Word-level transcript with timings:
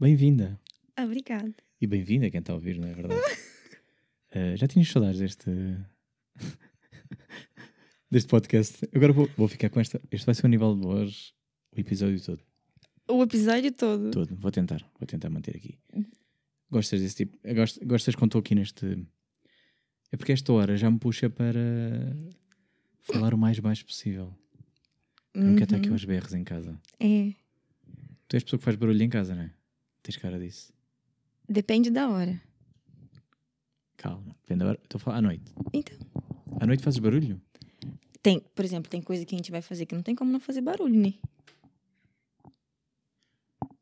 Bem-vinda. 0.00 0.58
Obrigada. 0.98 1.54
E 1.80 1.86
bem-vinda 1.86 2.30
quem 2.30 2.40
está 2.40 2.52
a 2.52 2.56
ouvir, 2.56 2.78
não 2.78 2.88
é 2.88 2.94
verdade? 2.94 3.20
uh, 3.20 4.56
já 4.56 4.66
tinhas 4.66 4.88
saudades 4.88 5.20
deste. 5.20 5.50
deste 8.10 8.28
podcast. 8.28 8.88
Agora 8.94 9.12
vou, 9.12 9.28
vou 9.36 9.48
ficar 9.48 9.68
com 9.70 9.80
esta. 9.80 10.00
Este 10.10 10.24
vai 10.26 10.34
ser 10.34 10.46
o 10.46 10.48
nível 10.48 10.74
de 10.74 10.82
voz, 10.82 11.34
o 11.76 11.80
episódio 11.80 12.20
todo. 12.22 12.42
O 13.08 13.22
episódio 13.22 13.72
todo. 13.72 14.10
Todo. 14.10 14.34
Vou 14.36 14.50
tentar. 14.50 14.80
Vou 14.98 15.06
tentar 15.06 15.28
manter 15.30 15.56
aqui. 15.56 15.78
Gostas 16.70 17.00
desse 17.00 17.16
tipo? 17.16 17.38
Gostas, 17.54 17.86
gostas 17.86 18.14
quando 18.14 18.28
estou 18.30 18.40
aqui 18.40 18.54
neste. 18.54 19.06
É 20.12 20.16
porque 20.16 20.32
esta 20.32 20.52
hora 20.52 20.76
já 20.76 20.90
me 20.90 20.98
puxa 20.98 21.28
para 21.28 21.60
falar 23.00 23.34
o 23.34 23.38
mais 23.38 23.58
baixo 23.58 23.84
possível. 23.84 24.34
Eu 25.34 25.42
não 25.42 25.52
quero 25.54 25.64
estar 25.64 25.76
aqui 25.76 25.88
Uhum. 25.88 25.94
aos 25.94 26.04
berros 26.04 26.34
em 26.34 26.42
casa. 26.42 26.80
É. 26.98 27.32
Tu 28.28 28.36
és 28.36 28.42
pessoa 28.44 28.58
que 28.58 28.64
faz 28.64 28.76
barulho 28.76 29.02
em 29.02 29.08
casa, 29.08 29.34
não 29.34 29.42
é? 29.42 29.52
Tens 30.02 30.16
cara 30.16 30.38
disso. 30.38 30.72
Depende 31.48 31.90
da 31.90 32.08
hora. 32.08 32.40
Calma. 33.96 34.34
Depende 34.42 34.60
da 34.60 34.68
hora. 34.68 34.80
Estou 34.82 35.00
falar 35.00 35.18
à 35.18 35.22
noite. 35.22 35.52
Então. 35.72 35.96
À 36.60 36.66
noite 36.66 36.82
fazes 36.82 36.98
barulho? 36.98 37.40
Tem, 38.22 38.40
por 38.54 38.64
exemplo, 38.64 38.90
tem 38.90 39.00
coisa 39.00 39.24
que 39.24 39.34
a 39.34 39.38
gente 39.38 39.50
vai 39.50 39.62
fazer 39.62 39.86
que 39.86 39.94
não 39.94 40.02
tem 40.02 40.14
como 40.14 40.30
não 40.30 40.40
fazer 40.40 40.60
barulho, 40.60 40.98
né? 40.98 41.14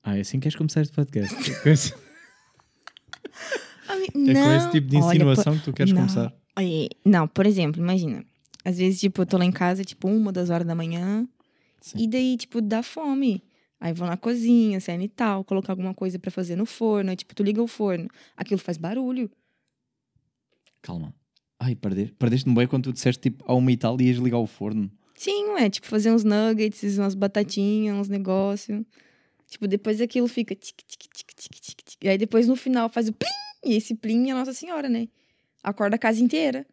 Ah, 0.03 0.17
é 0.17 0.21
assim 0.21 0.39
que 0.39 0.45
queres 0.45 0.57
começar 0.57 0.81
este 0.81 0.95
podcast? 0.95 1.35
É 1.51 1.63
com 1.63 1.69
esse, 1.69 1.95
é 4.31 4.35
com 4.35 4.57
esse 4.57 4.71
tipo 4.71 4.89
de 4.89 4.97
Olha, 4.97 5.07
insinuação 5.07 5.59
que 5.59 5.65
tu 5.65 5.73
queres 5.73 5.93
não. 5.93 6.03
começar? 6.03 6.33
Não, 7.05 7.29
por 7.29 7.47
exemplo, 7.47 7.81
imagina. 7.81 8.25
Às 8.65 8.79
vezes, 8.79 9.01
tipo, 9.01 9.23
eu 9.23 9.27
tô 9.27 9.39
lá 9.39 9.45
em 9.45 9.53
casa, 9.53 9.85
tipo, 9.85 10.09
uma, 10.09 10.33
duas 10.33 10.51
horas 10.51 10.67
da 10.67 10.75
manhã. 10.75 11.27
Sim. 11.81 11.99
E 11.99 12.09
daí, 12.09 12.37
tipo, 12.37 12.61
dá 12.61 12.83
fome. 12.83 13.43
Aí 13.81 13.93
vou 13.93 14.07
na 14.09 14.17
cozinha, 14.17 14.81
cena 14.81 15.05
e 15.05 15.09
tal, 15.09 15.45
colocar 15.45 15.73
alguma 15.73 15.95
coisa 15.95 16.19
pra 16.19 16.31
fazer 16.31 16.57
no 16.57 16.67
forno. 16.67 17.11
Aí, 17.11 17.17
tipo, 17.17 17.35
tu 17.35 17.43
liga 17.43 17.63
o 17.63 17.69
forno. 17.69 18.09
Aquilo 18.37 18.59
faz 18.59 18.77
barulho. 18.77 19.31
Calma. 20.83 21.15
Ai, 21.61 21.75
perdeste, 21.75 22.15
perdeste-me 22.15 22.55
bem 22.55 22.67
quando 22.67 22.85
tu 22.85 22.93
disseste 22.93 23.21
tipo 23.21 23.45
a 23.47 23.55
uma 23.55 23.71
e 23.73 23.77
tal 23.77 24.01
ias 24.01 24.17
ligar 24.19 24.39
o 24.39 24.47
forno. 24.47 24.91
Sim, 25.17 25.51
é 25.59 25.69
tipo 25.69 25.87
fazer 25.89 26.13
uns 26.13 26.23
nuggets, 26.23 26.99
umas 26.99 27.15
batatinhas, 27.17 27.97
uns 27.97 28.09
negócios. 28.09 28.85
Tipo, 29.49 29.67
depois 29.67 30.01
aquilo 30.01 30.29
fica 30.29 30.55
tic, 30.55 30.77
tic, 30.87 31.01
tic, 31.13 31.27
tic, 31.35 31.51
tic, 31.61 31.77
tic. 31.85 31.99
E 32.05 32.09
aí 32.09 32.19
depois 32.19 32.47
no 32.47 32.55
final 32.55 32.89
faz 32.89 33.09
o 33.09 33.13
plim, 33.13 33.29
e 33.65 33.75
esse 33.75 33.95
plim 33.95 34.31
é 34.31 34.35
Nossa 34.35 34.53
Senhora, 34.53 34.89
né? 34.89 35.09
Acorda 35.63 35.97
a 35.97 35.99
casa 35.99 36.23
inteira. 36.23 36.65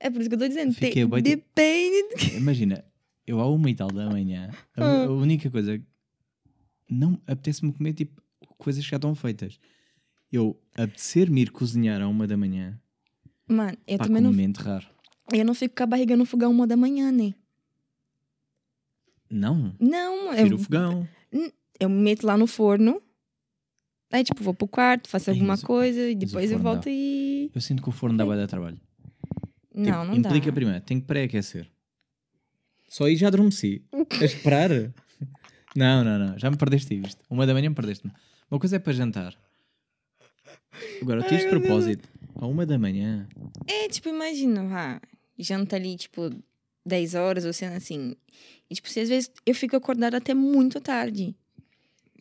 É 0.00 0.08
por 0.08 0.20
isso 0.20 0.30
que 0.30 0.34
eu 0.36 0.38
tô 0.38 0.48
dizendo. 0.48 0.72
Fiquei 0.72 1.04
de- 1.04 1.20
depende. 1.22 2.36
Imagina, 2.36 2.82
eu 3.26 3.40
à 3.40 3.46
uma 3.50 3.68
e 3.68 3.74
tal 3.74 3.88
da 3.88 4.08
manhã, 4.08 4.48
a, 4.76 4.82
Ah. 4.84 5.04
a 5.04 5.10
única 5.10 5.50
coisa. 5.50 5.82
Não 6.90 7.20
apetece-me 7.26 7.72
comer 7.72 7.92
tipo 7.94 8.20
coisas 8.56 8.82
que 8.84 8.90
já 8.90 8.96
estão 8.96 9.14
feitas. 9.14 9.58
Eu 10.32 10.60
apetecer-me 10.74 11.42
ir 11.42 11.50
cozinhar 11.50 12.00
à 12.02 12.08
uma 12.08 12.26
da 12.26 12.36
manhã, 12.36 12.78
Mano, 13.48 13.76
eu 13.86 13.96
pá, 13.98 14.04
também 14.04 14.22
não, 14.22 14.30
momento 14.30 14.58
raro. 14.58 14.86
eu 15.32 15.44
não 15.44 15.54
fico 15.54 15.74
com 15.74 15.82
a 15.82 15.86
barriga 15.86 16.16
no 16.16 16.26
fogão 16.26 16.50
uma 16.50 16.66
da 16.66 16.76
manhã, 16.76 17.10
né? 17.10 17.34
Não, 19.30 19.74
Não, 19.78 20.28
prefiro 20.28 20.54
eu, 20.54 20.58
o 20.58 20.62
fogão. 20.62 21.08
eu 21.78 21.88
me 21.88 22.02
meto 22.02 22.26
lá 22.26 22.36
no 22.36 22.46
forno. 22.46 23.02
Aí, 24.10 24.24
tipo, 24.24 24.42
vou 24.42 24.54
pro 24.54 24.66
quarto, 24.66 25.06
faço 25.08 25.30
alguma 25.30 25.54
o- 25.54 25.60
coisa 25.62 26.00
e 26.08 26.12
o 26.12 26.16
depois 26.16 26.50
eu 26.50 26.58
volto 26.58 26.84
dá. 26.84 26.90
e. 26.90 27.50
Eu 27.54 27.60
sinto 27.60 27.82
que 27.82 27.88
o 27.90 27.92
forno 27.92 28.16
dá 28.16 28.24
bué 28.24 28.36
de 28.40 28.46
trabalho. 28.46 28.80
Não, 29.74 29.84
Tipo, 29.84 30.04
não 30.06 30.14
implica 30.14 30.46
dá. 30.46 30.52
primeiro, 30.52 30.80
tenho 30.80 31.00
que 31.00 31.06
pré-aquecer. 31.06 31.70
Só 32.88 33.04
aí 33.04 33.16
já 33.16 33.28
adormeci. 33.28 33.84
A 33.92 34.24
esperar. 34.24 34.70
Não, 35.78 36.02
não, 36.02 36.18
não. 36.18 36.38
Já 36.38 36.50
me 36.50 36.56
perdeste 36.56 36.94
isto. 36.94 37.22
Uma 37.30 37.46
da 37.46 37.54
manhã 37.54 37.72
perdeste-me. 37.72 38.12
Uma 38.50 38.58
coisa 38.58 38.76
é 38.76 38.78
para 38.80 38.92
jantar. 38.92 39.34
Agora, 41.00 41.24
Ai, 41.24 41.36
isto 41.36 41.44
de 41.44 41.50
propósito. 41.50 42.08
À 42.34 42.46
uma 42.46 42.66
da 42.66 42.76
manhã. 42.78 43.28
É, 43.66 43.88
tipo, 43.88 44.08
imagina, 44.08 44.64
vá, 44.64 45.00
janta 45.38 45.76
ali, 45.76 45.96
tipo, 45.96 46.30
10 46.84 47.14
horas 47.14 47.44
ou 47.44 47.52
sendo 47.52 47.76
assim. 47.76 48.16
E, 48.68 48.74
tipo, 48.74 48.88
se 48.88 49.00
às 49.00 49.08
vezes 49.08 49.30
eu 49.46 49.54
fico 49.54 49.76
acordada 49.76 50.16
até 50.16 50.34
muito 50.34 50.80
tarde. 50.80 51.34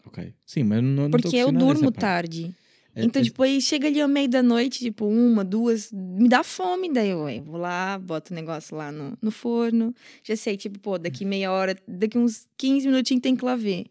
Ok. 0.06 0.34
Sim, 0.46 0.64
mas 0.64 0.84
não, 0.84 1.10
não 1.10 1.12
porque 1.12 1.36
eu 1.36 1.52
durmo 1.52 1.92
tarde. 1.92 2.54
É- 3.00 3.06
Então, 3.06 3.22
é- 3.22 3.26
tipo, 3.26 3.44
aí 3.44 3.62
chega 3.62 3.88
ali 3.88 4.02
ao 4.02 4.08
meio 4.10 4.28
da 4.28 4.42
noite, 4.42 4.80
tipo, 4.80 5.06
uma, 5.06 5.44
duas, 5.44 5.92
me 5.92 6.28
dá 6.28 6.44
fome. 6.44 6.92
Daí 6.92 7.10
eu 7.10 7.20
ué, 7.22 7.40
vou 7.42 7.58
lá, 7.58 8.00
boto 8.00 8.34
o 8.34 8.36
negócio 8.36 8.76
lá 8.76 8.92
no, 8.92 9.16
no 9.22 9.30
forno. 9.30 9.94
Já 10.24 10.36
sei, 10.36 10.58
tipo, 10.58 10.80
pô, 10.80 10.98
daqui 10.98 11.24
meia 11.24 11.52
hora, 11.52 11.76
daqui 11.88 12.18
uns 12.18 12.48
15 12.58 12.88
minutinhos 12.88 13.22
tem 13.22 13.36
que 13.36 13.46
lá 13.46 13.56
ver. 13.56 13.86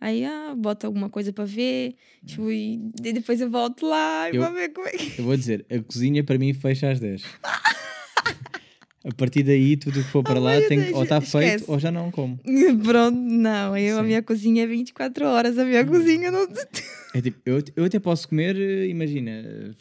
Aí, 0.00 0.24
ah, 0.24 0.54
boto 0.56 0.86
alguma 0.86 1.08
coisa 1.10 1.32
pra 1.32 1.44
ver. 1.44 1.94
Tipo, 2.24 2.50
e 2.50 2.78
daí 3.00 3.12
depois 3.12 3.40
eu 3.40 3.50
volto 3.50 3.86
lá 3.86 4.30
e 4.30 4.36
Eu- 4.36 4.42
vou 4.42 4.52
ver 4.52 4.68
como 4.70 4.86
é 4.88 4.92
que. 4.92 5.20
Eu 5.20 5.24
vou 5.24 5.36
dizer, 5.36 5.64
a 5.70 5.78
cozinha 5.82 6.24
para 6.24 6.38
mim 6.38 6.52
fecha 6.54 6.90
às 6.90 6.98
10. 7.00 7.22
a 9.08 9.14
partir 9.14 9.42
daí, 9.44 9.76
tudo 9.76 10.02
que 10.02 10.10
for 10.10 10.22
para 10.22 10.40
lá 10.40 10.58
meu 10.58 10.68
tem, 10.68 10.80
Deus, 10.80 10.92
ou 10.96 11.02
está 11.04 11.20
feito 11.20 11.64
ou 11.68 11.78
já 11.78 11.90
não 11.92 12.10
como. 12.10 12.38
Pronto, 12.84 13.16
não. 13.16 13.76
Eu, 13.76 13.98
a 13.98 14.02
minha 14.02 14.22
cozinha 14.22 14.64
é 14.64 14.66
24 14.66 15.24
horas. 15.26 15.56
A 15.58 15.64
minha 15.64 15.82
Hum. 15.82 15.86
cozinha 15.86 16.30
não. 16.30 16.46
É 17.14 17.22
tipo, 17.22 17.38
eu, 17.46 17.62
eu 17.76 17.84
até 17.84 17.98
posso 18.00 18.28
comer, 18.28 18.56
eh, 18.56 18.86
imagina, 18.88 19.74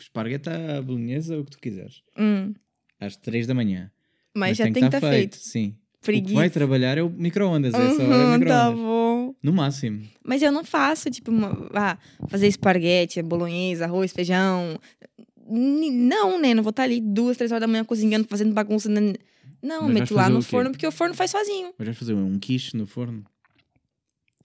espargueta 0.00 0.80
bolonhesa, 0.82 1.38
o 1.38 1.44
que 1.44 1.50
tu 1.52 1.58
quiseres. 1.60 2.02
Hum, 2.18 2.54
Às 2.98 3.16
3 3.16 3.46
da 3.46 3.54
manhã. 3.54 3.90
mas, 4.34 4.56
já 4.56 4.64
tem 4.64 4.72
que 4.74 4.84
estar 4.84 5.00
feito. 5.00 5.36
Sim. 5.36 5.68
O 5.68 6.02
que 6.02 6.06
Preguiça. 6.06 6.34
vai 6.34 6.48
trabalhar 6.48 6.96
é 6.96 7.02
o 7.02 7.10
micro-ondas. 7.10 7.74
essa 7.74 8.02
hora 8.02 8.14
é 8.14 8.24
Uhum, 8.24 8.30
tá 8.32 8.38
micro-ondas. 8.38 8.74
bom. 8.74 9.34
No 9.42 9.52
máximo. 9.52 10.02
Mas 10.24 10.40
eu 10.42 10.50
não 10.50 10.64
faço, 10.64 11.10
tipo, 11.10 11.30
uma, 11.30 11.68
ah, 11.74 11.98
fazer 12.28 12.46
esparguete, 12.46 13.20
bolonhesa, 13.22 13.84
arroz, 13.84 14.10
feijão. 14.12 14.78
Não, 15.50 16.40
né? 16.40 16.54
Não 16.54 16.62
vou 16.62 16.70
estar 16.70 16.84
ali 16.84 17.00
duas, 17.00 17.36
três 17.36 17.50
horas 17.50 17.60
da 17.60 17.66
manhã 17.66 17.84
cozinhando, 17.84 18.26
fazendo 18.28 18.52
bagunça. 18.52 18.88
né? 18.88 19.14
Não, 19.62 19.84
Mas 19.84 19.94
meto 19.94 20.14
lá 20.14 20.28
no 20.28 20.40
forno, 20.42 20.70
porque 20.70 20.86
o 20.86 20.92
forno 20.92 21.14
faz 21.14 21.30
sozinho. 21.30 21.72
Mas 21.78 21.86
vais 21.86 21.98
fazer 21.98 22.14
um 22.14 22.38
quiche 22.38 22.76
no 22.76 22.86
forno? 22.86 23.24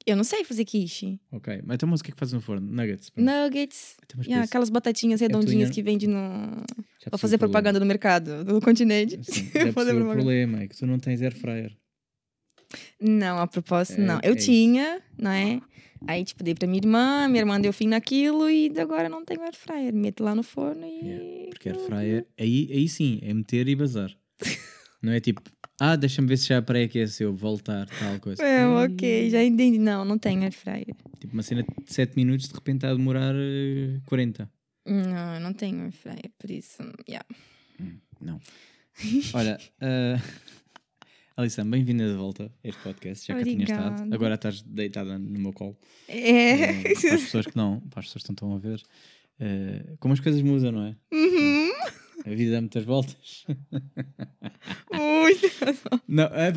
Eu 0.05 0.15
não 0.15 0.23
sei 0.23 0.43
fazer 0.43 0.65
quiche. 0.65 1.19
Ok. 1.31 1.61
Mas 1.65 1.75
então, 1.75 1.89
mas 1.89 1.99
o 1.99 2.03
que 2.03 2.11
é 2.11 2.13
que 2.13 2.19
fazes 2.19 2.33
no 2.33 2.41
forno? 2.41 2.67
Nuggets. 2.69 3.09
pronto. 3.09 3.25
Nuggets. 3.25 3.95
Então, 4.05 4.21
e 4.27 4.33
ah, 4.33 4.39
isso, 4.41 4.49
aquelas 4.49 4.69
batatinhas 4.69 5.19
redondinhas 5.19 5.69
inha- 5.69 5.73
que 5.73 5.81
vende 5.81 6.05
no. 6.05 6.19
já 6.19 7.09
percebi 7.09 7.17
fazer 7.21 7.37
propaganda 7.39 7.79
no 7.79 7.85
mercado 7.87 8.43
do 8.43 8.61
continente. 8.61 9.17
Sim, 9.23 9.45
já 9.51 9.73
percebi 9.73 10.01
o 10.03 10.11
problema 10.11 10.61
é 10.61 10.67
que 10.67 10.77
tu 10.77 10.85
não 10.85 10.99
tens 10.99 11.21
air 11.23 11.35
fryer. 11.35 11.75
Não, 12.99 13.39
a 13.39 13.47
propósito, 13.47 14.01
É, 14.01 14.03
não. 14.05 14.15
é 14.15 14.29
Eu 14.29 14.35
isso. 14.35 14.45
tinha, 14.45 15.01
não 15.17 15.31
é? 15.31 15.61
Aí, 16.07 16.23
tipo, 16.23 16.43
dei 16.43 16.53
pra 16.53 16.67
minha 16.67 16.79
irmã, 16.79 17.27
minha 17.27 17.41
irmã 17.41 17.59
deu 17.59 17.73
fim 17.73 17.87
naquilo 17.87 18.49
e 18.49 18.71
agora 18.79 19.09
não 19.09 19.25
tenho 19.25 19.41
air 19.41 19.55
fryer. 19.55 19.93
Meto 19.93 20.23
lá 20.23 20.35
no 20.35 20.43
forno 20.43 20.85
e. 20.85 20.99
Yeah, 21.07 21.49
Porque 21.49 21.69
air 21.69 21.79
fryer, 21.79 22.25
aí, 22.37 22.69
aí 22.71 22.87
sim, 22.87 23.19
é 23.23 23.33
meter 23.33 23.67
e 23.67 23.75
bazar. 23.75 24.11
não 25.01 25.11
é 25.13 25.19
tipo, 25.19 25.41
ah, 25.79 25.95
deixa-me 25.95 26.27
ver 26.27 26.37
se 26.37 26.47
já 26.47 26.61
pré-aqueceu, 26.61 27.33
voltar, 27.33 27.87
tal 27.97 28.19
coisa. 28.19 28.43
É, 28.43 28.59
Ai, 28.63 28.85
ok, 28.85 29.29
já 29.31 29.43
entendi. 29.43 29.79
Não, 29.79 30.05
não 30.05 30.17
tenho 30.19 30.43
air 30.43 30.51
fryer. 30.51 30.85
Tipo, 31.19 31.33
uma 31.33 31.41
cena 31.43 31.63
de 31.63 31.93
7 31.93 32.15
minutos, 32.15 32.47
de 32.49 32.53
repente 32.53 32.77
está 32.77 32.91
a 32.91 32.93
demorar 32.95 33.33
eh, 33.35 33.99
40. 34.05 34.49
Não, 34.85 35.33
eu 35.35 35.39
não 35.39 35.53
tenho 35.53 35.81
air 35.83 35.91
fryer, 35.91 36.31
por 36.37 36.51
isso. 36.51 36.83
Yeah. 37.09 37.25
Não. 38.21 38.39
Olha, 39.33 39.59
uh, 39.81 40.21
Alissa, 41.37 41.63
bem-vinda 41.65 42.07
de 42.07 42.13
volta 42.15 42.45
a 42.63 42.67
este 42.67 42.81
podcast, 42.81 43.27
já 43.27 43.33
que 43.35 43.41
eu 43.41 43.45
tinha 43.45 43.63
estado. 43.65 43.87
Obrigada. 43.87 44.15
Agora 44.15 44.35
estás 44.35 44.61
deitada 44.61 45.19
no 45.19 45.39
meu 45.39 45.51
colo. 45.51 45.77
É. 46.07 46.51
Eh, 46.61 46.81
para 46.83 47.15
as 47.15 47.21
pessoas 47.23 47.45
que 47.47 47.57
não, 47.57 47.81
para 47.89 47.99
as 47.99 48.05
pessoas 48.05 48.23
que 48.23 48.29
não 48.29 48.33
estão 48.33 48.53
a 48.55 48.57
ver. 48.57 48.81
eh, 49.39 49.95
como 49.99 50.13
as 50.13 50.19
coisas 50.21 50.41
mudam, 50.41 50.71
não 50.71 50.85
é? 50.85 50.95
Uhum. 51.13 51.71
A 52.25 52.29
vida 52.29 52.51
dá 52.53 52.61
muitas 52.61 52.85
voltas. 52.85 53.45
Muito. 54.93 56.01
Não, 56.07 56.23
é. 56.25 56.53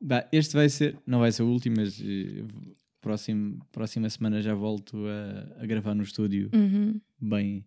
Bah, 0.00 0.28
este 0.30 0.54
vai 0.54 0.68
ser, 0.68 0.96
não 1.06 1.20
vai 1.20 1.32
ser 1.32 1.42
o 1.42 1.48
último, 1.48 1.76
mas 1.78 1.98
eh, 2.04 2.44
próximo, 3.00 3.64
próxima 3.72 4.10
semana 4.10 4.42
já 4.42 4.54
volto 4.54 4.98
a, 5.06 5.62
a 5.62 5.66
gravar 5.66 5.94
no 5.94 6.02
estúdio, 6.02 6.50
Uhum. 6.54 7.00
bem 7.18 7.64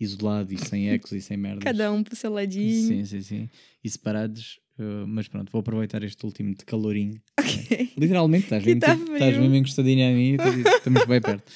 isolado 0.00 0.52
e 0.52 0.58
sem 0.58 0.88
ecos 0.90 1.12
e 1.12 1.20
sem 1.20 1.36
merdas. 1.36 1.62
Cada 1.62 1.92
um 1.92 2.02
pro 2.02 2.16
seu 2.16 2.32
ladinho. 2.32 2.88
Sim, 2.88 3.04
sim, 3.04 3.22
sim. 3.22 3.48
E 3.84 3.88
separados, 3.90 4.58
eh, 4.78 5.04
mas 5.06 5.28
pronto, 5.28 5.52
vou 5.52 5.60
aproveitar 5.60 6.02
este 6.02 6.24
último 6.24 6.54
de 6.54 6.64
calorinho. 6.64 7.20
Ok. 7.38 7.90
Literalmente, 7.98 8.44
estás 8.44 8.64
mesmo, 8.64 8.80
tá 8.80 8.96
tipo, 8.96 9.12
estás 9.12 9.36
mesmo 9.36 9.54
encostadinha 9.54 10.08
a 10.10 10.12
mim, 10.12 10.36
e 10.36 10.68
estamos 10.76 11.04
bem 11.06 11.20
perto. 11.20 11.52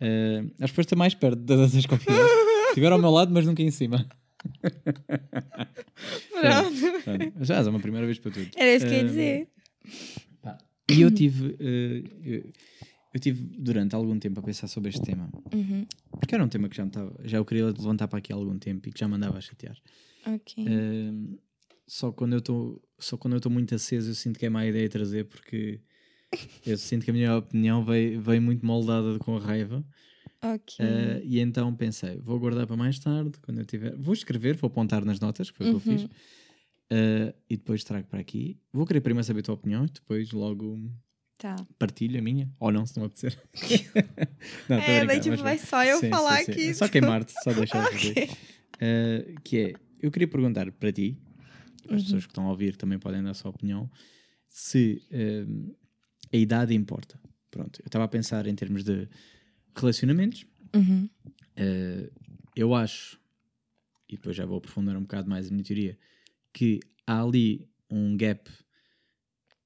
Eh, 0.00 0.44
acho 0.60 0.74
que 0.74 0.80
está 0.80 0.96
mais 0.96 1.14
perto 1.14 1.40
das 1.40 1.58
outras 1.60 1.86
convidadas. 1.86 2.30
Estiver 2.74 2.90
ao 2.90 2.98
meu 2.98 3.10
lado, 3.10 3.32
mas 3.32 3.46
nunca 3.46 3.62
em 3.62 3.70
cima. 3.70 4.04
Pronto. 6.40 7.02
Pronto. 7.04 7.44
Já 7.44 7.56
é 7.56 7.62
uma 7.62 7.80
primeira 7.80 8.04
vez 8.06 8.18
para 8.18 8.32
tudo. 8.32 8.48
Era 8.56 8.74
isso 8.74 8.86
que 8.86 8.92
eu 8.92 8.96
ia 8.96 9.00
Eh, 9.02 9.04
dizer. 9.06 9.48
E 10.90 11.00
eu 11.00 11.10
tive, 11.10 11.56
eh, 11.60 12.02
eu, 12.24 12.44
eu 13.14 13.20
tive 13.20 13.42
durante 13.58 13.94
algum 13.94 14.18
tempo 14.18 14.40
a 14.40 14.42
pensar 14.42 14.66
sobre 14.68 14.90
este 14.90 15.00
tema, 15.02 15.30
Uhum. 15.54 15.86
porque 16.20 16.34
era 16.34 16.44
um 16.44 16.48
tema 16.48 16.68
que 16.68 16.76
já 16.76 16.82
me 16.84 16.90
estava, 16.90 17.14
já 17.24 17.38
eu 17.38 17.44
queria 17.44 17.64
levantar 17.66 18.08
para 18.08 18.18
aqui 18.18 18.32
há 18.32 18.36
algum 18.36 18.58
tempo 18.58 18.88
e 18.88 18.92
que 18.92 18.98
já 19.00 19.08
me 19.08 19.14
andava 19.14 19.38
a 19.38 19.40
chatear. 19.40 19.76
Ok. 20.26 20.64
Eh, 20.66 21.38
só 21.86 22.10
quando 22.12 22.32
eu 22.32 22.38
estou, 22.40 22.82
só 22.98 23.16
quando 23.16 23.34
eu 23.34 23.38
estou 23.38 23.52
muito 23.52 23.74
aceso 23.74 24.10
eu 24.10 24.14
sinto 24.14 24.38
que 24.38 24.46
é 24.46 24.50
má 24.50 24.66
ideia 24.66 24.88
trazer 24.88 25.24
porque 25.26 25.80
Eu 26.66 26.76
sinto 26.76 27.04
que 27.04 27.10
a 27.10 27.14
minha 27.14 27.36
opinião 27.36 27.84
veio, 27.84 28.20
veio 28.20 28.42
muito 28.42 28.66
moldada 28.66 29.18
com 29.20 29.36
a 29.36 29.40
raiva. 29.40 29.84
Ok. 30.42 30.84
Uh, 30.84 31.20
e 31.22 31.38
então 31.38 31.72
pensei, 31.76 32.18
vou 32.18 32.40
guardar 32.40 32.66
para 32.66 32.76
mais 32.76 32.98
tarde, 32.98 33.38
quando 33.40 33.58
eu 33.60 33.64
tiver. 33.64 33.94
Vou 33.96 34.12
escrever, 34.12 34.56
vou 34.56 34.66
apontar 34.68 35.04
nas 35.04 35.20
notas, 35.20 35.50
que 35.50 35.56
foi 35.58 35.66
o 35.66 35.78
que 35.80 35.88
eu 35.88 35.92
Uhum. 35.92 35.98
fiz. 35.98 36.08
Uh, 36.90 37.32
e 37.48 37.56
depois 37.56 37.84
trago 37.84 38.08
para 38.08 38.18
aqui. 38.18 38.58
Vou 38.72 38.84
querer 38.84 39.00
primeiro 39.00 39.24
saber 39.24 39.40
a 39.40 39.42
tua 39.44 39.54
opinião, 39.54 39.84
e 39.84 39.88
depois 39.88 40.32
logo 40.32 40.90
Tá. 41.36 41.56
partilho 41.78 42.18
a 42.18 42.22
minha. 42.22 42.50
Ou 42.60 42.70
não, 42.72 42.86
se 42.86 42.96
não 42.96 43.06
apetecer. 43.06 43.36
não, 44.68 44.76
É, 44.78 45.04
daí 45.06 45.20
tipo, 45.20 45.36
vai 45.36 45.58
só 45.58 45.84
eu 45.84 45.98
Sim, 46.00 46.10
falar 46.10 46.38
sim, 46.38 46.44
sim. 46.44 46.52
aqui. 46.52 46.68
É 46.70 46.74
Só 46.74 46.88
queimar-te, 46.88 47.32
só 47.42 47.52
deixar 47.52 47.80
de 47.82 47.96
Ok. 47.96 48.14
fazer. 48.14 48.30
Uh, 48.76 49.40
que 49.42 49.58
é, 49.58 49.72
eu 50.00 50.10
queria 50.10 50.28
perguntar 50.28 50.70
para 50.72 50.92
ti, 50.92 51.18
as 51.88 51.90
Uhum. 51.90 52.02
pessoas 52.04 52.26
que 52.26 52.30
estão 52.32 52.46
a 52.46 52.50
ouvir 52.50 52.76
também 52.76 52.98
podem 52.98 53.22
dar 53.22 53.30
a 53.30 53.34
sua 53.34 53.50
opinião, 53.50 53.90
se 54.48 55.02
um, 55.12 55.74
a 56.32 56.36
idade 56.36 56.74
importa. 56.74 57.18
Pronto, 57.50 57.80
eu 57.80 57.86
estava 57.86 58.04
a 58.04 58.08
pensar 58.08 58.46
em 58.46 58.54
termos 58.54 58.82
de 58.84 59.08
relacionamentos. 59.76 60.44
Uhum. 60.74 61.08
Uh, 61.58 62.10
eu 62.56 62.74
acho, 62.74 63.18
e 64.08 64.16
depois 64.16 64.34
já 64.36 64.46
vou 64.46 64.58
aprofundar 64.58 64.96
um 64.96 65.02
bocado 65.02 65.28
mais 65.28 65.48
a 65.48 65.50
minha 65.50 65.62
teoria, 65.64 65.98
que 66.52 66.80
há 67.06 67.20
ali 67.22 67.68
um 67.90 68.16
gap 68.16 68.50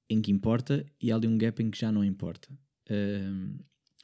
em 0.09 0.21
que 0.21 0.31
importa 0.31 0.85
e 1.01 1.11
há 1.11 1.15
ali 1.15 1.27
um 1.27 1.37
gap 1.37 1.61
em 1.61 1.69
que 1.69 1.77
já 1.79 1.91
não 1.91 2.03
importa. 2.03 2.49
Um, 2.89 3.57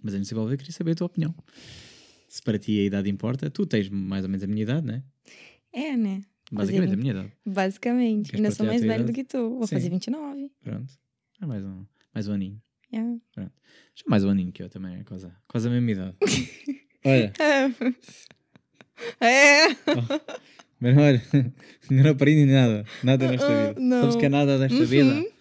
mas 0.04 0.14
antes 0.14 0.28
de 0.28 0.34
desenvolver, 0.34 0.58
queria 0.58 0.72
saber 0.74 0.92
a 0.92 0.96
tua 0.96 1.08
opinião. 1.08 1.34
Se 2.28 2.42
para 2.42 2.60
ti 2.60 2.80
a 2.80 2.84
idade 2.84 3.10
importa, 3.10 3.50
tu 3.50 3.66
tens 3.66 3.90
mais 3.90 4.24
ou 4.24 4.30
menos 4.30 4.44
a 4.44 4.48
minha 4.48 4.62
idade, 4.64 4.86
né? 4.86 5.04
É, 5.74 5.96
né? 5.98 6.22
Basicamente 6.52 6.90
a 6.90 6.96
vinte- 6.96 7.02
minha 7.02 7.12
idade. 7.12 7.32
Basicamente. 7.46 8.26
Queres 8.32 8.46
Ainda 8.46 8.56
sou 8.56 8.66
a 8.66 8.70
mais 8.70 8.82
velho 8.84 9.06
do 9.06 9.14
que 9.14 9.24
tu. 9.24 9.38
Vou 9.58 9.66
Sim. 9.68 9.76
fazer 9.76 9.90
29. 9.90 10.52
Pronto. 10.64 10.94
É 11.42 11.46
mais 11.46 11.64
um, 11.66 11.86
mais 12.14 12.28
um 12.28 12.34
aninho. 12.34 12.62
Yeah. 12.94 13.20
Já 13.36 13.50
mais 14.08 14.24
um 14.24 14.30
aninho 14.30 14.52
que 14.52 14.62
eu 14.62 14.70
também, 14.70 14.98
é 14.98 15.04
quase, 15.04 15.28
quase 15.48 15.68
a 15.68 15.72
mesma 15.72 15.92
idade. 15.92 16.16
Olha, 17.04 17.34
É. 19.20 19.76
mas 20.80 20.98
olha, 20.98 21.22
não 21.92 22.10
aprendi 22.12 22.46
nada. 22.52 22.86
Nada 23.04 23.28
nesta 23.30 23.48
Ah, 23.48 23.68
vida. 23.70 23.80
não. 23.80 24.02
Sabes 24.02 24.16
que 24.18 24.26
é 24.26 24.30
nada 24.30 24.58
desta 24.60 24.78
Uhum. 24.78 24.86
vida? 24.86 25.35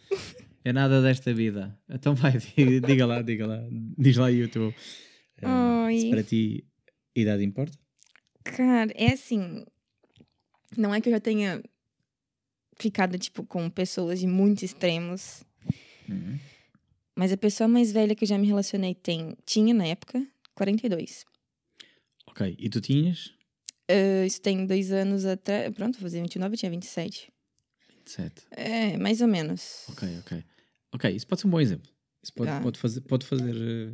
É 0.65 0.73
nada 0.73 1.03
desta 1.03 1.33
vida. 1.35 1.79
Então 1.89 2.15
vai, 2.15 2.33
diga, 2.87 3.07
lá, 3.07 3.21
diga 3.21 3.47
lá. 3.47 3.61
Diz 3.99 4.17
lá 4.17 4.27
aí 4.27 4.43
o 4.43 4.49
teu. 4.49 4.75
eh, 5.43 6.01
se 6.01 6.11
para 6.11 6.23
ti 6.23 6.65
idade 7.15 7.45
importa? 7.45 7.79
Cara, 8.43 8.91
é 8.95 9.13
assim. 9.13 9.65
Não 10.77 10.95
é 10.95 11.01
que 11.01 11.09
eu 11.09 11.13
já 11.13 11.21
tenha 11.21 11.63
ficado, 12.79 13.19
tipo, 13.19 13.45
com 13.45 13.69
pessoas 13.69 14.21
de 14.21 14.27
muitos 14.27 14.63
extremos. 14.63 15.45
Uhum. 16.09 16.39
Mas 17.15 17.31
a 17.31 17.37
pessoa 17.37 17.69
mais 17.69 17.93
velha 17.93 18.15
que 18.15 18.25
eu 18.25 18.29
já 18.29 18.39
me 18.39 18.47
relacionei 18.47 18.95
tem, 18.95 19.37
tinha, 19.47 19.73
na 19.73 19.87
época, 19.87 20.27
42. 20.55 21.25
Ok, 22.27 22.57
e 22.59 22.69
tu 22.69 22.81
tinhas? 22.81 23.27
Uh, 23.89 24.25
isso 24.27 24.41
tem 24.41 24.67
dois 24.67 24.91
anos 24.91 25.25
até. 25.27 25.71
Pronto, 25.71 25.99
fazer 25.99 26.21
29, 26.23 26.55
eu 26.55 26.59
tinha 26.59 26.71
27. 26.71 27.31
7. 28.07 28.47
É, 28.51 28.97
mais 28.97 29.21
ou 29.21 29.29
menos. 29.29 29.85
Ok, 29.89 30.09
ok. 30.21 30.45
Ok, 30.94 31.11
isso 31.11 31.26
pode 31.26 31.41
ser 31.41 31.46
um 31.49 31.50
bom 31.50 31.61
exemplo. 31.61 31.91
Isso 32.23 32.32
pode, 32.32 32.50
Tá. 32.50 32.61
pode 32.61 32.79
fazer. 32.79 33.00
Pode, 33.02 33.26
fazer 33.26 33.55
eh, 33.56 33.93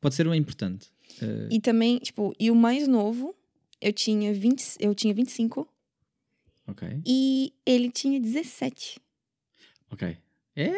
pode 0.00 0.14
ser 0.14 0.26
um 0.28 0.34
importante. 0.34 0.88
Eh, 1.20 1.48
E 1.50 1.60
também, 1.60 1.98
tipo, 1.98 2.32
e 2.38 2.50
o 2.50 2.54
mais 2.54 2.86
novo, 2.88 3.34
eu 3.80 3.92
tinha, 3.92 4.32
20, 4.32 4.76
eu 4.78 4.94
tinha 4.94 5.12
25 5.12 5.68
ok, 6.68 6.88
e 7.04 7.52
ele 7.66 7.90
tinha 7.90 8.20
17. 8.20 9.00
ok. 9.90 10.16
É. 10.56 10.72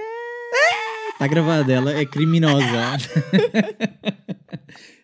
Está 1.12 1.26
gravada, 1.28 1.72
ela 1.72 1.92
é 1.92 2.04
criminosa. 2.04 2.64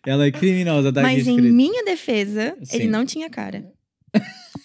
ela 0.05 0.27
é 0.27 0.33
criminosa, 0.33 0.89
aqui 0.89 1.01
Mas 1.01 1.27
em 1.27 1.41
minha 1.41 1.85
defesa, 1.85 2.57
Sim. 2.63 2.77
ele 2.77 2.87
não 2.89 3.05
tinha 3.05 3.29
cara. 3.31 3.71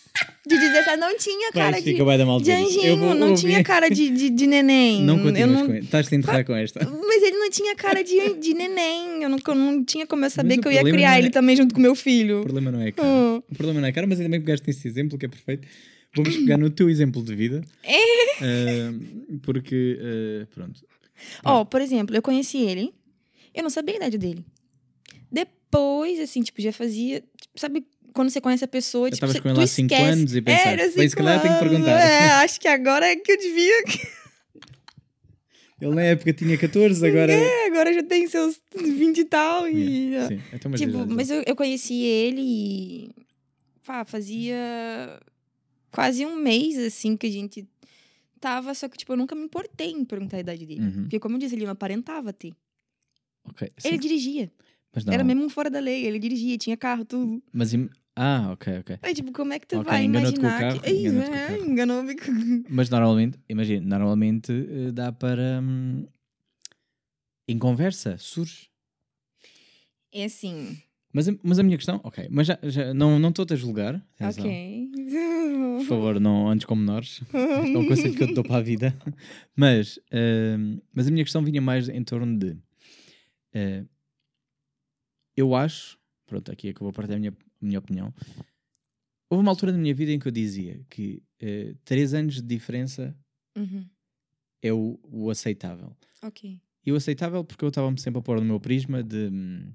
De 0.46 0.58
17 0.60 0.98
não 0.98 1.18
tinha 1.18 1.52
cara 1.52 1.72
Vai, 1.72 1.82
de, 1.82 1.92
fica 1.92 2.26
mal 2.26 2.40
de 2.40 2.52
anjinho, 2.52 2.98
vou 2.98 3.16
não 3.16 3.30
ouvir. 3.32 3.42
tinha 3.42 3.64
cara 3.64 3.90
de, 3.90 4.10
de, 4.10 4.30
de 4.30 4.46
neném. 4.46 5.02
Não 5.02 5.18
continuas 5.24 5.52
não... 5.60 5.66
com 5.68 5.74
ele. 5.74 5.86
Estás-te 5.86 6.14
a 6.14 6.18
enterrar 6.18 6.46
com 6.46 6.56
esta. 6.56 6.88
Mas 6.88 7.24
ele 7.24 7.38
não 7.38 7.50
tinha 7.50 7.76
cara 7.76 8.04
de, 8.04 8.34
de 8.36 8.54
neném. 8.54 9.24
Eu 9.24 9.30
não, 9.30 9.40
eu 9.46 9.56
não 9.56 9.84
tinha 9.84 10.06
como 10.06 10.26
eu 10.26 10.30
saber 10.30 10.60
o 10.60 10.62
que 10.62 10.68
eu 10.68 10.72
ia 10.72 10.84
criar 10.84 11.16
é- 11.16 11.20
ele 11.20 11.30
também 11.30 11.56
junto 11.56 11.74
com 11.74 11.82
meu 11.82 11.94
O 11.94 11.96
filho. 11.96 12.42
problema 12.44 12.72
não 12.72 12.82
é 12.82 12.92
cara. 12.92 13.08
Hum. 13.08 13.42
O 13.50 13.56
problema 13.56 13.82
não 13.82 13.88
é 13.88 13.92
cara, 13.92 14.06
mas 14.06 14.20
ainda 14.20 14.30
bem 14.30 14.40
que 14.40 14.46
pegaste 14.46 14.68
nesse 14.68 14.88
exemplo 14.88 15.18
que 15.18 15.26
é 15.26 15.30
perfeito. 15.30 15.68
Vamos 16.16 16.36
pegar 16.36 16.58
no 16.58 16.70
teu 16.70 16.90
exemplo 16.90 17.24
de 17.24 17.36
vida. 17.36 17.62
É. 18.42 18.90
Ah, 18.90 18.94
porque, 19.44 20.00
ah, 20.02 20.48
pronto. 20.54 20.82
Ó, 21.46 21.64
por 21.64 21.80
exemplo, 21.80 22.16
eu 22.16 22.22
conheci 22.22 22.58
ele, 22.58 22.92
eu 23.54 23.62
não 23.64 23.70
sabia 23.70 23.94
a 23.96 23.98
idade 23.98 24.18
dele. 24.18 24.44
Depois, 25.32 26.20
assim, 26.20 26.42
tipo, 26.42 26.62
já 26.62 26.74
fazia. 26.74 27.22
tipo, 27.40 27.60
sabe 27.60 27.86
quando 28.14 28.30
você 28.30 28.40
conhece 28.42 28.64
a 28.64 28.68
pessoa, 28.68 29.08
Já 29.10 29.16
tipo, 29.16 29.26
estavas 29.26 29.36
você, 29.36 29.42
com 29.42 29.54
tu 29.54 29.62
há 29.62 29.68
5 29.68 29.94
esquece. 29.94 30.10
anos 30.12 30.36
e 30.36 30.42
pensaste, 30.42 30.68
Era 30.70 30.92
bem, 30.92 31.10
se 31.10 31.16
calhar 31.16 31.34
cinco 31.42 31.48
tenho 31.48 31.60
que 31.60 31.70
perguntar. 31.70 32.00
É, 32.00 32.30
acho 32.44 32.60
que 32.62 32.68
agora 32.68 33.06
é 33.06 33.16
que 33.16 33.32
eu 33.32 33.38
devia. 33.38 33.84
Ele 35.82 35.96
na 35.96 36.02
época 36.04 36.32
tinha 36.34 36.58
14, 36.58 37.06
agora. 37.06 37.34
É, 37.34 37.68
agora 37.68 37.94
já 37.94 38.04
tem 38.04 38.26
seus 38.28 38.60
20 38.74 39.18
e 39.18 39.26
tal. 39.26 39.68
E... 39.68 40.12
Yeah, 40.12 40.28
Sim, 40.30 40.42
então, 40.54 40.72
mas 40.72 40.80
Tipo, 40.80 41.06
mas 41.08 41.30
eu, 41.30 41.44
eu 41.46 41.56
conheci 41.56 42.02
ele 42.04 42.42
e. 42.42 43.10
Pá, 43.86 44.06
fazia 44.06 44.56
quase 45.92 46.26
um 46.26 46.38
mês, 46.38 46.78
assim, 46.78 47.18
que 47.18 47.28
a 47.28 47.30
gente 47.30 47.68
tava, 48.40 48.74
só 48.74 48.88
que, 48.88 48.98
tipo, 48.98 49.12
eu 49.12 49.18
nunca 49.18 49.36
me 49.36 49.44
importei 49.44 49.92
em 49.92 50.06
perguntar 50.06 50.38
a 50.38 50.40
idade 50.40 50.66
dele. 50.66 50.82
Uhum, 50.82 51.02
Porque, 51.04 51.20
como 51.20 51.36
eu 51.36 51.40
disse, 51.40 51.56
ele 51.56 51.66
não 51.66 51.74
aparentava 51.74 52.32
ter. 52.32 52.54
ok, 53.50 53.70
sim, 53.78 53.88
Ele 53.90 53.98
dirigia. 53.98 54.50
mas 54.96 55.04
não. 55.04 55.14
Era 55.14 55.24
mesmo 55.24 55.44
um 55.44 55.50
fora 55.50 55.70
da 55.70 55.80
lei. 55.82 56.06
Ele 56.06 56.18
dirigia, 56.18 56.58
tinha 56.58 56.78
carro, 56.78 57.04
tudo. 57.04 57.44
Mas, 57.52 57.74
ah, 58.16 58.52
ok, 58.52 58.80
ok. 58.80 59.00
Aí, 59.02 59.14
tipo, 59.14 59.32
como 59.32 59.54
é 59.54 59.60
que 59.60 59.68
tu 59.68 59.78
Ok, 59.80 59.86
vai 59.90 60.00
com 60.00 60.06
imaginar 60.06 60.60
carro, 60.60 60.80
que. 60.82 60.90
Enganou-te 60.92 61.30
com 61.30 61.36
o 61.36 61.40
é, 61.40 61.48
carro. 61.58 61.66
enganou-me 61.72 62.16
com. 62.16 62.64
Mas 62.70 62.90
normalmente, 62.90 63.40
imagina, 63.50 63.86
normalmente 63.88 64.52
eh, 64.52 64.92
dá 64.92 65.12
para. 65.12 65.60
hum, 65.62 66.06
em 67.48 67.58
conversa, 67.60 68.18
surge. 68.18 68.70
É 70.12 70.26
assim. 70.26 70.78
Mas, 71.12 71.28
a- 71.28 71.36
mas 71.44 71.60
a 71.60 71.64
minha 71.64 71.78
questão, 71.78 72.00
ok, 72.04 72.28
mas 72.32 72.48
já, 72.48 72.58
já 72.64 72.94
não 72.94 73.20
não 73.20 73.30
estou-te 73.30 73.54
a 73.54 73.56
julgar. 73.56 73.96
atenção. 74.20 74.46
Ok. 74.46 74.90
Por 75.78 75.86
favor, 75.86 76.20
não 76.20 76.48
andes 76.50 76.66
como 76.66 76.82
menores. 76.82 77.22
É 77.34 77.78
um 77.78 77.86
conselho 77.86 78.16
que 78.16 78.24
eu 78.24 78.28
te 78.28 78.34
dou 78.34 78.44
para 78.44 78.58
a 78.58 78.62
vida. 78.62 78.96
Mas, 79.56 80.00
hum, 80.12 80.80
mas 80.94 81.08
a 81.08 81.12
minha 81.12 81.24
questão 81.24 81.44
vinha 81.44 81.62
mais 81.62 81.90
em 81.90 82.04
torno 82.04 82.38
de. 82.38 82.58
eh, 83.54 83.84
eu 85.36 85.56
acho. 85.56 85.98
Pronto, 86.26 86.52
aqui 86.52 86.70
é 86.70 86.74
que 86.74 86.82
eu 86.82 86.86
vou 86.86 86.94
partilhar 86.94 87.18
a 87.18 87.20
minha, 87.20 87.34
minha 87.64 87.80
opinião. 87.80 88.14
Houve 89.30 89.42
uma 89.42 89.52
altura 89.52 89.72
da 89.72 89.78
minha 89.78 89.94
vida 89.96 90.12
em 90.12 90.20
que 90.20 90.28
eu 90.28 90.32
dizia 90.32 90.80
que 90.90 91.24
eh, 91.40 91.74
três 91.84 92.14
anos 92.14 92.36
de 92.36 92.42
diferença 92.44 93.16
Uhum. 93.56 93.86
é 94.62 94.72
o, 94.74 95.00
o 95.04 95.30
aceitável. 95.30 95.96
Ok. 96.22 96.60
E 96.86 96.92
o 96.92 96.96
aceitável 96.96 97.44
porque 97.44 97.64
eu 97.64 97.70
estava-me 97.70 98.00
sempre 98.00 98.20
a 98.20 98.22
pôr 98.22 98.40
no 98.40 98.46
meu 98.46 98.60
prisma 98.60 99.02
de. 99.04 99.30
hum, 99.32 99.72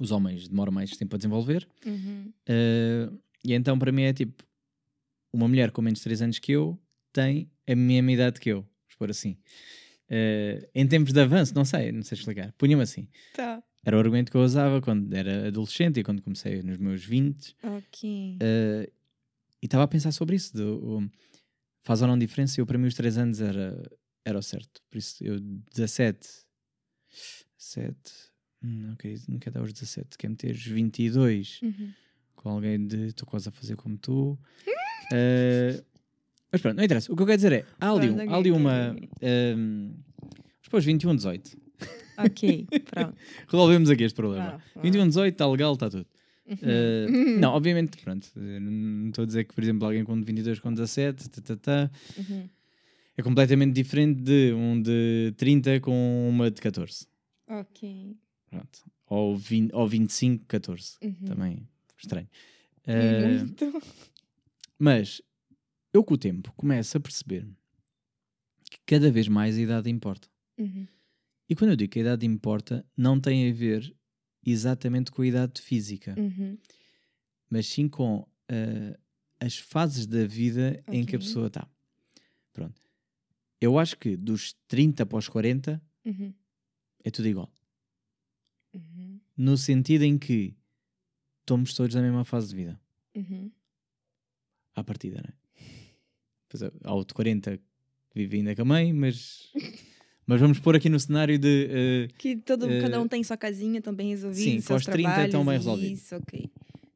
os 0.00 0.10
homens 0.10 0.48
demoram 0.48 0.72
mais 0.72 0.90
tempo 0.96 1.14
a 1.14 1.18
desenvolver. 1.18 1.68
Uhum. 1.86 2.32
Uh, 2.48 3.18
e 3.44 3.52
então 3.54 3.78
para 3.78 3.92
mim 3.92 4.02
é 4.02 4.12
tipo 4.12 4.42
uma 5.32 5.46
mulher 5.48 5.70
com 5.70 5.80
menos 5.82 5.98
de 6.00 6.04
3 6.04 6.22
anos 6.22 6.38
que 6.38 6.52
eu 6.52 6.78
tem 7.12 7.48
a 7.66 7.74
mesma 7.76 8.10
idade 8.12 8.40
que 8.40 8.48
eu, 8.50 8.62
vamos 8.62 8.94
pôr 8.98 9.10
assim. 9.10 9.36
Uh, 10.10 10.66
em 10.74 10.86
tempos 10.86 11.12
de 11.12 11.20
avanço, 11.20 11.54
não 11.54 11.64
sei, 11.64 11.92
não 11.92 12.02
sei 12.02 12.18
explicar. 12.18 12.52
Punha-me 12.58 12.82
assim. 12.82 13.08
Tá. 13.34 13.62
Era 13.84 13.96
o 13.96 14.00
argumento 14.00 14.30
que 14.30 14.36
eu 14.36 14.42
usava 14.42 14.80
quando 14.80 15.12
era 15.14 15.48
adolescente 15.48 16.00
e 16.00 16.02
quando 16.04 16.22
comecei 16.22 16.62
nos 16.62 16.78
meus 16.78 17.04
20. 17.04 17.54
Ok. 17.62 18.38
uh, 18.40 18.92
e 19.62 19.66
estava 19.66 19.84
a 19.84 19.88
pensar 19.88 20.12
sobre 20.12 20.36
isso. 20.36 20.54
Do, 20.56 20.98
o- 20.98 21.10
faz 21.82 22.00
ou 22.02 22.08
não 22.08 22.18
diferença? 22.18 22.60
Eu, 22.60 22.66
para 22.66 22.78
mim, 22.78 22.86
os 22.86 22.94
3 22.94 23.18
anos 23.18 23.40
era, 23.40 23.82
era 24.24 24.38
o 24.38 24.42
certo. 24.42 24.80
Por 24.90 24.98
isso, 24.98 25.22
eu, 25.22 25.38
17, 25.74 26.26
7, 27.56 27.92
hum, 28.62 28.88
não 28.88 28.96
quero, 28.96 29.20
não 29.28 29.38
quero 29.38 29.54
dar 29.54 29.62
os 29.62 29.72
17, 29.72 30.16
quero 30.18 30.30
meter 30.32 30.54
os 30.54 30.66
22 30.66 31.60
Uhum. 31.62 31.92
com 32.36 32.48
alguém 32.50 32.86
de 32.86 33.06
estou 33.06 33.26
quase 33.26 33.48
a 33.48 33.52
fazer 33.52 33.76
como 33.76 33.96
tu. 33.98 34.38
Eh, 35.12 35.82
mas 36.50 36.60
pronto, 36.60 36.76
não 36.76 36.84
interessa. 36.84 37.12
O 37.12 37.16
que 37.16 37.22
eu 37.22 37.26
quero 37.26 37.36
dizer 37.36 37.52
é: 37.52 37.64
há 37.80 37.90
ali, 37.90 38.10
um- 38.10 38.18
há 38.18 38.36
ali 38.36 38.50
ok, 38.50 38.52
uma. 38.52 38.92
ok. 38.92 39.08
ehm, 39.20 39.90
depois 40.62 40.84
21, 40.84 41.14
18. 41.16 41.56
Ok, 42.18 42.66
pronto. 42.90 43.16
Resolvemos 43.48 43.90
aqui 43.90 44.04
este 44.04 44.16
problema. 44.16 44.62
Ah, 44.76 44.80
21, 44.80 45.08
18, 45.08 45.32
está 45.34 45.46
legal, 45.48 45.74
está 45.74 45.90
tudo. 45.90 46.06
Uhum. 46.46 46.56
Eh, 46.62 47.06
não, 47.40 47.52
obviamente, 47.54 47.96
pronto. 47.98 48.28
Não 48.36 49.08
estou 49.08 49.22
a 49.22 49.26
dizer 49.26 49.44
que, 49.44 49.54
por 49.54 49.62
exemplo, 49.64 49.86
alguém 49.86 50.04
com 50.04 50.20
22 50.22 50.60
com 50.60 50.72
17 50.72 51.30
tá, 51.30 51.40
tá, 51.40 51.56
tá, 51.56 51.90
Uhum. 52.18 52.48
é 53.16 53.22
completamente 53.22 53.72
diferente 53.72 54.20
de 54.20 54.52
um 54.52 54.80
de 54.80 55.32
30 55.36 55.80
com 55.80 56.28
uma 56.28 56.50
de 56.50 56.60
14. 56.60 57.06
Ok. 57.48 58.16
Pronto. 58.50 58.78
Ou, 59.06 59.36
20, 59.36 59.72
ou 59.74 59.88
25, 59.88 60.44
14. 60.46 60.96
Uhum. 61.02 61.14
Também 61.26 61.68
estranho. 61.98 62.28
Eh, 62.86 63.38
Muito. 63.38 63.82
Mas 64.78 65.22
eu 65.92 66.04
com 66.04 66.14
o 66.14 66.18
tempo 66.18 66.52
começo 66.56 66.96
a 66.96 67.00
perceber 67.00 67.46
que 68.70 68.78
cada 68.86 69.10
vez 69.10 69.28
mais 69.28 69.56
a 69.56 69.60
idade 69.60 69.88
importa. 69.90 70.28
Uhum. 70.58 70.86
E 71.48 71.54
quando 71.54 71.70
eu 71.70 71.76
digo 71.76 71.92
que 71.92 71.98
a 71.98 72.02
idade 72.02 72.24
importa, 72.26 72.86
não 72.96 73.20
tem 73.20 73.50
a 73.50 73.52
ver 73.52 73.94
exatamente 74.46 75.10
com 75.10 75.22
a 75.22 75.26
idade 75.26 75.60
física, 75.60 76.14
Uhum. 76.18 76.56
mas 77.50 77.66
sim 77.66 77.88
com 77.88 78.26
ah, 78.48 78.98
as 79.40 79.58
fases 79.58 80.06
da 80.06 80.26
vida 80.26 80.82
em 80.88 81.04
que 81.04 81.16
a 81.16 81.18
pessoa 81.18 81.46
está. 81.48 81.68
Pronto. 82.52 82.80
Eu 83.60 83.78
acho 83.78 83.96
que 83.98 84.16
dos 84.16 84.54
30 84.68 85.04
para 85.06 85.18
os 85.18 85.28
40 85.28 85.82
Uhum. 86.04 86.32
é 87.02 87.10
tudo 87.10 87.28
igual. 87.28 87.52
Uhum. 88.74 89.20
No 89.36 89.56
sentido 89.56 90.02
em 90.02 90.18
que 90.18 90.54
estamos 91.40 91.74
todos 91.74 91.94
na 91.94 92.02
mesma 92.02 92.24
fase 92.24 92.48
de 92.48 92.56
vida. 92.56 92.80
Uhum. 93.14 93.50
À 94.74 94.82
partida, 94.82 95.22
não 95.22 95.28
é? 95.30 95.34
Pois 96.48 96.62
é, 96.62 96.70
de 96.70 97.14
40 97.14 97.56
que 97.56 97.62
vive 98.14 98.38
ainda 98.38 98.54
com 98.56 98.62
a 98.62 98.64
mãe, 98.64 98.92
mas, 98.92 99.52
mas 100.26 100.40
vamos 100.40 100.58
pôr 100.58 100.76
aqui 100.76 100.88
no 100.88 100.98
cenário 100.98 101.38
de. 101.38 101.68
eh, 101.70 102.08
Que 102.18 102.36
todo, 102.36 102.70
Eh, 102.70 102.80
cada 102.80 103.00
um 103.00 103.06
tem 103.08 103.22
sua 103.22 103.36
casinha 103.36 103.80
também 103.82 104.08
resolvida. 104.10 104.42
sim, 104.42 104.60
seus 104.60 104.84
pós 104.84 104.92
30 104.94 105.24
estão 105.26 105.44
bem 105.44 105.54
resolvidos. 105.56 106.02
Isso, 106.02 106.16
ok. 106.16 106.50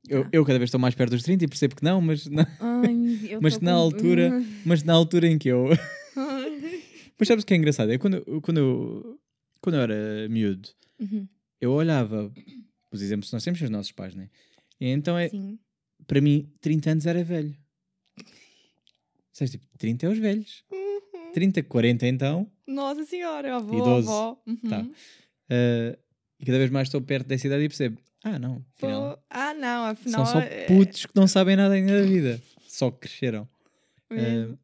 eu, 0.08 0.23
Tá. 0.25 0.30
eu 0.32 0.44
cada 0.44 0.58
vez 0.58 0.68
estou 0.68 0.80
mais 0.80 0.94
perto 0.94 1.11
dos 1.12 1.23
30 1.23 1.44
e 1.44 1.49
percebo 1.49 1.76
que 1.76 1.85
não, 1.85 2.00
mas 2.00 2.26
na, 2.26 2.47
Ai, 2.61 3.18
eu 3.30 3.40
Mas 3.42 3.58
na 3.61 3.73
com- 3.73 3.78
altura- 3.78 4.42
mas 4.64 4.82
na 4.82 4.92
altura 4.94 5.26
em 5.28 5.38
que 5.38 5.49
eu. 5.49 5.66
Mas 7.20 7.26
sabes 7.26 7.42
o 7.42 7.47
que 7.47 7.52
é 7.52 7.56
engraçado? 7.56 7.90
É 7.90 7.99
quando, 7.99 8.23
quando, 8.42 8.58
eu, 8.58 9.20
quando 9.61 9.75
eu 9.75 9.80
era 9.82 10.28
miúdo, 10.28 10.68
Uhum. 11.00 11.26
eu 11.61 11.73
olhava 11.73 12.32
os 12.92 13.02
exemplos 13.02 13.28
que 13.28 13.35
nós 13.35 13.42
temos 13.42 13.58
com 13.58 13.64
os 13.64 13.70
nossos 13.73 13.90
pais, 13.90 14.14
né? 14.14 14.30
E 14.80 14.87
então, 14.87 15.18
é, 15.18 15.28
Sim. 15.28 15.58
para 16.06 16.20
mim, 16.20 16.49
30 16.61 16.90
anos 16.92 17.06
era 17.06 17.25
velho. 17.25 17.52
Sabes, 19.32 19.50
tipo, 19.52 19.66
30 19.78 20.06
é 20.06 20.08
os 20.11 20.18
velhos. 20.18 20.64
Uhum. 20.70 21.32
30, 21.32 21.62
40 21.64 22.06
então. 22.06 22.49
Nossa 22.69 23.05
senhora, 23.05 23.57
avô, 23.57 23.75
Idoso. 23.79 24.09
avó. 24.11 24.43
Uhum. 24.47 24.57
Tá. 24.69 24.83
Uh, 24.83 25.99
e 26.39 26.45
cada 26.47 26.59
vez 26.59 26.71
mais 26.71 26.89
estou 26.89 27.01
perto 27.01 27.27
dessa 27.27 27.47
idade 27.47 27.65
e 27.65 27.69
percebo: 27.69 27.99
ah, 28.23 28.39
não, 28.39 28.65
afinal, 28.77 29.17
Pô, 29.17 29.23
Ah, 29.31 29.55
não, 29.55 29.85
afinal. 29.87 30.27
são 30.27 30.35
só 30.35 30.41
é- 30.41 30.67
putos 30.67 31.07
que 31.07 31.17
não 31.17 31.27
sabem 31.27 31.57
nada 31.57 31.75
ainda 31.75 32.01
da 32.03 32.07
vida. 32.07 32.43
Só 32.69 32.91
que 32.91 32.99
cresceram. 33.01 33.49
Uh, 34.13 34.57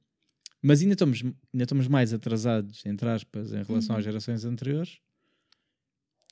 mas 0.63 0.81
ainda 0.83 0.95
estamos, 0.95 1.23
ainda 1.23 1.65
estamos 1.65 1.89
mais 1.89 2.13
atrasados, 2.13 2.85
entre 2.87 3.09
aspas, 3.09 3.53
em 3.53 3.63
relação 3.63 3.95
Uhum. 3.95 3.99
às 3.99 4.05
gerações 4.05 4.45
anteriores. 4.45 4.99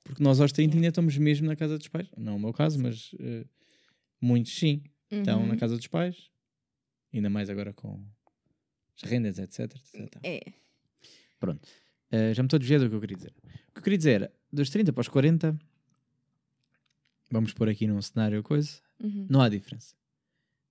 Porque 0.03 0.21
nós 0.23 0.39
aos 0.41 0.51
30 0.51 0.71
Yeah. 0.71 0.77
ainda 0.79 0.87
estamos 0.89 1.17
mesmo 1.17 1.47
na 1.47 1.55
casa 1.55 1.77
dos 1.77 1.87
pais. 1.87 2.07
Não 2.17 2.33
é 2.33 2.35
o 2.35 2.39
meu 2.39 2.51
caso, 2.53 2.79
mas 2.81 3.13
uh, 3.13 3.47
muitos 4.21 4.53
sim. 4.55 4.83
Estão 5.09 5.41
Uhum. 5.41 5.47
na 5.47 5.57
casa 5.57 5.75
dos 5.77 5.87
pais. 5.87 6.29
Ainda 7.13 7.29
mais 7.29 7.49
agora 7.49 7.71
com 7.73 8.03
as 9.01 9.09
rendas, 9.09 9.37
etc. 9.39 9.75
etc. 9.93 10.15
É. 10.23 10.41
Uh, 11.51 12.33
já 12.33 12.41
me 12.43 12.47
estou 12.47 12.57
a 12.57 12.59
desviar 12.59 12.79
do 12.79 12.89
que 12.89 12.95
eu 12.95 13.01
queria 13.01 13.17
dizer. 13.17 13.33
O 13.69 13.73
que 13.73 13.79
eu 13.79 13.83
queria 13.83 13.97
dizer 13.97 14.31
dos 14.51 14.69
30 14.69 14.93
para 14.93 15.01
os 15.01 15.07
40, 15.07 15.57
vamos 17.31 17.53
pôr 17.53 17.67
aqui 17.69 17.87
num 17.87 18.01
cenário 18.01 18.41
coisa, 18.43 18.79
Uhum. 19.01 19.25
não 19.29 19.41
há 19.41 19.49
diferença. 19.49 19.95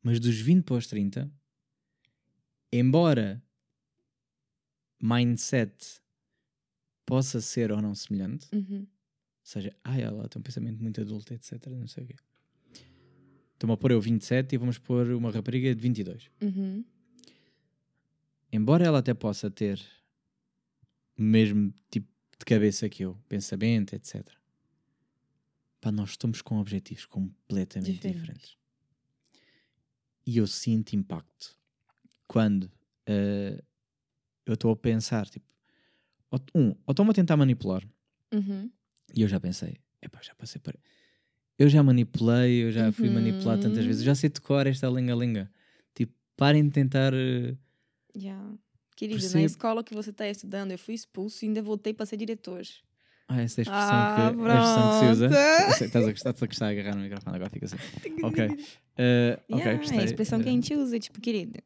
Mas 0.03 0.19
dos 0.21 0.37
20 0.41 0.65
para 0.65 0.77
os 0.77 0.87
30, 0.87 1.31
embora 2.73 3.43
mindset 5.01 6.01
possa 7.05 7.41
ser 7.41 7.73
ou 7.73 7.83
não 7.83 7.95
semelhante, 7.95 8.47
Uhum. 8.55 8.81
ou 8.81 8.87
seja, 9.43 9.75
ah, 9.83 9.99
ela 9.99 10.29
tem 10.29 10.39
um 10.41 10.43
pensamento 10.43 10.81
muito 10.81 11.01
adulto, 11.01 11.35
etc, 11.35 11.67
não 11.67 11.87
sei 11.89 12.05
o 12.05 12.07
quê. 12.07 12.15
Estamos 13.55 13.75
a 13.75 13.77
pôr 13.77 13.91
eu 13.93 14.01
27 14.01 14.55
e 14.55 14.59
vamos 14.59 14.79
pôr 14.79 15.09
uma 15.11 15.31
rapariga 15.31 15.75
de 15.75 15.81
22. 15.81 16.31
Uhum. 16.41 16.85
embora 18.53 18.85
ela 18.85 18.99
até 18.99 19.15
possa 19.15 19.51
ter 19.51 19.81
o 21.23 21.25
mesmo 21.25 21.73
tipo 21.91 22.09
de 22.39 22.45
cabeça 22.45 22.89
que 22.89 23.05
eu, 23.05 23.17
pensamento, 23.29 23.95
etc. 23.95 24.27
Pá, 25.81 25.93
nós 25.93 26.11
estamos 26.11 26.43
com 26.43 26.59
objetivos 26.59 27.07
completamente 27.07 27.93
Diferentes. 27.95 28.21
diferentes. 28.21 28.57
E 30.27 30.37
eu 30.39 30.47
sinto 30.47 30.95
impacto 30.95 31.57
quando 32.27 32.71
eh, 33.07 33.63
eu 34.47 34.55
estou 34.55 34.71
a 34.73 34.77
pensar, 34.77 35.29
tipo, 35.29 35.47
ou- 36.31 36.41
um, 36.55 36.69
ou 36.87 36.93
estão-me 36.93 37.11
a 37.11 37.15
tentar 37.15 37.37
manipular, 37.37 37.83
Uhum. 38.33 38.71
e 39.15 39.23
eu 39.23 39.29
já 39.29 39.39
pensei, 39.41 39.77
epá, 40.01 40.21
já 40.23 40.35
passei 40.35 40.61
por. 40.61 40.75
Eu 41.59 41.69
já 41.69 41.83
manipulei, 41.83 42.65
eu 42.65 42.73
já 42.73 42.91
fui 42.93 43.09
Uhum. 43.09 43.15
manipulado 43.15 43.63
tantas 43.63 43.85
vezes, 43.85 44.01
eu 44.03 44.07
já 44.07 44.15
sei 44.15 44.31
decorar 44.31 44.67
esta 44.69 44.89
linga-linga. 44.89 45.51
Tipo, 45.95 46.15
parem 46.37 46.65
de 46.65 46.71
tentar. 46.71 47.13
eh, 47.15 47.57
Já. 48.17 48.55
Querido, 48.95 49.29
na 49.31 49.43
escola 49.43 49.83
que 49.83 49.95
você 49.95 50.11
está 50.11 50.29
estudando, 50.29 50.71
eu 50.73 50.79
fui 50.79 50.95
expulso 50.95 51.45
e 51.45 51.49
ainda 51.49 51.63
voltei 51.63 51.93
para 51.95 52.07
ser 52.07 52.17
diretor. 52.17 52.63
Ah, 53.29 53.41
essa 53.41 53.61
é 53.61 53.63
a 53.63 53.65
expressão, 53.65 53.99
Ah, 53.99 54.13
que, 54.15 54.21
a 54.21 54.59
expressão 54.59 54.89
que 54.89 54.95
se 54.97 55.05
usa. 55.07 55.27
Estás 55.27 56.07
a 56.07 56.13
gostar, 56.13 56.31
estás 56.31 56.43
a 56.43 56.47
gostar 56.47 56.73
de 56.75 56.81
agarrar 56.81 56.97
no 56.97 57.03
microfone, 57.03 57.37
agora 57.37 57.51
fica 57.51 57.67
assim. 57.67 57.77
Ok. 58.23 58.39
Eh, 58.99 59.39
ok, 59.49 59.59
Yeah, 59.59 59.77
gostei. 59.79 59.99
é 59.99 60.01
a 60.03 60.05
expressão 60.05 60.41
que 60.43 60.49
a 60.49 60.53
Eh, 60.53 60.55
gente 60.55 60.75
usa, 60.77 60.99
tipo, 60.99 61.21
querido. 61.21 61.59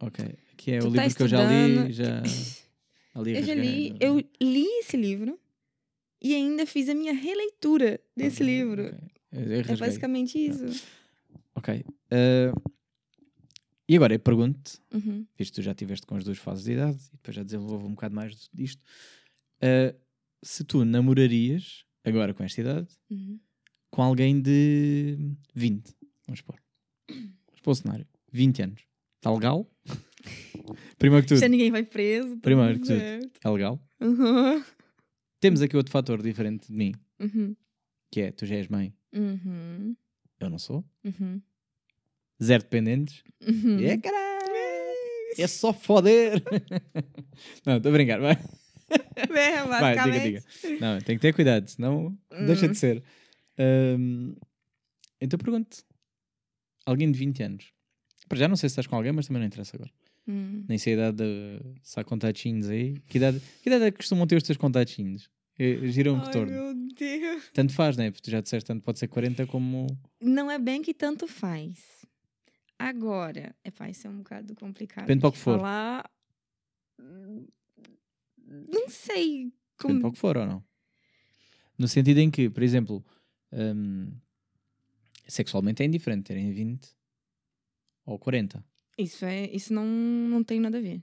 Ok. 0.00 0.24
Aqui 0.52 0.72
é 0.72 0.78
Tu 0.80 0.86
o 0.88 0.90
tá 0.94 1.02
livro 1.02 1.16
que 1.16 1.22
eu 1.22 1.28
já 1.28 1.44
li, 1.44 1.92
já. 1.92 2.22
ali 3.14 3.36
Eu 3.36 3.42
já 3.42 3.54
li, 3.54 3.94
eu 4.00 4.22
li 4.42 4.66
esse 4.80 4.96
livro 4.96 5.38
e 6.20 6.34
ainda 6.34 6.66
fiz 6.66 6.88
a 6.90 6.94
minha 6.94 7.14
releitura 7.14 7.98
desse 8.14 8.42
Ok, 8.42 8.46
livro. 8.46 8.84
ok. 8.86 8.98
Eu- 9.32 9.40
eu 9.52 9.60
É 9.68 9.76
basicamente 9.76 10.38
isso. 10.38 10.84
Ok. 11.54 11.84
Eh, 12.10 12.52
e 13.88 13.96
agora 13.96 14.14
eu 14.14 14.18
pergunto 14.20 14.72
Uhum. 14.92 15.26
visto 15.38 15.52
que 15.54 15.60
tu 15.60 15.62
já 15.64 15.72
estiveste 15.72 16.06
com 16.06 16.16
as 16.16 16.24
duas 16.24 16.38
fases 16.38 16.64
de 16.64 16.72
idade 16.72 16.98
e 17.12 17.16
depois 17.16 17.34
já 17.36 17.42
desenvolvo 17.42 17.86
um 17.86 17.90
bocado 17.94 18.14
mais 18.14 18.48
disto, 18.52 18.82
eh, 19.60 19.94
se 20.42 20.64
tu 20.64 20.84
namorarias, 20.84 21.84
agora 22.04 22.32
com 22.34 22.42
esta 22.44 22.60
idade, 22.60 22.88
Uhum. 23.10 23.38
com 23.90 24.02
alguém 24.02 24.40
de 24.40 25.16
20, 25.54 25.94
vamos 26.26 26.40
pôr. 26.40 26.60
Vamos 27.08 27.60
pôr 27.62 27.70
o 27.70 27.74
cenário. 27.74 28.06
20 28.32 28.62
anos. 28.62 28.82
Está 29.16 29.32
legal? 29.32 29.70
Primeiro 30.98 31.22
que 31.24 31.28
tudo, 31.28 31.40
Já 31.40 31.48
ninguém 31.48 31.70
vai 31.70 31.82
preso. 31.84 32.34
tá 32.36 32.40
Primeiro 32.42 32.78
tudo 32.78 32.88
que 32.88 33.20
tudo. 33.20 33.32
é 33.44 33.50
legal. 33.50 33.80
Uhum. 34.00 34.62
Temos 35.40 35.60
aqui 35.62 35.76
outro 35.76 35.92
fator 35.92 36.22
diferente 36.22 36.66
de 36.70 36.76
mim, 36.76 36.92
Uhum. 37.20 37.54
que 38.10 38.20
é 38.22 38.32
tu 38.32 38.46
já 38.46 38.56
és 38.56 38.68
mãe, 38.68 38.94
Uhum. 39.14 39.94
eu 40.40 40.50
não 40.50 40.58
sou. 40.58 40.84
Uhum. 42.40 42.46
Zero 42.46 42.62
dependentes. 42.64 43.22
Uhum. 43.46 43.78
É 43.80 43.96
caralho! 43.98 44.34
É 45.38 45.46
só 45.46 45.72
foder! 45.72 46.42
não, 47.66 47.76
estou 47.78 47.90
a 47.90 47.92
brincar, 47.92 48.20
vai. 48.20 48.36
É, 49.16 49.64
Vai, 49.64 49.96
diga, 50.04 50.20
diga. 50.20 50.44
Não, 50.80 51.00
tem 51.00 51.16
que 51.16 51.22
ter 51.22 51.32
cuidado, 51.34 51.66
senão 51.68 52.16
deixa 52.46 52.66
Hum. 52.66 52.70
de 52.72 52.78
ser. 52.78 53.02
Ahm, 53.58 54.34
então 55.20 55.38
pergunto: 55.38 55.78
alguém 56.86 57.10
de 57.10 57.18
20 57.18 57.42
anos? 57.42 57.72
Para 58.28 58.38
já 58.38 58.46
não 58.46 58.56
sei 58.56 58.68
se 58.68 58.72
estás 58.72 58.86
com 58.86 58.94
alguém, 58.94 59.10
mas 59.10 59.26
também 59.26 59.40
não 59.40 59.46
interessa 59.46 59.76
agora. 59.76 59.90
Hum. 60.28 60.64
Nem 60.68 60.78
sei 60.78 60.92
a 60.92 60.96
idade 60.96 61.16
de. 61.16 61.60
Se 61.82 61.98
há 61.98 62.04
contatinhos 62.04 62.68
aí. 62.68 62.94
Que 63.08 63.16
idade, 63.18 63.40
que 63.62 63.68
idade 63.68 63.84
é 63.86 63.90
que 63.90 63.96
costumam 63.96 64.26
ter 64.26 64.36
os 64.36 64.42
teus 64.42 64.58
contatinhos? 64.58 65.28
Eh, 65.58 65.78
Gira 65.88 66.12
um 66.12 66.18
Ai, 66.20 66.26
retorno. 66.26 66.52
meu 66.52 66.74
Deus. 66.94 67.50
Tanto 67.52 67.72
faz, 67.72 67.96
né? 67.96 68.10
Porque 68.10 68.22
tu 68.22 68.30
já 68.30 68.40
disseste, 68.40 68.66
tanto 68.66 68.82
pode 68.84 68.98
ser 68.98 69.08
40 69.08 69.46
como. 69.46 69.86
Não 70.20 70.50
é 70.50 70.58
bem 70.58 70.82
que 70.82 70.92
tanto 70.94 71.26
faz. 71.26 71.78
Agora, 72.78 73.54
é 73.62 73.70
pá, 73.70 73.88
isso 73.88 74.06
é 74.06 74.10
um 74.10 74.18
bocado 74.18 74.54
complicado. 74.54 75.04
Depende 75.06 75.20
para 75.20 75.28
o 75.28 75.32
que 75.32 75.38
for. 75.38 75.58
Falar... 75.58 76.10
Não 78.46 78.88
sei. 78.88 79.44
Depende 79.44 79.54
Como... 79.76 80.00
para 80.00 80.08
o 80.08 80.12
que 80.12 80.18
for 80.18 80.36
ou 80.36 80.46
não. 80.46 80.64
No 81.78 81.88
sentido 81.88 82.18
em 82.18 82.30
que, 82.30 82.48
por 82.48 82.62
exemplo, 82.62 83.04
ahm, 83.52 84.10
sexualmente 85.26 85.82
é 85.82 85.86
indiferente 85.86 86.24
terem 86.24 86.52
20 86.52 86.88
ou 88.06 88.18
40. 88.18 88.64
Isso, 88.96 89.24
é, 89.24 89.46
isso 89.50 89.72
não, 89.72 89.84
não 89.84 90.44
tem 90.44 90.60
nada 90.60 90.78
a 90.78 90.80
ver. 90.80 91.02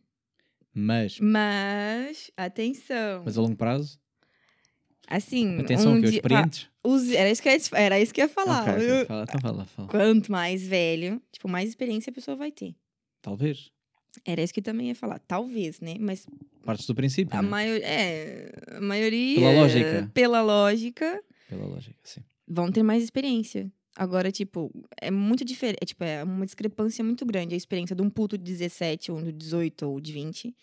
Mas, 0.74 1.20
Mas, 1.20 2.32
atenção. 2.38 3.24
mas 3.26 3.38
a 3.38 3.42
longo 3.42 3.58
prazo, 3.58 4.00
assim, 5.16 5.60
atenção 5.60 5.94
um 5.94 6.00
que 6.00 6.06
os 6.06 6.12
dia- 6.12 6.20
experientes. 6.20 6.64
pá, 6.64 6.70
os- 6.90 7.10
era, 7.12 7.30
isso 7.32 7.42
que 7.42 7.50
ia- 7.50 7.60
era 7.74 8.00
isso 8.00 8.14
que 8.14 8.22
eu 8.22 8.26
ia 8.26 8.30
falar. 8.30 8.62
Ok, 8.62 8.74
ok, 8.74 9.02
Eu- 9.02 9.06
fala, 9.06 9.24
então 9.24 9.42
fala, 9.42 9.66
fala. 9.66 9.88
Quanto 9.88 10.32
mais 10.32 10.66
velho, 10.66 11.22
tipo, 11.32 11.48
mais 11.50 11.70
experiência 11.70 12.10
a 12.10 12.14
pessoa 12.14 12.36
vai 12.38 12.52
ter. 12.52 12.76
Talvez. 13.22 13.70
Era 14.26 14.42
isso 14.42 14.54
que 14.54 14.60
eu 14.60 14.64
também 14.64 14.88
ia 14.90 14.96
falar. 14.96 15.20
Talvez, 15.20 15.80
né? 15.80 15.96
Mas 16.00 16.28
Partes 16.66 16.86
do 16.86 16.94
princípio. 16.94 17.38
a, 17.38 17.42
né? 17.42 17.48
maior, 17.48 17.80
é, 17.82 18.52
a 18.78 18.82
maioria. 18.82 19.40
Pela 19.40 19.52
lógica. 19.62 20.12
Pela 20.14 20.42
lógica, 20.42 21.24
Pela 21.50 21.66
lógica, 21.66 21.96
sim. 22.04 22.22
vão 22.48 22.72
ter 22.72 22.84
mais 22.84 23.04
experiência. 23.04 23.72
Agora, 23.96 24.32
tipo, 24.32 24.72
é 25.02 25.10
muito 25.12 25.44
diferente. 25.46 25.78
É, 25.82 25.86
tipo, 25.86 26.04
é 26.04 26.24
uma 26.24 26.46
discrepância 26.46 27.04
muito 27.04 27.26
grande 27.26 27.54
a 27.54 27.58
experiência 27.58 27.96
de 27.96 28.02
um 28.02 28.10
puto 28.10 28.38
de 28.38 28.44
17, 28.44 29.12
ou 29.12 29.22
de 29.22 29.32
18, 29.32 29.84
ou 29.88 30.00
de 30.02 30.12
20, 30.14 30.56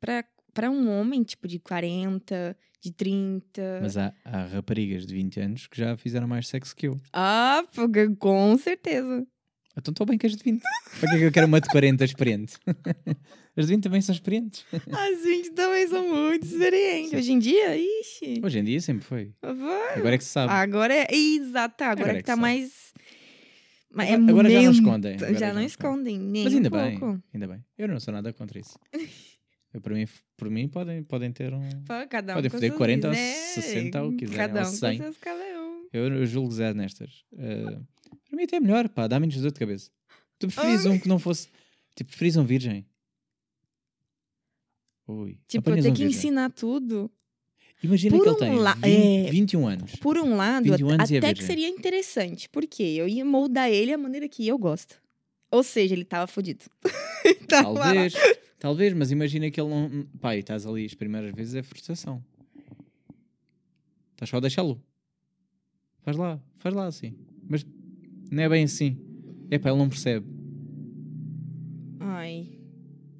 pra, 0.00 0.24
pra 0.54 0.70
um 0.70 0.88
homem, 0.88 1.22
tipo, 1.22 1.46
de 1.48 1.58
40, 1.58 2.56
de 2.80 2.92
30. 2.92 3.80
Mas 3.82 3.96
há, 3.96 4.14
há 4.24 4.44
raparigas 4.46 5.04
de 5.06 5.14
20 5.14 5.40
anos 5.40 5.66
que 5.66 5.76
já 5.78 5.96
fizeram 5.96 6.26
mais 6.28 6.48
sexo 6.48 6.74
que 6.74 6.86
eu. 6.88 6.98
Ah, 7.12 7.64
porque- 7.74 8.08
com 8.16 8.56
certeza. 8.56 9.26
Então 9.76 9.90
estou 9.90 10.06
bem 10.06 10.16
com 10.16 10.26
as 10.26 10.36
de 10.36 10.42
20. 10.44 10.62
Para 11.00 11.10
que 11.10 11.16
é 11.16 11.18
que 11.18 11.24
eu 11.24 11.32
quero 11.32 11.46
uma 11.48 11.60
de 11.60 11.68
40 11.68 12.04
experiente? 12.04 12.54
as 13.56 13.66
de 13.66 13.74
20 13.74 13.82
também 13.82 14.00
são 14.00 14.14
experientes. 14.14 14.64
As 14.72 15.22
20 15.24 15.50
também 15.50 15.88
são 15.88 16.08
muito 16.14 16.46
experientes. 16.46 17.12
Hoje 17.12 17.32
em 17.32 17.38
dia, 17.40 17.76
ixi. 17.76 18.40
Hoje 18.44 18.58
em 18.60 18.64
dia 18.64 18.80
sempre 18.80 19.04
foi. 19.04 19.32
vai. 19.42 19.94
Agora 19.98 20.14
é 20.14 20.18
que 20.18 20.22
se 20.24 20.30
sabe. 20.30 20.52
Agora 20.52 20.94
é. 20.94 21.06
Exato, 21.12 21.82
agora, 21.82 22.00
Agora 22.00 22.10
é 22.12 22.14
que 22.14 22.20
que 22.20 22.26
tá 22.26 22.32
sabe. 22.34 22.42
mais. 22.42 22.94
Mas 23.90 24.08
é 24.10 24.14
Agora- 24.14 24.30
agora 24.30 24.50
já 24.50 24.62
não 24.62 24.70
escondem, 24.72 25.14
agora 25.14 25.34
Já 25.38 25.54
não 25.54 25.62
escondem, 25.62 26.18
nem 26.18 26.44
Mas 26.44 26.54
ainda 26.54 26.68
um 26.68 26.72
bem, 26.72 26.98
pouco. 26.98 27.22
ainda 27.32 27.46
bem. 27.48 27.64
Eu 27.78 27.88
não 27.88 27.98
sou 28.00 28.12
nada 28.14 28.32
contra 28.32 28.58
isso. 28.60 28.78
Por, 29.82 29.92
mim, 29.92 30.06
por 30.36 30.50
mim, 30.50 30.68
podem, 30.68 31.02
podem 31.02 31.32
ter 31.32 31.52
um. 31.52 31.68
Pô, 31.84 31.92
Cada 32.08 32.32
um 32.32 32.36
Podem 32.36 32.50
seus 32.50 32.74
40 32.74 33.08
ou 33.08 33.12
quiser. 33.14 33.34
60 33.54 34.02
ou 34.02 34.12
quiserem, 34.16 34.36
Cada 34.36 34.60
um 34.62 34.64
com 34.70 34.70
100. 34.76 34.98
seus 34.98 35.16
cabelos. 35.18 35.88
Eu, 35.92 36.08
eu 36.14 36.26
julgo 36.26 36.50
zero 36.52 36.76
nestas. 36.76 37.24
Eh, 37.36 37.64
para 38.28 38.36
mim 38.36 38.44
até 38.44 38.56
é 38.56 38.60
melhor, 38.60 38.88
pá, 38.88 39.06
dá 39.06 39.18
menos 39.20 39.36
dor 39.36 39.50
de 39.52 39.58
cabeça. 39.58 39.90
Tu 40.38 40.46
preferis 40.48 40.86
um 40.86 40.98
que 40.98 41.08
não 41.08 41.18
fosse. 41.18 41.48
Tipo, 41.94 42.08
preferis 42.10 42.36
um 42.36 42.44
virgem? 42.44 42.84
Ui. 45.06 45.38
Tipo, 45.46 45.70
eu 45.70 45.74
ter 45.74 45.80
um 45.90 45.92
que 45.94 46.02
virgem. 46.02 46.06
ensinar 46.06 46.50
tudo. 46.50 47.10
Imagina 47.82 48.16
por 48.16 48.22
que 48.22 48.28
ele 48.30 48.36
um 48.36 48.38
tem 48.38 48.54
la- 48.58 48.74
20, 48.74 49.26
é. 49.26 49.30
21 49.30 49.66
anos. 49.68 49.96
Por 49.96 50.16
um 50.18 50.36
lado, 50.36 50.64
21 50.64 50.88
anos 50.90 51.10
é 51.10 51.18
até 51.18 51.28
que 51.34 51.40
virgem. 51.42 51.46
seria 51.46 51.68
interessante. 51.68 52.48
Porque 52.48 52.82
eu 52.82 53.06
ia 53.06 53.24
moldar 53.24 53.68
ele 53.70 53.92
a 53.92 53.98
maneira 53.98 54.28
que 54.28 54.46
eu 54.48 54.56
gosto. 54.58 55.00
Ou 55.50 55.62
seja, 55.62 55.94
ele 55.94 56.04
tava 56.04 56.26
fodido. 56.26 56.64
Talvez, 57.48 58.14
talvez, 58.58 58.92
mas 58.92 59.10
imagina 59.10 59.50
que 59.50 59.60
ele 59.60 59.70
não. 59.70 60.06
Pá, 60.20 60.36
e 60.36 60.40
estás 60.40 60.66
ali 60.66 60.84
as 60.84 60.94
primeiras 60.94 61.32
vezes 61.34 61.54
é 61.54 61.62
frustração. 61.62 62.24
Estás 64.12 64.30
só 64.30 64.36
a 64.36 64.40
deixá-lo. 64.40 64.82
Faz 66.02 66.16
lá, 66.16 66.40
faz 66.58 66.74
lá 66.74 66.86
assim. 66.86 67.16
Mas 67.48 67.66
não 68.30 68.42
é 68.42 68.48
bem 68.48 68.64
assim. 68.64 68.98
É 69.50 69.58
pá, 69.58 69.70
ele 69.70 69.78
não 69.78 69.88
percebe. 69.88 70.26
Ai. 72.00 72.58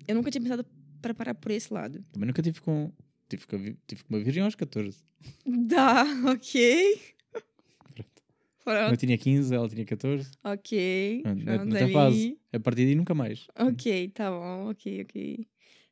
Eu 0.07 0.15
nunca 0.15 0.31
tinha 0.31 0.43
pensado 0.43 0.65
para 1.01 1.15
parar 1.15 1.35
por 1.35 1.51
esse 1.51 1.73
lado. 1.73 2.05
Também 2.13 2.27
nunca 2.27 2.43
tive 2.43 2.61
com. 2.61 2.93
Tive 3.29 3.47
tive 3.87 4.05
com 4.05 4.15
uma 4.15 4.23
virgem 4.23 4.43
aos 4.43 4.55
14. 4.55 4.99
Dá, 5.47 6.05
ok. 6.31 7.14
Eu 8.67 8.73
Pronto, 8.73 8.97
tinha 8.97 9.19
15, 9.19 9.55
ela 9.55 9.69
tinha 9.69 9.85
14. 9.85 10.31
ok. 10.43 11.21
Pronto, 11.23 11.45
tem 11.71 11.83
ali. 11.83 11.93
fase. 11.93 12.39
A 12.53 12.61
partir 12.61 12.85
daí 12.87 12.95
nunca 12.95 13.15
mais. 13.15 13.47
Ok, 13.59 14.09
tá 14.11 14.31
bom, 14.31 14.71
ok, 14.71 15.03
ok. 15.03 15.47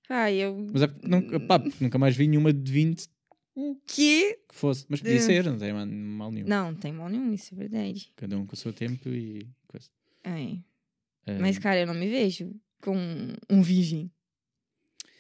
Ai, 0.09 0.37
eu. 0.37 0.67
Mas 0.73 0.83
é 0.83 0.87
nunca, 1.05 1.39
pá, 1.41 1.59
porque 1.59 1.85
nunca 1.85 1.99
mais 1.99 2.17
vi 2.17 2.27
nenhuma 2.27 2.53
de 2.53 2.73
20 2.73 3.07
O 3.55 3.77
quê? 3.87 4.39
que 4.49 4.55
fosse. 4.55 4.87
Mas 4.89 5.01
podia 5.01 5.21
ser, 5.21 5.45
não 5.45 5.59
tem 5.59 5.73
mal- 5.73 6.31
nenhum. 6.33 6.47
Não, 6.47 6.73
não 6.73 6.79
tem 6.79 6.93
mal 6.93 7.09
nenhum, 7.11 7.33
isso 7.35 7.55
é 7.55 7.57
verdade. 7.59 8.11
Cada 8.17 8.39
um 8.39 8.47
com 8.47 8.55
o 8.55 8.57
seu 8.57 8.73
tempo 8.73 9.09
e 9.09 9.47
coisa. 9.69 9.89
Ai. 10.25 10.63
Eh, 11.27 11.39
Mas, 11.39 11.59
cara, 11.59 11.81
eu 11.81 11.87
não 11.87 11.95
me 11.95 12.09
vejo 12.09 12.55
com 12.81 12.97
um 13.51 13.61
virgem. 13.63 14.11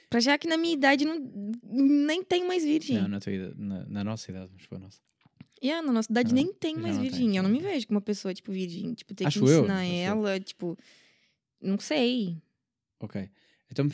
Pra 0.08 0.20
já 0.20 0.36
que 0.36 0.46
na 0.48 0.56
minha 0.58 0.74
idade 0.74 1.04
não, 1.04 1.18
nem 1.64 2.22
tem 2.22 2.46
mais 2.46 2.64
virgem. 2.64 2.98
não, 3.00 3.08
na, 3.08 3.20
tua 3.20 3.32
idade- 3.32 3.54
na, 3.58 3.86
na 3.86 4.04
nossa 4.04 4.30
idade, 4.30 4.50
mas 4.54 4.64
foi 4.64 4.76
a 4.78 4.80
nossa. 4.80 5.00
E 5.62 5.70
ah, 5.70 5.80
na 5.80 5.92
nossa 5.92 6.10
idade 6.10 6.30
Ah, 6.32 6.34
nem 6.34 6.52
tem 6.52 6.74
mais 6.76 6.96
tem, 6.96 7.02
virgem. 7.08 7.32
já 7.32 7.38
eu 7.38 7.42
não 7.44 7.50
não 7.50 7.56
me 7.56 7.62
tem. 7.62 7.72
vejo 7.72 7.86
com 7.86 7.94
uma 7.94 8.00
pessoa, 8.00 8.34
tipo, 8.34 8.50
virgem. 8.50 8.92
Tipo, 8.94 9.14
ter 9.14 9.26
Acho 9.26 9.38
que 9.38 9.44
ensinar 9.44 9.86
eu. 9.86 9.92
ela, 9.92 10.40
tipo. 10.40 10.76
Não 11.60 11.78
sei. 11.78 12.36
Ok. 13.00 13.30
Então, 13.70 13.86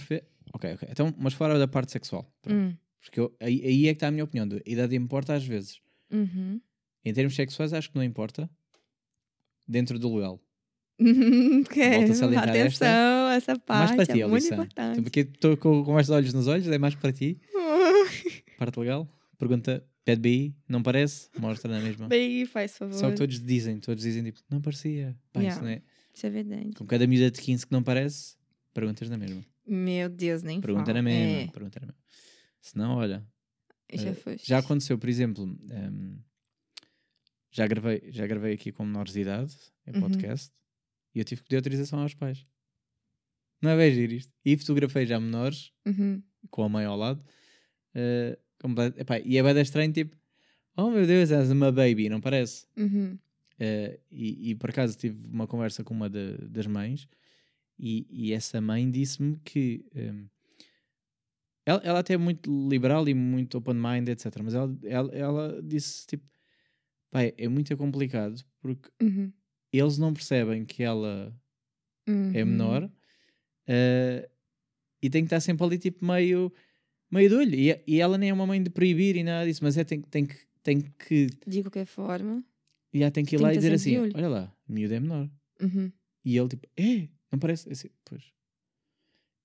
ok, 0.55 0.73
ok. 0.75 0.89
Então, 0.91 1.15
mas 1.19 1.35
fora 1.35 1.59
da 1.59 1.69
parte 1.69 1.93
sexual. 1.93 2.27
Hum, 2.49 2.75
Porque 3.03 3.21
eu- 3.21 3.35
aí, 3.39 3.63
aí 3.65 3.87
é 3.87 3.93
que 3.93 3.97
está 3.97 4.09
a 4.09 4.11
minha 4.11 4.25
opinião. 4.25 4.49
A 4.67 4.71
idade 4.71 4.97
importa 4.97 5.35
às 5.35 5.45
vezes. 5.45 5.81
Uhum. 6.11 6.59
Em 7.05 7.13
termos 7.13 7.35
sexuais, 7.35 7.73
acho 7.75 7.91
que 7.91 7.97
não 7.97 8.03
importa. 8.03 8.49
Dentro 9.67 9.99
do 9.99 10.15
legal. 10.15 10.41
Que- 10.99 11.91
Volto 11.91 12.11
a 12.11 12.15
salientar 12.15 12.49
Atenção, 12.49 13.29
essa 13.31 13.59
parte 13.59 13.95
mais 13.95 13.95
para 13.95 14.07
ti, 14.15 14.23
é 14.23 14.27
muito 14.27 14.43
Alissa. 14.43 14.55
importante. 14.55 15.03
Porque 15.03 15.21
estou 15.21 15.57
com, 15.57 15.85
com 15.85 16.01
estes 16.01 16.11
olhos 16.11 16.33
nos 16.33 16.47
olhos, 16.49 16.67
é 16.67 16.79
mais 16.79 16.95
para 16.95 17.13
ti. 17.13 17.39
Parte 18.59 18.81
legal. 18.81 19.09
Pergunta, 19.39 19.87
pede 20.09 20.21
BI, 20.23 20.57
não 20.67 20.83
parece? 20.83 21.29
Mostra 21.39 21.71
na 21.71 21.81
mesma. 21.81 22.09
Bem, 22.09 22.47
faz 22.47 22.79
favor. 22.79 22.95
Só 22.95 23.11
que 23.11 23.17
todos 23.17 23.39
dizem, 23.43 23.79
todos 23.79 24.03
dizem 24.03 24.25
tipo, 24.25 24.41
não 24.49 24.61
parecia. 24.61 25.15
Pá, 25.33 25.41
Yeah. 25.41 25.55
isso 25.57 25.63
não 25.65 25.71
é. 25.71 25.83
Isso 26.15 26.27
é 26.27 26.31
verdade. 26.31 26.73
Com 26.75 26.87
cada 26.87 27.07
miúda 27.07 27.31
de 27.31 27.41
15 27.43 27.67
que 27.67 27.73
não 27.73 27.83
parece, 27.83 28.37
perguntas 28.73 29.11
na 29.11 29.19
mesma. 29.19 29.45
Meu 29.67 30.09
Deus, 30.09 30.43
nem 30.43 30.61
Pergunta 30.63 30.87
fala. 30.87 30.95
na 30.95 31.03
mesma. 31.03 31.41
É, 31.43 31.47
Pergunta 31.49 31.79
na 31.81 31.87
mesma. 31.89 32.01
Senão, 32.61 32.97
olha, 32.97 33.27
já 33.93 34.11
eh. 34.11 34.37
Já 34.43 34.59
aconteceu, 34.59 34.99
por 34.99 35.09
exemplo, 35.11 35.45
ehm, 35.71 36.17
já, 37.51 37.67
gravei, 37.67 38.03
já 38.11 38.27
gravei 38.27 38.55
aqui 38.55 38.73
com 38.73 38.85
menores 38.87 39.13
de 39.13 39.21
idade, 39.21 39.55
em 39.87 39.93
Uhum. 39.95 40.01
podcast, 40.01 40.51
e 41.15 41.19
eu 41.19 41.25
tive 41.25 41.43
que 41.43 41.49
pedir 41.49 41.57
autorização 41.57 42.01
aos 42.01 42.15
pais. 42.15 42.45
Não 43.61 43.71
é 43.71 43.77
bem 43.77 43.93
giro 43.95 44.13
isto? 44.15 44.33
E 44.45 44.57
fotografei 44.57 45.05
já 45.05 45.21
menores, 45.21 45.71
Uhum. 45.87 46.23
com 46.51 46.63
a 46.63 46.69
mãe 46.69 46.85
ao 46.87 46.97
lado, 46.97 47.23
eh, 47.95 48.39
epá, 48.97 49.19
e 49.21 49.37
é 49.39 49.43
bem 49.43 49.61
estranho, 49.63 49.93
tipo, 49.93 50.17
oh 50.77 50.91
meu 50.91 51.07
Deus, 51.07 51.31
és 51.31 51.51
uma 51.51 51.71
baby, 51.73 52.09
não 52.09 52.21
parece? 52.21 52.67
Uhum. 52.77 53.19
Eh, 53.59 53.99
e, 54.11 54.51
e 54.51 54.55
por 54.55 54.71
acaso 54.71 54.97
tive 54.97 55.29
uma 55.29 55.47
conversa 55.47 55.83
com 55.85 55.93
uma 55.95 56.09
da- 56.09 56.37
das 56.49 56.67
mães, 56.67 57.09
e, 57.79 58.07
e 58.11 58.33
essa 58.33 58.61
mãe 58.61 58.91
disse-me 58.91 59.37
que 59.45 59.85
ehm, 59.95 60.27
ela, 61.67 61.81
ela 61.85 61.99
até 62.01 62.15
é 62.15 62.17
muito 62.17 62.51
liberal 62.69 63.09
e 63.09 63.15
muito 63.15 63.59
open-mind, 63.59 64.09
etc. 64.09 64.43
Mas 64.43 64.55
ela, 64.55 64.77
ela, 64.85 65.15
ela 65.15 65.63
disse 65.63 66.07
tipo, 66.07 66.25
pai, 67.11 67.33
é 67.37 67.49
muito 67.49 67.77
complicado 67.77 68.43
porque 68.61 68.89
Uhum. 69.03 69.33
eles 69.73 69.99
não 69.99 70.13
percebem 70.13 70.65
que 70.65 70.83
ela 70.83 71.33
é 72.07 72.11
Uhum. 72.11 72.51
menor 72.51 72.91
eh, 73.67 74.29
e 75.03 75.11
tem 75.11 75.23
que 75.23 75.27
estar 75.27 75.41
sempre 75.41 75.65
ali 75.67 75.79
tipo 75.79 76.05
meio, 76.05 76.53
meio 77.11 77.29
de 77.29 77.35
olho. 77.35 77.55
E, 77.55 77.83
e 77.87 78.01
ela 78.01 78.17
nem 78.19 78.31
é 78.31 78.33
uma 78.33 78.47
mãe 78.47 78.63
de 78.63 78.71
proibir 78.71 79.17
e 79.17 79.23
nada 79.25 79.47
disso, 79.47 79.63
mas 79.63 79.77
é 79.77 79.85
tem, 79.85 80.01
tem, 80.03 80.27
que, 80.27 80.37
tem 80.63 80.81
que 80.81 81.27
De 81.47 81.63
qualquer 81.63 81.87
forma. 81.87 82.45
e 82.93 83.03
ela 83.03 83.11
tem 83.11 83.25
que 83.25 83.37
ir 83.37 83.39
Tem 83.39 83.47
lá 83.47 83.51
que 83.53 83.57
e 83.57 83.61
dizer 83.61 83.75
assim: 83.75 83.97
olha 83.99 84.29
lá, 84.29 84.57
miúdo 84.69 84.95
é 84.95 85.01
menor. 85.01 85.29
Uhum. 85.61 85.91
E 86.25 86.37
ele 86.37 86.49
tipo, 86.49 86.69
é, 86.77 87.09
não 87.33 87.39
parece? 87.39 87.71
Assim, 87.71 87.89
pois. 88.05 88.25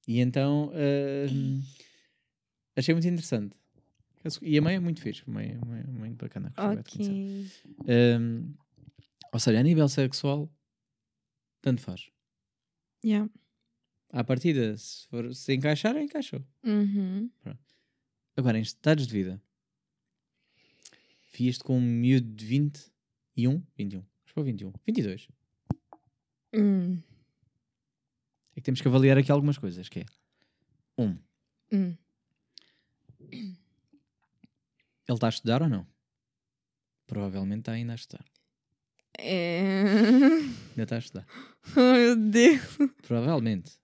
E 0.07 0.19
então 0.19 0.71
ahm, 0.73 1.61
achei 2.75 2.93
muito 2.93 3.07
interessante. 3.07 3.55
E 4.41 4.57
a 4.57 4.61
mãe 4.61 4.75
é 4.75 4.79
muito 4.79 5.01
fixe, 5.01 5.21
a 5.27 5.31
mãe, 5.31 5.57
a 5.61 5.65
mãe 5.65 5.81
é 5.81 5.87
muito 5.87 6.15
bacana. 6.15 6.53
gostei 6.55 6.75
bué 6.75 6.81
de 6.83 6.91
conhecer. 6.91 7.51
Ok. 7.79 7.93
Ahm, 7.93 8.53
ou 9.33 9.39
seja, 9.39 9.59
a 9.59 9.63
nível 9.63 9.87
sexual, 9.89 10.49
tanto 11.61 11.81
faz. 11.81 12.09
Yeah. 13.03 13.29
À 14.13 14.23
partida, 14.23 14.77
se, 14.77 15.07
for, 15.07 15.33
se 15.33 15.55
encaixar, 15.55 15.97
encaixou. 15.97 16.39
Uhum. 16.63 17.31
Agora, 18.37 18.59
em 18.59 18.61
estados 18.61 19.07
de 19.07 19.13
vida, 19.13 19.41
fias-te 21.31 21.63
com 21.63 21.77
um 21.79 21.81
miúdo 21.81 22.27
de 22.31 22.45
21, 22.45 23.63
21, 23.75 23.99
acho 23.99 24.07
que 24.27 24.33
foi 24.33 24.43
21, 24.43 24.71
22. 24.85 25.27
Hum. 26.55 27.01
É 28.51 28.55
que 28.55 28.61
temos 28.61 28.81
que 28.81 28.87
avaliar 28.87 29.17
aqui 29.17 29.31
algumas 29.31 29.57
coisas, 29.57 29.89
que 29.89 30.01
é, 30.01 30.05
um, 30.95 31.17
Hum. 31.71 31.97
ele 33.31 33.57
está 35.09 35.25
a 35.25 35.29
estudar 35.29 35.63
ou 35.63 35.69
não? 35.69 35.87
Provavelmente 37.07 37.61
está 37.61 37.71
ainda 37.71 37.93
a 37.93 37.95
estudar. 37.95 38.25
É... 39.17 39.57
Ainda 40.69 40.83
está 40.83 40.95
a 40.97 40.99
estudar. 40.99 41.25
Ai, 41.75 41.97
meu 42.05 42.15
Deus. 42.15 42.77
Provavelmente. 43.01 43.82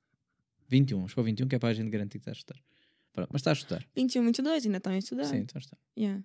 21. 0.70 1.00
Acho 1.00 1.08
que 1.10 1.16
foi 1.16 1.24
21 1.24 1.48
que 1.48 1.56
é 1.56 1.60
para 1.60 1.70
a 1.70 1.74
gente 1.74 1.90
garantir 1.90 2.20
que 2.20 2.30
está 2.30 2.32
a 2.32 2.34
estudar. 2.34 2.60
Pronto, 3.12 3.30
mas 3.34 3.40
está 3.42 3.52
a 3.52 3.54
estudar. 3.54 3.86
21, 3.96 4.24
22, 4.26 4.66
ainda 4.66 4.78
estão 4.78 4.94
a 4.94 4.98
estudar. 4.98 5.24
Sim, 5.26 5.42
está 5.42 5.58
a 5.58 5.62
estudar. 5.62 5.80
Yeah. 5.98 6.24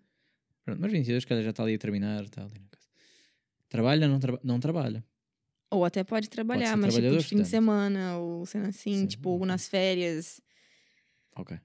Pronto, 0.65 0.81
mas 0.81 0.93
22, 0.93 1.25
calhar 1.25 1.43
já 1.45 1.51
está 1.51 1.63
ali 1.63 1.75
a 1.75 1.79
terminar. 1.79 2.23
Está 2.25 2.43
ali 2.43 2.53
na 2.59 2.69
casa. 2.71 2.87
Trabalha, 3.69 4.07
não, 4.09 4.19
traba 4.21 4.41
não 4.45 4.61
trabalha. 4.61 5.05
Ou 5.71 5.85
até 5.85 6.05
pode 6.05 6.29
trabalhar, 6.31 6.69
ser 6.71 6.77
mas 6.77 6.95
tipo 6.95 7.09
de 7.19 7.25
fim 7.25 7.37
de 7.43 7.49
semana, 7.49 8.19
ou 8.19 8.47
sendo 8.47 8.69
assim, 8.69 8.99
Sim, 9.01 9.07
tipo, 9.07 9.31
ok. 9.35 9.47
nas 9.47 9.67
férias. 9.67 10.41
Ok. 11.35 11.59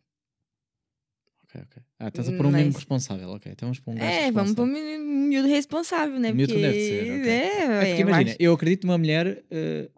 Ok, 1.43 1.61
ok. 1.63 1.83
Ah, 1.99 2.07
estás 2.07 2.29
a 2.29 2.31
pôr 2.31 2.45
um 2.45 2.51
Mas- 2.51 2.75
responsável. 2.75 3.29
Ok, 3.29 3.51
então 3.51 3.67
vamos 3.67 3.79
pôr 3.79 3.91
um 3.91 3.95
gajo 3.95 4.07
É, 4.09 4.31
vamos 4.31 4.53
pôr 4.53 4.65
responsável. 4.67 4.99
um 5.01 5.27
miúdo 5.27 5.47
responsável, 5.47 6.19
né? 6.19 6.31
Miúdo 6.31 6.53
porque... 6.53 6.61
deve 6.67 6.79
ser, 6.79 7.01
ok. 7.19 7.29
É, 7.29 7.45
É 7.45 7.79
porque 7.85 8.01
eu 8.03 8.07
imagina, 8.07 8.29
acho- 8.31 8.37
eu 8.39 8.53
acredito 8.53 8.87
numa 8.87 8.97
mulher 8.97 9.43
eh, 9.51 9.89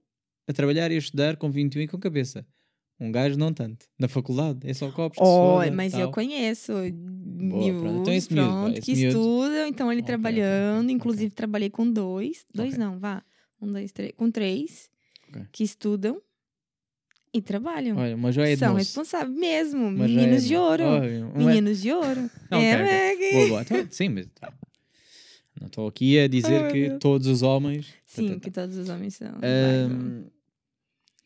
a 0.48 0.54
trabalhar 0.54 0.92
e 0.92 0.96
a 0.96 0.98
estudar 0.98 1.38
com 1.38 1.50
21 1.52 1.82
e 1.84 1.88
com 1.88 1.98
cabeça. 2.00 2.46
Um 3.02 3.12
gajo 3.12 3.36
não 3.36 3.52
tanto. 3.52 3.88
Na 3.98 4.08
faculdade, 4.08 4.60
é 4.70 4.74
só 4.76 4.92
copos 4.92 5.18
Oh, 5.20 5.58
mas 5.74 5.92
eu 5.94 6.02
tal. 6.02 6.12
conheço 6.12 6.72
miúdos, 6.74 7.82
pronto. 7.82 8.02
Então 8.02 8.14
esse 8.14 8.32
miúdo, 8.34 8.54
pá, 8.54 8.60
pronto, 8.62 8.78
esse 8.78 8.86
que 8.86 8.96
miúdo- 8.96 9.18
estudam, 9.20 9.68
então 9.68 9.92
ele 9.92 10.02
Ok, 10.02 10.14
ok, 10.14 10.22
trabalhando, 10.22 10.84
ok, 10.86 10.96
inclusive 10.96 11.34
trabalhei 11.34 11.70
com 11.72 11.92
dois, 11.92 12.46
dois 12.54 12.78
não, 12.78 13.00
vá, 13.00 13.24
um, 13.60 13.72
dois, 13.72 13.92
três, 13.92 14.12
com 14.16 14.30
três, 14.30 14.88
que 15.52 15.64
estudam 15.64 16.22
e 17.34 17.42
trabalham. 17.42 17.98
Olha, 17.98 18.16
uma 18.16 18.32
joia 18.32 18.54
de 18.54 18.60
São 18.60 18.74
moço. 18.74 18.86
responsáveis 18.86 19.36
mesmo, 19.36 19.80
Uma 19.88 20.08
joia 20.08 20.08
meninos 20.08 20.44
de 20.44 20.56
ouro, 20.56 20.84
meninos 21.36 21.82
de 21.82 21.92
ouro. 21.92 22.30
Ok, 22.52 22.62
é, 22.62 22.84
ok. 22.84 22.92
é 22.94 23.16
que- 23.16 23.32
Boa, 23.32 23.48
boa. 23.48 23.62
Então, 23.64 23.88
sim, 23.90 24.10
mas. 24.10 24.28
tá. 24.36 24.54
Não 25.60 25.68
estou 25.68 25.88
aqui 25.88 26.20
a 26.20 26.28
dizer 26.28 26.66
Ai, 26.66 26.72
que 26.72 26.90
todos 27.00 27.26
os 27.28 27.42
homens. 27.42 27.94
Sim, 28.06 28.28
Tá, 28.28 28.34
tá, 28.36 28.40
que 28.42 28.52
tá. 28.52 28.62
todos 28.62 28.78
os 28.78 28.90
homens 28.90 29.16
são. 29.16 29.40
Ahm, 29.42 30.26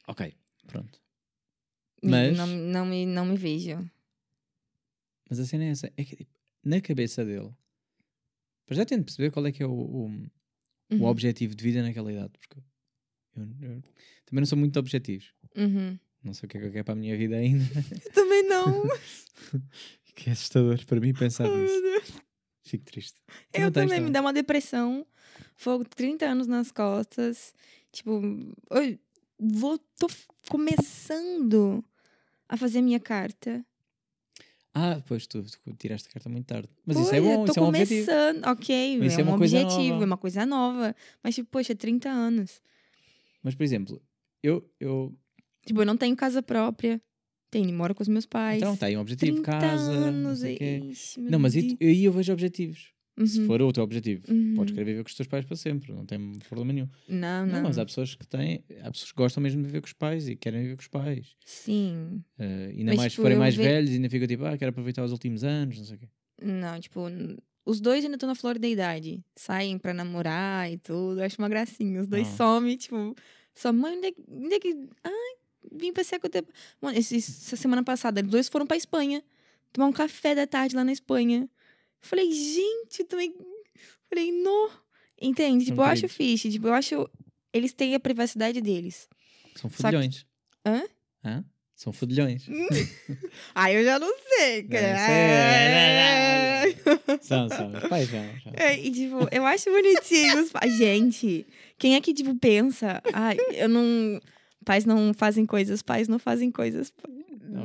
ok, 0.07 0.33
pronto. 0.67 0.99
Mas... 2.09 2.37
Não, 2.37 2.47
não, 2.47 2.85
me, 2.85 3.05
não 3.05 3.25
me 3.25 3.37
vejo. 3.37 3.89
Mas 5.29 5.39
a 5.39 5.45
cena 5.45 5.63
é 5.65 5.69
essa. 5.69 5.91
É 5.97 6.03
que 6.03 6.15
tipo, 6.15 6.31
na 6.63 6.79
cabeça 6.81 7.23
dele. 7.25 7.51
Para 8.65 8.75
já 8.77 8.85
tento 8.85 9.05
perceber 9.05 9.31
qual 9.31 9.45
é 9.45 9.51
que 9.51 9.61
é 9.63 9.65
o, 9.65 9.71
o, 9.71 10.05
o 10.07 10.29
Uhum. 10.91 11.03
objetivo 11.05 11.55
de 11.55 11.63
vida 11.63 11.81
naquela 11.81 12.11
idade. 12.11 12.33
Porque 12.39 12.59
eu, 13.35 13.43
eu 13.43 13.83
também 14.25 14.41
não 14.41 14.45
sou 14.45 14.57
muito 14.57 14.73
de 14.73 14.79
objetivos. 14.79 15.33
Uhum. 15.55 15.97
Não 16.23 16.33
sei 16.33 16.45
o 16.45 16.49
que 16.49 16.57
é 16.57 16.61
que 16.61 16.67
eu 16.67 16.71
quero 16.71 16.85
para 16.85 16.93
a 16.93 16.97
minha 16.97 17.17
vida 17.17 17.35
ainda. 17.37 17.63
Eu 18.05 18.11
também 18.13 18.43
não. 18.47 18.83
que 20.15 20.29
é 20.29 20.33
assustador 20.33 20.83
para 20.85 20.99
mim 20.99 21.13
pensar 21.13 21.43
meu 21.45 21.57
nisso. 21.57 22.21
Fico 22.63 22.85
triste. 22.85 23.19
Tu 23.51 23.61
Eu 23.61 23.71
também, 23.71 23.99
me 24.01 24.09
dá 24.09 24.21
uma 24.21 24.33
depressão. 24.33 25.05
Fogo 25.55 25.85
30 25.85 26.25
anos 26.25 26.47
nas 26.47 26.71
costas. 26.71 27.53
Tipo, 27.91 28.21
eu 28.71 28.99
vou, 29.39 29.77
tô 29.99 30.07
começando 30.49 31.83
a 32.49 32.57
fazer 32.57 32.81
minha 32.81 32.99
carta. 32.99 33.65
Ah, 34.73 35.01
pois 35.07 35.25
tu, 35.25 35.41
tu 35.41 35.73
tiraste 35.77 36.09
a 36.09 36.11
carta 36.11 36.27
muito 36.27 36.47
tarde. 36.47 36.67
Mas 36.85 36.97
isso 36.97 37.09
Pois, 37.09 37.17
é 37.17 37.21
bom, 37.21 37.41
eu 37.41 37.45
isso 37.45 37.59
é 37.59 37.61
um 37.61 37.67
objetivo. 37.67 38.05
começando. 38.05 38.45
Ok, 38.47 38.97
Mas 38.99 39.11
isso 39.11 39.19
é, 39.21 39.23
é 39.23 39.25
um 39.25 39.33
objetivo, 39.33 39.89
nova. 39.93 40.03
é 40.03 40.05
uma 40.05 40.17
coisa 40.17 40.45
nova. 40.45 40.95
Mas, 41.23 41.35
tipo, 41.35 41.49
poxa, 41.49 41.73
30 41.73 42.09
anos. 42.09 42.61
Mas, 43.41 43.55
por 43.55 43.63
exemplo, 43.63 44.01
eu. 44.43 44.69
eu 44.79 45.15
Tipo, 45.65 45.81
eu 45.81 45.85
não 45.85 45.95
tenho 45.95 46.15
casa 46.15 46.43
própria. 46.43 47.01
Tenho, 47.49 47.71
moro 47.73 47.95
com 47.95 48.01
os 48.03 48.09
meus 48.09 48.25
pais. 48.25 48.57
então, 48.57 48.73
está 48.73 48.87
aí 48.87 48.97
um 48.97 48.99
objetivo, 49.01 49.41
30 49.41 49.59
casa. 49.59 49.93
não 49.93 50.07
anos. 50.07 50.39
sei 50.39 50.55
o 50.55 50.57
quê. 50.57 50.77
ixi, 50.91 51.21
meu 51.21 51.31
Não, 51.31 51.39
mas 51.39 51.55
aí 51.55 51.77
aí 51.79 52.03
eu 52.03 52.11
vejo 52.11 52.33
objetivos. 52.33 52.91
Se 53.25 53.39
Uhum, 53.39 53.45
for 53.47 53.61
o 53.61 53.71
teu 53.71 53.81
objetivo, 53.83 54.25
uhum. 54.29 54.55
podes 54.57 54.73
querer 54.73 54.83
viver 54.85 55.03
com 55.03 55.07
os 55.07 55.15
teus 55.15 55.27
pais 55.27 55.45
para 55.45 55.55
sempre, 55.55 55.93
não 55.93 56.05
tem 56.05 56.33
problema 56.49 56.73
nenhum. 56.73 56.89
Não, 57.07 57.45
Não, 57.45 57.53
não. 57.53 57.63
mas 57.63 57.77
há 57.77 57.85
pessoas 57.85 58.13
que 58.13 58.27
têm, 58.27 58.61
há 58.83 58.91
pessoas 58.91 59.11
que 59.11 59.17
gostam 59.17 59.41
mesmo 59.41 59.61
de 59.61 59.67
viver 59.67 59.79
com 59.79 59.87
os 59.87 59.93
pais 59.93 60.27
e 60.27 60.35
querem 60.35 60.61
viver 60.63 60.75
com 60.75 60.81
os 60.81 60.87
pais. 60.89 61.35
Sim. 61.45 62.21
Eh, 62.37 62.73
ainda 62.77 62.83
Mas, 62.91 62.95
mais 62.97 63.03
se 63.03 63.15
tipo, 63.15 63.21
forem 63.21 63.35
eu 63.35 63.39
mais 63.39 63.55
ve- 63.55 63.63
velhos, 63.63 63.89
ainda 63.91 64.09
ficam 64.09 64.27
tipo, 64.27 64.43
ah, 64.43 64.57
quero 64.57 64.69
aproveitar 64.71 65.03
os 65.05 65.13
últimos 65.13 65.45
anos, 65.45 65.77
não 65.77 65.85
sei 65.85 65.95
o 65.95 65.99
quê. 65.99 66.09
Não, 66.41 66.77
tipo, 66.81 66.99
os 67.65 67.79
dois 67.79 68.03
ainda 68.03 68.17
estão 68.17 68.27
na 68.27 68.35
flor 68.35 68.59
da 68.59 68.67
idade. 68.67 69.23
Saem 69.33 69.77
pra 69.77 69.93
namorar 69.93 70.69
e 70.69 70.77
tudo. 70.77 71.21
Acho 71.21 71.37
uma 71.39 71.47
gracinha. 71.47 72.01
Os 72.01 72.07
dois 72.07 72.27
Ah. 72.27 72.35
somem, 72.35 72.75
tipo, 72.75 73.15
sua 73.53 73.71
mãe, 73.71 73.97
onde 73.97 74.07
é, 74.07 74.11
que- 74.11 74.23
onde 74.29 74.53
é 74.55 74.59
que. 74.59 74.89
Ai, 75.05 75.35
vim 75.71 75.93
passear 75.93 76.19
com 76.19 76.27
o 76.27 76.29
tempo. 76.29 76.51
Mano, 76.81 76.97
essa 76.97 77.55
semana 77.55 77.81
passada, 77.81 78.21
os 78.21 78.27
dois 78.27 78.49
foram 78.49 78.67
pra 78.67 78.75
Espanha. 78.75 79.23
Tomar 79.71 79.87
um 79.87 79.93
café 79.93 80.35
da 80.35 80.45
tarde 80.45 80.75
lá 80.75 80.83
na 80.83 80.91
Espanha. 80.91 81.49
Falei, 82.05 82.31
gente, 82.31 83.03
também. 83.05 83.33
Falei, 84.09 84.31
no. 84.31 84.69
Entende? 85.21 85.65
Tipo, 85.65 85.81
eu 85.81 85.85
acho 85.85 86.07
fixe. 86.07 86.49
Tipo, 86.51 86.67
eu 86.67 86.73
acho. 86.73 87.09
Eles 87.53 87.73
têm 87.73 87.95
a 87.95 87.99
privacidade 87.99 88.61
deles. 88.61 89.07
São 89.55 89.69
Só 89.69 89.75
que- 89.75 89.75
fudilhões. 89.83 90.25
Hã? 90.65 90.83
Hã? 91.23 91.43
São 91.75 91.91
fudilhões. 91.93 92.45
Ah, 93.53 93.71
eu 93.71 93.83
já 93.83 93.97
não 93.99 94.13
sei, 94.37 94.63
cara. 94.67 94.97
são, 97.21 97.49
são. 97.49 97.71
Os 97.73 97.83
pais 97.89 98.09
são. 98.09 98.19
É, 98.53 98.77
e 98.79 98.91
tipo, 98.91 99.27
eu 99.31 99.45
acho 99.45 99.69
bonitinho 99.69 100.41
os 100.41 100.51
pais. 100.51 100.77
Gente, 100.77 101.45
quem 101.77 101.95
é 101.95 102.01
que, 102.01 102.13
tipo, 102.13 102.35
pensa? 102.35 103.01
Ai, 103.13 103.37
eu 103.53 103.69
não. 103.69 104.19
Pais 104.65 104.85
não 104.85 105.13
fazem 105.13 105.45
coisas, 105.45 105.81
pais 105.81 106.07
não 106.07 106.17
fazem 106.19 106.51
coisas. 106.51 106.91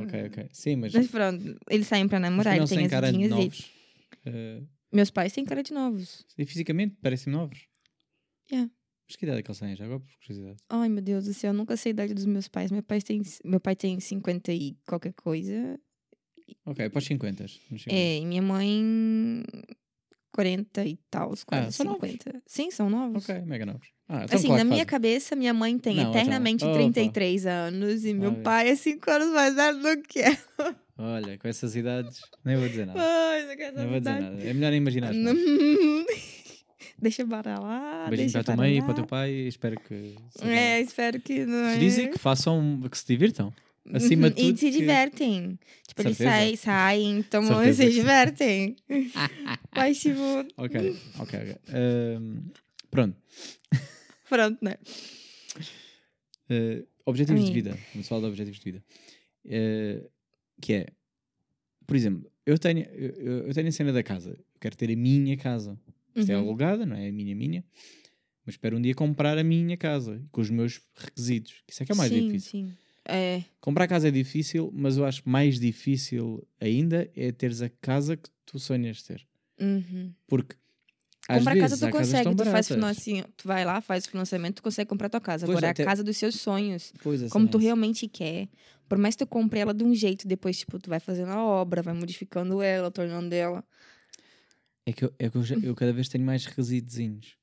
Ok, 0.03 0.25
ok. 0.27 0.49
Sim, 0.51 0.75
mas. 0.77 0.93
Mas 0.93 1.07
pronto, 1.07 1.57
eles 1.69 1.87
saem 1.87 2.07
pra 2.07 2.19
namorar, 2.19 2.55
eles 2.57 2.69
têm 2.69 2.85
as 2.85 2.91
vidinhas 3.11 3.33
deles. 3.35 3.65
Eh, 4.25 4.61
Meus 4.91 5.09
pais 5.09 5.31
têm 5.33 5.45
cara 5.45 5.63
de 5.63 5.73
novos. 5.73 6.25
e 6.37 6.45
fisicamente 6.45 6.95
parecem 7.01 7.31
novos. 7.31 7.65
Yeah. 8.51 8.69
Mas 9.07 9.15
que 9.15 9.25
idade 9.25 9.39
é 9.39 9.43
que 9.43 9.49
eles 9.49 9.59
têm? 9.59 9.75
Já 9.75 9.85
agora 9.85 9.99
por 9.99 10.09
curiosidade. 10.25 10.57
Ai, 10.69 10.89
meu 10.89 11.01
Deus 11.01 11.25
do 11.25 11.33
céu, 11.33 11.49
eu 11.49 11.53
nunca 11.53 11.75
sei 11.77 11.91
a 11.91 11.93
idade 11.93 12.13
dos 12.13 12.25
meus 12.25 12.47
pais. 12.47 12.71
Meu 12.71 12.83
pai 12.83 13.01
tem, 13.01 13.21
meu 13.43 13.59
pai 13.59 13.75
tem 13.75 13.99
50 13.99 14.51
e 14.53 14.75
qualquer 14.85 15.13
coisa. 15.13 15.79
Ok, 16.65 16.89
para 16.89 16.99
os 16.99 17.05
50. 17.05 17.43
nos 17.43 17.51
50. 17.83 17.93
É, 17.93 18.17
e 18.17 18.25
minha 18.25 18.41
mãe. 18.41 19.43
40 20.33 20.85
e 20.85 20.97
tal, 21.09 21.29
quase 21.45 21.67
Ah, 21.67 21.71
são 21.71 21.85
novos. 21.87 22.09
50. 22.09 22.41
Sim, 22.45 22.71
são 22.71 22.89
novos. 22.89 23.27
Ok, 23.29 23.41
mega 23.43 23.65
novos. 23.65 23.89
Ah, 24.07 24.23
então 24.23 24.37
Assim, 24.37 24.47
claro 24.47 24.59
na 24.59 24.63
minha 24.63 24.77
fazem. 24.77 24.85
cabeça, 24.85 25.35
minha 25.35 25.53
mãe 25.53 25.77
tem 25.77 25.95
Não, 25.95 26.03
então, 26.03 26.15
eternamente 26.21 26.63
opa. 26.63 26.73
33 26.73 27.45
anos 27.45 28.05
e 28.05 28.13
meu 28.13 28.31
Ai. 28.31 28.41
pai 28.41 28.69
é 28.69 28.75
5 28.77 29.11
anos 29.11 29.27
mais 29.33 29.53
velho 29.55 29.81
do 29.81 30.01
que 30.03 30.19
eu. 30.19 30.37
Olha, 31.03 31.37
com 31.37 31.47
essas 31.47 31.75
idades, 31.75 32.19
nem 32.45 32.57
vou 32.57 32.67
dizer 32.69 32.85
nada. 32.85 32.99
Não 33.47 33.55
quero 33.55 33.77
Nem 33.77 33.87
vou 33.87 33.99
dizer 33.99 34.19
nada. 34.21 34.43
É 34.43 34.53
melhor 34.53 34.69
nem 34.71 34.77
imaginar. 34.77 35.11
Deixa 37.01 37.25
baralar, 37.25 38.09
Beijinho 38.09 38.27
deixa 38.31 38.31
para 38.31 38.41
a 38.41 38.43
tua 38.43 38.55
mãe 38.63 38.77
e 38.77 38.81
para 38.81 38.91
o 38.91 38.93
teu 38.93 39.07
pai. 39.07 39.31
Espero 39.31 39.79
que. 39.79 40.15
É, 40.43 40.79
espero 40.81 41.19
que 41.19 41.45
não 41.47 41.65
é. 41.65 41.73
felizes 41.73 41.97
e 42.05 42.07
que 42.09 42.19
façam, 42.19 42.79
que 42.91 42.95
se 42.97 43.07
divirtam. 43.07 43.51
Acima 43.91 44.29
de 44.29 44.39
Uhum, 44.39 44.47
E 44.49 44.51
tudo. 44.51 44.59
se 44.59 44.65
que- 44.71 44.77
divertem. 44.77 45.59
Tipo, 45.87 46.01
eles 46.03 46.17
saem, 46.17 46.55
saem, 46.55 47.23
tomam 47.23 47.63
e 47.65 47.73
se 47.73 47.87
que 47.87 47.91
divertem. 47.93 48.75
Mas, 49.75 49.99
tipo, 49.99 50.21
Ok, 50.57 50.95
ok, 51.19 51.39
ok. 51.39 51.55
Ahm, 51.73 52.51
pronto. 52.91 53.17
pronto, 54.29 54.63
né? 54.63 54.75
Uh, 56.51 56.85
objetivos 57.05 57.43
de 57.45 57.51
vida. 57.51 57.75
Vamos 57.93 58.07
falar 58.07 58.21
de 58.21 58.27
objetivos 58.27 58.59
de 58.59 58.63
vida. 58.71 58.83
Uh, 59.45 60.07
que 60.61 60.73
é, 60.73 60.87
por 61.85 61.95
exemplo, 61.95 62.31
eu 62.45 62.57
tenho, 62.57 62.79
eu, 62.85 63.53
tenho 63.53 63.67
a 63.67 63.71
cena 63.71 63.91
da 63.91 64.03
casa. 64.03 64.31
Eu 64.31 64.59
quero 64.59 64.77
ter 64.77 64.91
a 64.91 64.95
minha 64.95 65.35
casa. 65.37 65.77
Isto 66.15 66.31
é 66.31 66.37
Uhum. 66.37 66.43
alugada, 66.43 66.85
não 66.85 66.95
é 66.95 67.07
a 67.07 67.11
minha, 67.11 67.35
minha. 67.35 67.63
Mas 68.45 68.55
espero 68.55 68.77
um 68.77 68.81
dia 68.81 68.93
comprar 68.95 69.37
a 69.37 69.43
minha 69.43 69.77
casa 69.77 70.21
com 70.31 70.41
os 70.41 70.49
meus 70.49 70.81
requisitos. 70.95 71.63
Isso 71.67 71.83
é 71.83 71.85
que 71.85 71.91
é 71.91 71.95
o 71.95 71.97
mais 71.97 72.11
sim, 72.11 72.25
difícil. 72.27 72.51
Sim, 72.51 72.73
É, 73.07 73.43
Comprar 73.59 73.87
casa 73.87 74.07
é 74.07 74.11
difícil, 74.11 74.71
mas 74.73 74.97
eu 74.97 75.05
acho 75.05 75.21
mais 75.27 75.59
difícil 75.59 76.47
ainda 76.59 77.09
é 77.15 77.31
teres 77.31 77.61
a 77.61 77.69
casa 77.69 78.15
que 78.17 78.29
tu 78.45 78.59
sonhas 78.59 79.01
ter. 79.03 79.25
uhum. 79.59 80.13
Porque 80.27 80.55
às 81.27 81.37
Comprar 81.39 81.53
vezes 81.53 81.69
casa 81.71 81.87
tu 81.87 81.91
consegue, 81.97 82.23
tu 82.35 82.37
faz 82.37 82.45
baratas. 82.47 82.67
financiamento, 82.67 83.31
tu 83.37 83.47
vai 83.47 83.63
lá, 83.65 83.81
faz 83.81 84.05
o 84.05 84.09
financiamento, 84.09 84.55
tu 84.55 84.63
consegue 84.63 84.89
comprar 84.89 85.09
tua 85.09 85.21
casa. 85.21 85.45
Pois, 85.45 85.57
Agora, 85.57 85.71
até- 85.71 85.83
a 85.83 85.85
casa 85.85 86.03
dos 86.03 86.17
seus 86.17 86.35
sonhos, 86.35 86.91
Pois, 87.01 87.21
a 87.23 87.29
como 87.29 87.47
tu 87.47 87.57
é 87.57 87.61
realmente 87.61 88.07
quer. 88.07 88.49
Por 88.89 88.97
mais 88.97 89.15
que 89.15 89.23
tu 89.23 89.27
compre 89.29 89.59
ela 89.59 89.73
de 89.73 89.83
um 89.83 89.93
jeito, 89.95 90.27
depois, 90.27 90.57
tipo, 90.59 90.77
tu 90.79 90.89
vai 90.89 90.99
fazendo 90.99 91.29
a 91.31 91.41
obra, 91.43 91.81
vai 91.81 91.93
modificando 91.93 92.61
ela, 92.61 92.91
tornando 92.91 93.33
ela. 93.33 93.63
É 94.85 94.91
que 94.91 95.05
eu, 95.05 95.13
é 95.19 95.29
que 95.29 95.37
eu, 95.37 95.43
já- 95.43 95.55
eu 95.55 95.75
cada 95.75 95.93
vez 95.93 96.09
tenho 96.09 96.25
mais 96.25 96.45
requisitozinhos. 96.45 97.37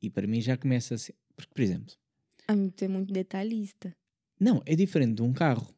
E 0.00 0.08
para 0.08 0.26
mim 0.26 0.40
já 0.40 0.56
começa 0.56 0.94
assim. 0.94 1.12
Porque, 1.36 1.52
por 1.52 1.60
exemplo, 1.62 1.94
A 2.48 2.54
mim, 2.56 2.70
tu 2.70 2.84
é 2.84 2.88
muito 2.88 3.12
detalhista. 3.12 3.94
não, 4.38 4.62
é 4.64 4.74
diferente 4.74 5.16
de 5.16 5.22
um 5.22 5.32
carro. 5.32 5.74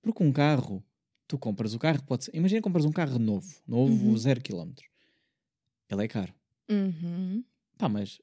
Porque 0.00 0.22
um 0.22 0.32
carro, 0.32 0.82
tu 1.26 1.36
compras 1.36 1.74
o 1.74 1.78
carro, 1.78 2.02
pode 2.04 2.24
ser. 2.24 2.34
Imagina 2.34 2.60
que 2.60 2.64
compras 2.64 2.84
um 2.86 2.92
carro 2.92 3.18
novo, 3.18 3.46
novo, 3.66 4.08
Uhum. 4.10 4.16
zero 4.16 4.40
quilómetros. 4.40 4.88
Ele 5.90 6.04
é 6.04 6.08
caro. 6.08 6.32
Uhum. 6.70 7.44
Pá, 7.76 7.88
mas 7.88 8.20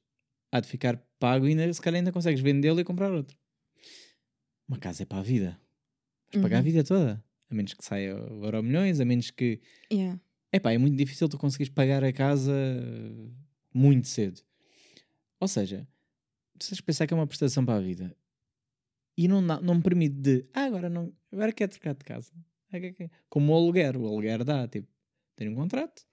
há 0.52 0.60
de 0.60 0.68
ficar 0.68 0.98
pago 1.20 1.46
e 1.48 1.52
ainda, 1.52 1.72
se 1.74 1.82
calhar 1.82 2.00
ainda 2.00 2.12
consegues 2.12 2.42
vendê-lo 2.42 2.80
e 2.80 2.84
comprar 2.84 3.12
outro. 3.12 3.38
Uma 4.68 4.78
casa 4.78 5.04
é 5.04 5.06
para 5.06 5.20
a 5.20 5.24
vida. 5.24 5.60
Vais 6.32 6.42
pagar 6.42 6.58
a 6.58 6.60
Uhum. 6.60 6.66
vida 6.66 6.84
toda. 6.84 7.24
A 7.50 7.54
menos 7.56 7.74
que 7.74 7.86
saia 7.86 8.16
o 8.16 8.44
euro 8.46 8.64
milhões, 8.64 9.00
a 9.00 9.06
menos 9.06 9.30
que. 9.32 9.62
Yeah. 9.92 10.20
Epá, 10.52 10.72
é 10.74 10.78
muito 10.78 10.96
difícil 10.98 11.30
tu 11.30 11.38
conseguires 11.38 11.72
pagar 11.74 12.04
a 12.04 12.12
casa 12.12 12.52
uh, 12.52 13.32
muito 13.74 14.08
cedo. 14.08 14.42
Ou 15.40 15.48
seja, 15.48 15.88
de 16.58 16.82
pensar 16.84 17.06
que 17.06 17.14
é 17.14 17.18
uma 17.18 17.28
prestação 17.28 17.66
para 17.66 17.78
a 17.78 17.82
vida 17.82 18.16
e 19.18 19.28
não, 19.28 19.42
não 19.42 19.76
me 19.76 19.82
permite 19.84 20.16
de 20.16 20.46
ah, 20.54 20.64
agora 20.66 20.90
não, 20.90 21.14
agora 21.32 21.52
quero 21.52 21.72
trocar 21.72 21.94
de 21.94 22.04
casa. 22.06 22.32
Que- 22.72 22.94
que- 22.94 23.10
Como 23.30 23.52
o 23.54 23.56
aluguer, 23.56 23.96
o 23.98 24.06
aluguer 24.08 24.44
dá, 24.44 24.68
tipo, 24.68 24.88
tenho 25.36 25.52
um 25.52 25.56
contrato, 25.56 26.04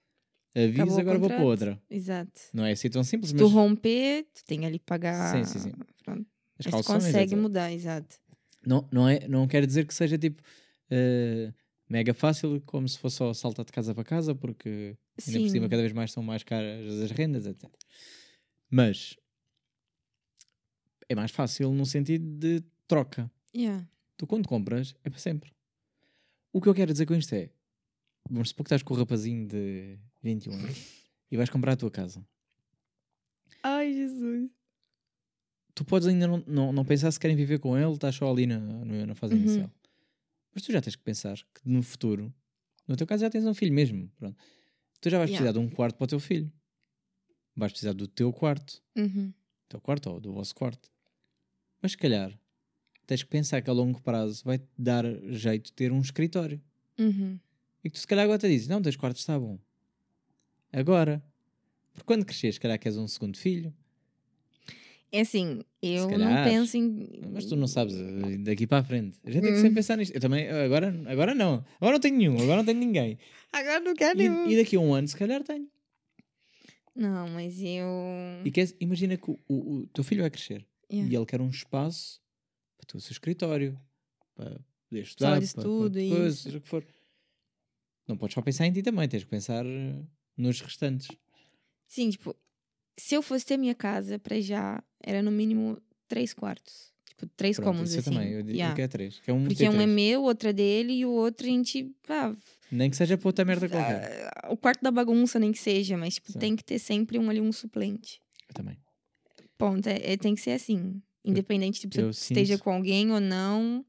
o 0.55 0.99
agora 0.99 1.17
vou 1.17 1.29
para 1.29 1.43
outra. 1.43 1.81
Exato. 1.89 2.41
Não 2.53 2.65
é 2.65 2.71
assim 2.71 2.89
tão 2.89 3.03
simples, 3.03 3.29
Se 3.29 3.35
mas 3.35 3.43
tu 3.43 3.47
romper, 3.47 4.27
tu 4.33 4.43
tem 4.45 4.65
ali 4.65 4.77
que 4.77 4.85
pagar. 4.85 5.35
Sim, 5.35 5.45
sim, 5.45 5.59
sim. 5.59 5.71
Pronto. 6.03 6.25
as 6.59 6.65
Mas 6.65 6.65
tu 6.65 6.71
calções, 6.71 7.05
consegue 7.05 7.33
etc. 7.33 7.41
mudar, 7.41 7.71
exato. 7.71 8.15
Não, 8.65 8.87
não, 8.91 9.09
é, 9.09 9.27
não 9.27 9.47
quer 9.47 9.65
dizer 9.65 9.85
que 9.85 9.93
seja 9.93 10.17
tipo 10.17 10.41
uh, 10.91 11.53
mega 11.89 12.13
fácil, 12.13 12.61
como 12.65 12.87
se 12.87 12.97
fosse 12.97 13.17
só 13.17 13.33
saltar 13.33 13.65
de 13.65 13.71
casa 13.71 13.93
para 13.93 14.03
casa, 14.03 14.35
porque 14.35 14.95
ainda 15.25 15.39
por 15.39 15.45
Sim. 15.45 15.49
cima 15.49 15.69
cada 15.69 15.81
vez 15.81 15.93
mais 15.93 16.11
são 16.11 16.23
mais 16.23 16.43
caras 16.43 17.01
as 17.01 17.11
rendas, 17.11 17.45
etc. 17.45 17.69
Mas 18.69 19.17
é 21.09 21.15
mais 21.15 21.31
fácil 21.31 21.71
no 21.71 21.85
sentido 21.85 22.25
de 22.37 22.63
troca. 22.87 23.29
Yeah. 23.55 23.87
Tu 24.17 24.27
quando 24.27 24.47
compras 24.47 24.95
é 25.03 25.09
para 25.09 25.19
sempre. 25.19 25.51
O 26.51 26.61
que 26.61 26.69
eu 26.69 26.73
quero 26.73 26.91
dizer 26.91 27.05
com 27.05 27.15
isto 27.15 27.33
é: 27.33 27.49
vamos 28.29 28.49
supor 28.49 28.63
que 28.63 28.67
estás 28.67 28.83
com 28.83 28.93
o 28.93 28.97
rapazinho 28.97 29.47
de 29.47 29.99
21 30.23 30.53
anos 30.55 30.77
e 31.29 31.37
vais 31.37 31.49
comprar 31.49 31.73
a 31.73 31.77
tua 31.77 31.91
casa. 31.91 32.25
Ai, 33.61 33.93
Jesus. 33.93 34.49
Tu 35.75 35.83
podes 35.83 36.07
ainda 36.07 36.27
não, 36.27 36.43
não, 36.45 36.71
não 36.73 36.85
pensar 36.85 37.11
se 37.11 37.19
querem 37.19 37.35
viver 37.35 37.59
com 37.59 37.77
ele, 37.77 37.93
estás 37.93 38.15
só 38.15 38.29
ali 38.31 38.45
na, 38.45 38.59
na 38.59 39.15
fase 39.15 39.33
Uhum. 39.33 39.39
inicial. 39.41 39.71
Mas 40.53 40.63
tu 40.63 40.71
já 40.71 40.79
tens 40.81 40.95
que 40.95 41.01
pensar 41.03 41.35
que 41.37 41.61
no 41.67 41.81
futuro, 41.81 42.31
no 42.87 42.95
teu 42.95 43.07
caso 43.07 43.21
já 43.21 43.29
tens 43.29 43.45
um 43.45 43.53
filho 43.53 43.73
mesmo. 43.73 44.07
Pronto. 44.17 44.37
Tu 45.01 45.09
já 45.09 45.17
vais 45.17 45.29
Yeah. 45.31 45.43
precisar 45.45 45.51
de 45.51 45.59
um 45.59 45.69
quarto 45.75 45.95
para 45.97 46.05
o 46.05 46.07
teu 46.07 46.19
filho. 46.19 46.51
vais 47.55 47.71
precisar 47.71 47.93
do 47.93 48.07
teu 48.07 48.31
quarto, 48.33 48.81
Uhum. 48.95 49.31
teu 49.69 49.79
quarto 49.81 50.09
ou 50.09 50.19
do 50.19 50.33
vosso 50.33 50.53
quarto. 50.55 50.91
Mas 51.81 51.91
se 51.91 51.97
calhar 51.97 52.37
tens 53.05 53.21
que 53.23 53.29
pensar 53.29 53.61
que 53.61 53.69
a 53.69 53.73
longo 53.73 54.01
prazo 54.01 54.43
vai-te 54.43 54.67
dar 54.77 55.05
jeito 55.31 55.65
de 55.67 55.73
ter 55.73 55.91
um 55.91 56.01
escritório. 56.01 56.59
Uhum. 56.99 57.39
E 57.83 57.89
que 57.89 57.95
tu 57.95 57.99
se 57.99 58.07
calhar 58.07 58.23
agora 58.25 58.39
te 58.39 58.47
dizes, 58.47 58.67
não, 58.67 58.81
dois 58.81 58.95
quartos 58.95 59.21
está 59.21 59.37
bom. 59.39 59.59
Agora. 60.73 61.23
Porque 61.93 62.05
quando 62.07 62.25
cresceres, 62.25 62.55
se 62.55 62.59
calhar 62.61 62.79
queres 62.79 62.97
um 62.97 63.07
segundo 63.07 63.37
filho. 63.37 63.71
É 65.11 65.21
assim, 65.21 65.61
eu 65.79 66.03
não 66.09 66.09
calhar. 66.09 66.43
penso 66.43 66.75
em. 66.75 67.07
Mas 67.31 67.45
tu 67.45 67.55
não 67.55 67.67
sabes 67.67 67.93
eh, 67.93 68.37
daqui 68.39 68.65
para 68.65 68.79
a 68.79 68.83
frente. 68.83 69.19
A 69.23 69.29
gente 69.29 69.43
tem 69.43 69.51
que 69.53 69.59
Hum. 69.59 69.61
sempre 69.61 69.75
pensar 69.75 69.95
nisto. 69.95 70.11
Eu 70.15 70.19
também, 70.19 70.49
agora, 70.49 70.91
agora 71.05 71.35
não. 71.35 71.63
Agora 71.79 71.93
não 71.93 71.99
tenho 71.99 72.17
nenhum, 72.17 72.33
agora 72.41 72.57
não 72.57 72.65
tenho 72.65 72.79
ninguém. 72.79 73.19
Agora 73.51 73.79
não 73.79 73.93
quero 73.93 74.19
E, 74.19 74.27
nenhum. 74.27 74.49
e 74.49 74.57
daqui 74.57 74.75
a 74.75 74.79
um 74.79 74.91
ano, 74.91 75.07
se 75.07 75.15
calhar 75.15 75.43
tenho. 75.43 75.67
Não, 76.95 77.27
mas 77.29 77.59
eu. 77.61 77.85
E 78.43 78.51
queres, 78.51 78.75
imagina 78.79 79.15
que 79.15 79.29
o, 79.29 79.39
o- 79.47 79.75
o 79.81 79.87
teu 79.87 80.03
filho 80.03 80.21
vai 80.21 80.29
crescer 80.31 80.65
Yeah. 80.91 81.11
e 81.11 81.15
ele 81.15 81.25
quer 81.25 81.41
um 81.41 81.49
espaço 81.49 82.19
para 82.77 82.85
ter 82.87 82.97
o 82.97 83.01
seu 83.01 83.11
escritório, 83.13 83.79
para 84.35 84.59
poder 84.89 85.01
estudar, 85.03 85.39
para, 85.41 85.51
para 85.53 85.63
coisa, 85.63 85.99
isso. 86.27 86.43
seja 86.43 86.57
o 86.57 86.61
que 86.61 86.67
for. 86.67 86.85
Não 88.07 88.17
podes 88.17 88.33
só 88.35 88.41
pensar 88.41 88.65
em 88.67 88.71
ti 88.73 88.83
também, 88.83 89.07
tens 89.07 89.23
que 89.23 89.29
pensar 89.29 89.65
eh, 89.65 90.01
nos 90.37 90.59
restantes. 90.61 91.07
Sim, 91.87 92.09
tipo, 92.09 92.35
se 92.97 93.15
eu 93.15 93.21
fosse 93.21 93.45
ter 93.45 93.57
minha 93.57 93.75
casa 93.75 94.17
pra 94.19 94.39
já, 94.41 94.83
era 95.01 95.21
no 95.21 95.31
mínimo 95.31 95.81
três 96.07 96.33
quartos. 96.33 96.91
Tipo, 97.05 97.27
três 97.37 97.57
Pronto, 97.57 97.67
cômodos, 97.73 97.93
assim. 97.95 98.11
também, 98.11 98.31
eu 98.31 98.41
digo 98.41 98.55
Yeah. 98.57 98.75
que 98.75 98.81
é 98.81 98.87
três. 98.87 99.19
Que 99.19 99.29
é 99.29 99.33
um 99.33 99.45
Porque 99.45 99.69
um 99.69 99.79
é 99.79 99.85
meu, 99.85 100.23
outro 100.23 100.49
é 100.49 100.53
dele 100.53 100.93
e 100.93 101.05
o 101.05 101.11
outro 101.11 101.45
a 101.45 101.49
gente. 101.49 101.95
Nem 102.71 102.89
que 102.89 102.95
seja 102.97 103.17
para 103.17 103.27
outra 103.29 103.45
merda 103.45 103.69
qualquer. 103.69 104.29
ah, 104.43 104.51
o 104.51 104.57
quarto 104.57 104.81
da 104.81 104.89
bagunça, 104.91 105.37
nem 105.39 105.51
que 105.51 105.59
seja, 105.59 105.95
mas 105.95 106.15
tipo, 106.15 106.31
Sim. 106.31 106.39
tem 106.39 106.55
que 106.55 106.63
ter 106.63 106.79
sempre 106.79 107.19
um 107.19 107.29
ali, 107.29 107.39
um 107.39 107.51
suplente. 107.51 108.19
Eu 108.49 108.53
também. 108.55 108.77
Ponto. 109.57 109.87
É, 109.87 110.13
é- 110.13 110.17
tem 110.17 110.33
que 110.33 110.41
ser 110.41 110.51
assim. 110.51 111.01
Independente, 111.23 111.79
tipo, 111.81 111.93
se 111.93 112.01
eu 112.01 112.05
eu 112.05 112.09
esteja 112.09 112.55
sinto- 112.55 112.63
com 112.63 112.71
alguém 112.73 113.11
ou 113.11 113.19
não. 113.19 113.85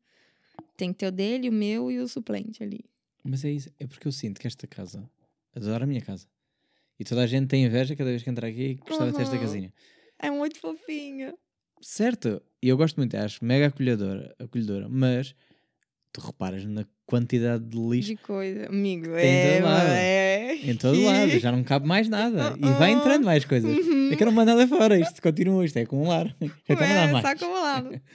Tem 0.77 0.93
que 0.93 0.99
ter 0.99 1.07
o 1.07 1.13
dele, 1.13 1.49
o 1.49 1.53
meu 1.53 1.91
e 1.91 1.99
o 2.01 2.07
suplente 2.09 2.63
ali. 2.63 2.85
Mas 3.25 3.45
é 3.45 3.51
isso, 3.51 3.71
é 3.79 3.87
porque 3.87 4.07
eu 4.07 4.13
sinto 4.13 4.41
que 4.41 4.47
esta 4.47 4.67
casa, 4.67 5.09
adoro 5.55 5.85
a 5.85 5.87
minha 5.87 6.01
casa. 6.03 6.27
E 6.99 7.05
toda 7.05 7.23
a 7.23 7.27
gente 7.27 7.49
tem 7.49 7.65
inveja 7.65 7.97
cada 7.97 8.11
vez 8.11 8.23
que 8.23 8.31
entra 8.31 8.47
aqui 8.49 8.63
e 8.63 8.75
gostava 8.75 9.11
de 9.11 9.17
ter 9.17 9.23
esta 9.23 9.39
casinha. 9.39 9.73
É 10.19 10.31
muito 10.31 10.59
fofinho. 10.61 11.35
Certo, 11.81 12.41
e 12.63 12.69
eu 12.69 12.77
gosto 12.77 12.97
muito, 12.97 13.15
acho 13.17 13.45
mega 13.45 13.67
acolhedora, 13.67 14.35
acolhedora, 14.39 14.89
mas 14.89 15.35
tu 16.13 16.21
reparas 16.21 16.65
na 16.65 16.87
quantidade 17.05 17.65
de 17.65 17.77
lixo 17.77 18.09
De 18.11 18.17
coisa. 18.17 18.67
Amigo, 18.69 19.07
Tem 19.13 19.25
em 19.27 19.37
é. 19.37 19.57
todo 19.59 19.65
lado. 19.65 19.89
é. 19.91 20.55
em 20.71 20.77
todo 20.77 21.03
lado, 21.05 21.39
já 21.39 21.53
não 21.53 21.63
cabe 21.65 21.87
mais 21.87 22.09
nada. 22.09 22.55
E 22.59 22.79
vai 22.79 22.93
entrando 22.93 23.25
mais 23.25 23.45
coisas. 23.45 23.71
Uhum. 23.77 24.11
É 24.13 24.17
que 24.17 24.23
eu 24.23 24.27
não 24.27 24.33
mando 24.33 24.53
nada 24.53 24.67
fora, 24.67 24.99
isto 24.99 25.21
continua, 25.21 25.65
isto 25.65 25.77
é 25.79 25.83
acumular. 25.83 26.35
Está 26.41 26.85
a 26.85 26.87
É, 26.87 26.89
mandar 26.89 27.13
mais. 27.13 27.25
só 27.27 27.33
acumulado. 27.33 28.01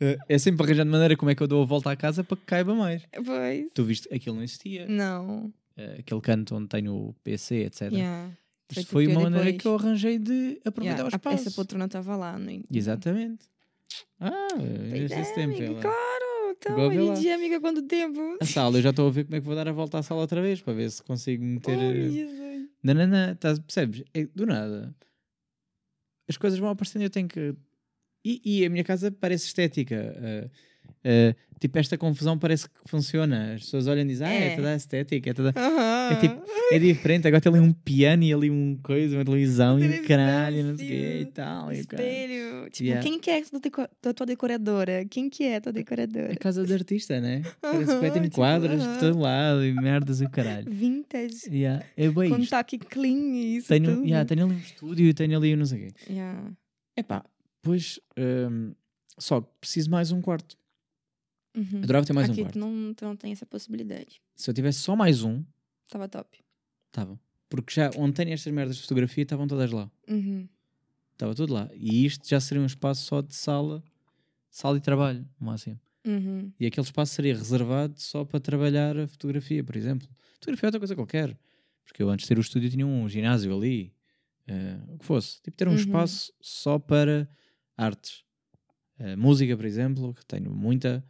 Eh, 0.00 0.18
É 0.28 0.38
sempre 0.38 0.66
arranjando 0.66 0.90
maneira 0.90 1.16
como 1.16 1.30
é 1.30 1.36
que 1.36 1.42
eu 1.42 1.46
dou 1.46 1.62
a 1.62 1.64
volta 1.64 1.88
à 1.88 1.94
casa 1.96 2.24
para 2.24 2.36
que 2.36 2.42
caiba 2.44 2.74
mais. 2.74 3.04
Pois. 3.24 3.68
Tu 3.72 3.84
viste, 3.84 4.12
aquilo 4.12 4.34
não 4.34 4.42
existia. 4.42 4.86
Não. 4.88 5.52
Eh, 5.76 5.96
Aquele 6.00 6.20
canto 6.20 6.54
onde 6.56 6.68
tenho 6.68 6.94
o 6.94 7.12
PC, 7.24 7.64
etc. 7.64 7.90
Yeah. 7.92 8.30
Isto 8.70 8.74
Foi 8.74 8.84
foi 8.84 9.04
tudo 9.06 9.12
uma 9.14 9.22
maneira 9.30 9.44
depois. 9.46 9.62
que 9.62 9.68
eu 9.68 9.74
arranjei 9.74 10.18
de 10.18 10.60
aproveitar 10.64 10.98
Yeah, 10.98 11.04
o 11.04 11.08
espaço. 11.08 11.36
Essa 11.48 11.50
poltrona 11.50 11.88
tava 11.88 12.16
lá. 12.16 12.38
No... 12.38 12.62
Exatamente. 12.72 13.44
Ah, 14.20 14.30
Pois 14.56 14.92
este 15.02 15.14
é, 15.14 15.20
esse 15.20 15.34
tempo. 15.34 15.62
ela. 15.62 15.80
claro. 15.80 16.24
Então, 16.56 16.76
hoje 16.88 16.98
em 16.98 17.14
dia, 17.14 17.34
amiga, 17.34 17.60
quanto 17.60 17.82
tempo? 17.82 18.38
A 18.40 18.44
sala, 18.46 18.78
eu 18.78 18.82
já 18.82 18.90
estou 18.90 19.08
a 19.08 19.10
ver 19.10 19.24
como 19.24 19.36
é 19.36 19.40
que 19.40 19.46
vou 19.46 19.54
dar 19.54 19.68
a 19.68 19.72
volta 19.72 19.98
à 19.98 20.02
sala 20.02 20.20
outra 20.22 20.40
vez 20.40 20.60
para 20.62 20.72
ver 20.72 20.90
se 20.90 21.02
consigo 21.02 21.44
meter. 21.44 21.76
Jesus. 22.10 22.68
Não, 22.82 22.94
não, 22.94 23.06
não, 23.06 23.32
estás- 23.32 23.58
percebes? 23.58 24.02
É 24.14 24.24
do 24.26 24.46
nada. 24.46 24.94
As 26.28 26.36
coisas 26.38 26.58
vão 26.58 26.70
aparecendo 26.70 27.02
e 27.02 27.06
eu 27.06 27.10
tenho 27.10 27.28
que. 27.28 27.54
E, 28.24 28.40
e 28.44 28.64
a 28.66 28.70
minha 28.70 28.84
casa 28.84 29.10
parece 29.12 29.46
estética. 29.46 29.94
eh, 29.96 30.48
eh, 31.06 31.34
tipo, 31.60 31.78
esta 31.78 31.96
confusão 31.98 32.38
parece 32.38 32.66
que 32.68 32.74
funciona. 32.86 33.54
As 33.54 33.62
pessoas 33.64 33.86
olham 33.86 34.02
e 34.02 34.06
dizem, 34.08 34.26
ah, 34.26 34.32
é, 34.32 34.46
É. 34.52 34.56
toda 34.56 34.74
estética, 34.74 35.30
é 35.30 35.34
toda. 35.34 35.52
É 36.10 36.14
tipo, 36.20 36.42
é 36.72 36.78
diferente. 36.78 37.26
Agora 37.28 37.40
tem 37.40 37.52
ali 37.52 37.60
um 37.60 37.72
piano 37.72 38.22
e 38.22 38.32
ali 38.32 38.50
um 38.50 38.78
coisa, 38.82 39.16
uma 39.16 39.24
televisão 39.24 39.78
e 39.78 40.00
um 40.00 40.04
caralho, 40.04 40.64
não 40.64 40.76
sei 40.76 40.86
o 40.86 40.88
quê 40.88 41.18
e 41.20 41.26
tal. 41.26 41.72
E. 41.72 41.78
Espelho. 41.80 42.70
Tipo, 42.70 42.84
Yeah. 42.84 43.02
quem 43.02 43.18
que 43.20 43.30
é 43.30 43.38
a 43.38 43.42
tua 43.44 43.60
deco- 43.60 43.88
tua, 44.00 44.14
tua 44.14 44.26
decoradora? 44.26 45.04
Quem 45.04 45.28
que 45.28 45.44
é 45.44 45.56
a 45.56 45.60
tua 45.60 45.72
decoradora? 45.72 46.32
É 46.32 46.36
casa 46.36 46.64
de 46.64 46.72
artista, 46.72 47.20
né? 47.20 47.42
Parece 47.60 47.86
que 47.98 48.06
Aham, 48.06 48.22
tipo, 48.22 48.34
quadros 48.36 48.80
de 48.82 48.86
aham. 48.88 48.98
todo 49.00 49.18
lado 49.18 49.64
e 49.64 49.72
merdas 49.74 50.20
e 50.22 50.24
o 50.24 50.30
caralho. 50.30 50.70
Vintage. 50.70 51.48
Yeah, 51.50 51.84
é 51.96 52.08
bem 52.08 52.30
Com 52.30 52.38
isto. 52.38 52.50
toque 52.50 52.78
clean 52.78 53.34
e 53.34 53.56
isso 53.58 53.68
Tenho, 53.68 53.94
tudo. 53.96 54.06
yeah, 54.06 54.24
tenho 54.26 54.44
ali 54.46 54.54
um 54.54 54.58
estúdio 54.58 55.06
e 55.06 55.12
tenho 55.14 55.36
ali 55.36 55.54
um 55.54 55.58
não 55.58 55.66
sei 55.66 55.78
o 55.78 55.80
quê. 55.92 55.94
Yeah. 56.10 56.50
Epá, 56.96 57.24
pois 57.64 57.98
hum, 58.18 58.74
só 59.18 59.40
preciso 59.40 59.90
mais 59.90 60.12
um 60.12 60.20
quarto. 60.20 60.56
Uhum. 61.56 61.78
Adorava 61.82 62.04
ter 62.06 62.12
mais 62.12 62.28
Aqui 62.30 62.40
um 62.40 62.44
quarto. 62.44 62.58
não, 62.58 62.94
tu 62.94 63.04
não 63.04 63.16
tem 63.16 63.32
essa 63.32 63.46
possibilidade. 63.46 64.20
Se 64.34 64.50
eu 64.50 64.54
tivesse 64.54 64.80
só 64.80 64.94
mais 64.96 65.22
um, 65.22 65.44
Tava 65.88 66.08
top. 66.08 66.38
estava. 66.88 67.18
Porque 67.48 67.72
já 67.74 67.90
tenho 67.90 68.32
estas 68.32 68.52
merdas 68.52 68.76
de 68.76 68.82
fotografia 68.82 69.22
estavam 69.22 69.46
todas 69.46 69.70
lá. 69.70 69.88
Uhum. 70.08 70.48
Estava 71.12 71.34
tudo 71.34 71.52
lá. 71.54 71.70
E 71.74 72.04
isto 72.04 72.28
já 72.28 72.40
seria 72.40 72.60
um 72.62 72.66
espaço 72.66 73.04
só 73.06 73.20
de 73.20 73.34
sala, 73.34 73.84
sala 74.50 74.76
e 74.78 74.80
trabalho, 74.80 75.20
no 75.38 75.46
máximo. 75.46 75.78
Uhum. 76.04 76.52
E 76.58 76.66
aquele 76.66 76.84
espaço 76.84 77.14
seria 77.14 77.34
reservado 77.36 77.94
só 78.00 78.24
para 78.24 78.40
trabalhar 78.40 78.98
a 78.98 79.06
fotografia, 79.06 79.62
por 79.62 79.76
exemplo. 79.76 80.08
Fotografia 80.34 80.66
é 80.66 80.68
outra 80.68 80.80
coisa 80.80 80.96
qualquer. 80.96 81.38
Porque 81.84 82.02
eu 82.02 82.08
antes 82.10 82.24
de 82.24 82.28
ter 82.28 82.38
o 82.38 82.40
estúdio 82.40 82.68
tinha 82.70 82.86
um 82.86 83.08
ginásio 83.08 83.56
ali. 83.56 83.94
eh, 84.46 84.78
o 84.88 84.98
que 84.98 85.04
fosse. 85.06 85.40
Tipo, 85.40 85.56
ter 85.56 85.68
um 85.68 85.70
Uhum. 85.70 85.76
espaço 85.78 86.32
só 86.40 86.78
para 86.78 87.26
artes. 87.76 88.24
Música, 89.18 89.56
por 89.56 89.64
exemplo, 89.66 90.14
que 90.14 90.24
tenho 90.24 90.50
muita 90.54 91.04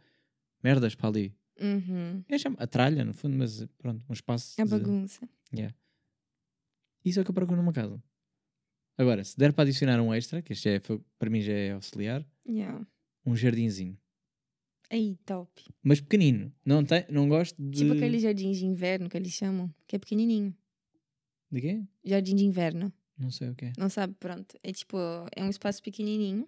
merdas 0.63 0.95
para 0.95 1.09
ali. 1.09 1.35
Uhum. 1.61 2.23
É 2.27 2.37
chama- 2.37 2.57
a 2.59 2.67
tralha, 2.67 3.05
no 3.05 3.13
fundo, 3.13 3.37
mas 3.37 3.65
pronto, 3.77 4.03
um 4.09 4.13
espaço. 4.13 4.59
A 4.59 4.63
de- 4.65 4.69
bagunça. 4.71 5.27
Isso 7.03 7.19
é 7.19 7.21
o 7.21 7.25
que 7.25 7.31
eu 7.31 7.35
procuro 7.35 7.57
numa 7.61 7.71
casa. 7.73 8.01
Agora, 8.97 9.23
se 9.23 9.37
der 9.37 9.53
para 9.53 9.63
adicionar 9.63 10.01
um 10.01 10.13
extra, 10.13 10.41
que 10.41 10.53
este 10.53 10.69
é, 10.69 10.79
para 11.19 11.29
mim 11.29 11.41
já 11.41 11.53
é 11.53 11.71
auxiliar, 11.73 12.25
Yeah. 12.47 12.85
um 13.25 13.35
jardinzinho. 13.35 13.97
Aí, 14.89 15.17
top. 15.25 15.63
Mas 15.83 15.99
pequenino. 15.99 16.51
Não, 16.65 16.83
tem, 16.85 17.05
não 17.09 17.27
gosto 17.27 17.55
de. 17.61 17.79
Tipo 17.79 17.93
aquele 17.93 18.19
jardim 18.19 18.51
de 18.51 18.65
inverno 18.65 19.09
que 19.09 19.17
eles 19.17 19.31
chamam, 19.33 19.73
que 19.87 19.95
é 19.95 19.99
pequenininho. 19.99 20.55
De 21.51 21.61
quê? 21.61 21.83
Jardim 22.03 22.35
de 22.35 22.45
inverno. 22.45 22.91
Não 23.17 23.31
sei 23.31 23.49
o 23.49 23.55
que 23.55 23.65
é. 23.65 23.73
Não 23.77 23.89
sabe? 23.89 24.13
Pronto. 24.19 24.57
É 24.63 24.71
tipo, 24.71 24.97
é 25.35 25.43
um 25.43 25.49
espaço 25.49 25.81
pequenininho. 25.81 26.47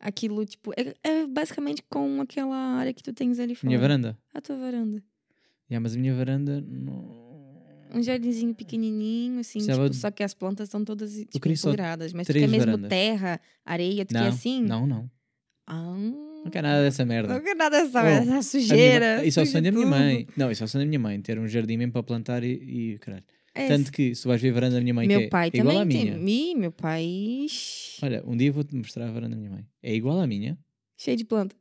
Aquilo, 0.00 0.44
tipo, 0.44 0.72
é, 0.76 0.94
é 1.02 1.26
basicamente 1.26 1.82
com 1.88 2.20
aquela 2.20 2.56
área 2.56 2.92
que 2.92 3.02
tu 3.02 3.12
tens 3.12 3.38
ali 3.38 3.54
fora. 3.54 3.68
Minha 3.68 3.78
varanda. 3.78 4.18
A 4.34 4.40
tua 4.40 4.56
varanda. 4.56 5.02
Yeah, 5.70 5.80
mas 5.80 5.94
a 5.94 5.98
minha 5.98 6.14
varanda. 6.14 6.60
Não... 6.60 7.22
Um 7.94 8.02
jardinzinho 8.02 8.54
pequenininho, 8.54 9.40
assim, 9.40 9.58
tipo, 9.58 9.88
de- 9.90 9.96
só 9.96 10.10
que 10.10 10.22
as 10.22 10.32
plantas 10.34 10.68
estão 10.68 10.82
todas 10.84 11.12
tipo. 11.12 11.48
Mas 12.14 12.26
tu 12.26 12.32
quer 12.32 12.48
mesmo 12.48 12.58
varandas. 12.66 12.88
terra, 12.88 13.40
areia, 13.64 14.04
tu 14.06 14.14
Não, 14.14 14.22
quer 14.22 14.28
assim? 14.28 14.62
não, 14.62 14.86
não. 14.86 15.10
Ah, 15.66 15.94
Não 16.44 16.50
quero 16.50 16.66
nada 16.66 16.82
dessa 16.82 17.04
merda. 17.04 17.34
não 17.34 17.40
quer 17.42 17.54
nada 17.54 17.82
dessa, 17.84 18.02
Oh, 18.02 18.06
essa 18.06 18.22
A 18.22 18.24
minha 18.24 18.42
sujeira. 18.42 19.16
mãe- 19.18 19.28
Isso 19.28 19.38
é 19.40 19.42
o 19.42 19.46
sonho 19.46 19.64
da 19.64 19.70
minha 19.70 19.86
mãe. 19.86 20.26
Não, 20.36 20.50
isso 20.50 20.62
é 20.62 20.66
o 20.66 20.68
sonho 20.68 20.84
da 20.84 20.88
minha 20.88 20.98
mãe. 20.98 21.20
Ter 21.20 21.38
um 21.38 21.46
jardim 21.46 21.76
mesmo 21.76 21.92
para 21.92 22.02
plantar 22.02 22.42
e, 22.42 22.94
e 22.94 22.98
caralho. 22.98 23.24
É, 23.54 23.68
Tanto 23.68 23.92
que 23.92 24.14
se 24.14 24.22
tu 24.22 24.28
vais 24.28 24.40
ver 24.40 24.48
a 24.50 24.52
varanda 24.54 24.76
da 24.76 24.80
minha 24.80 24.94
mãe, 24.94 25.06
meu 25.06 25.20
que 25.20 25.26
é, 25.26 25.28
pai 25.28 25.50
é 25.52 25.58
igual 25.58 25.76
à 25.76 25.80
também 25.80 26.04
minha. 26.04 26.18
tem. 26.18 26.50
Ih, 26.52 26.54
meu 26.54 26.72
pai. 26.72 27.04
ixi, 27.04 27.98
Olha, 28.02 28.22
um 28.26 28.34
dia 28.36 28.50
vou-te 28.50 28.74
mostrar 28.74 29.06
a 29.08 29.12
varanda 29.12 29.34
da 29.34 29.40
minha 29.40 29.50
mãe. 29.50 29.66
É 29.82 29.94
igual 29.94 30.18
à 30.20 30.26
minha. 30.26 30.58
Cheio 30.96 31.16
de 31.18 31.24
planta. 31.24 31.54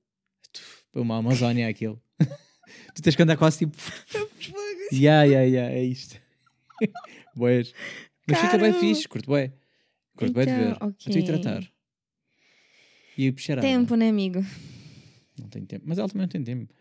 Uma 0.94 1.18
Amazónia 1.18 1.68
aquilo. 1.68 2.02
tu 2.96 3.02
tens 3.02 3.16
que 3.16 3.22
andar 3.24 3.38
quase 3.38 3.60
tipo. 3.60 3.76
Ya, 4.94 5.24
ya, 5.24 5.42
ya, 5.44 5.72
é 5.72 5.84
isto. 5.86 6.20
Boas. 7.36 7.74
Mas 8.28 8.40
fica 8.40 8.58
bem 8.58 8.74
Caro. 8.74 8.80
fixe, 8.86 9.08
curto 9.08 9.32
bem. 9.32 9.54
Curto 10.18 10.34
bem 10.34 10.46
de 10.46 10.52
ver. 10.52 10.72
Então, 10.76 10.88
Eu 10.90 10.94
tenho 11.14 11.26
que 11.26 11.32
ok. 11.32 11.42
tratar. 11.42 11.72
E 13.18 13.32
pichar 13.32 13.60
Tempo, 13.62 13.96
né, 13.96 14.10
amigo? 14.10 14.44
Não 15.40 15.48
tem 15.48 15.64
tempo. 15.66 15.86
Mas 15.88 15.98
ela 15.98 16.10
também 16.10 16.24
não 16.24 16.30
tem 16.30 16.44
tempo. 16.44 16.74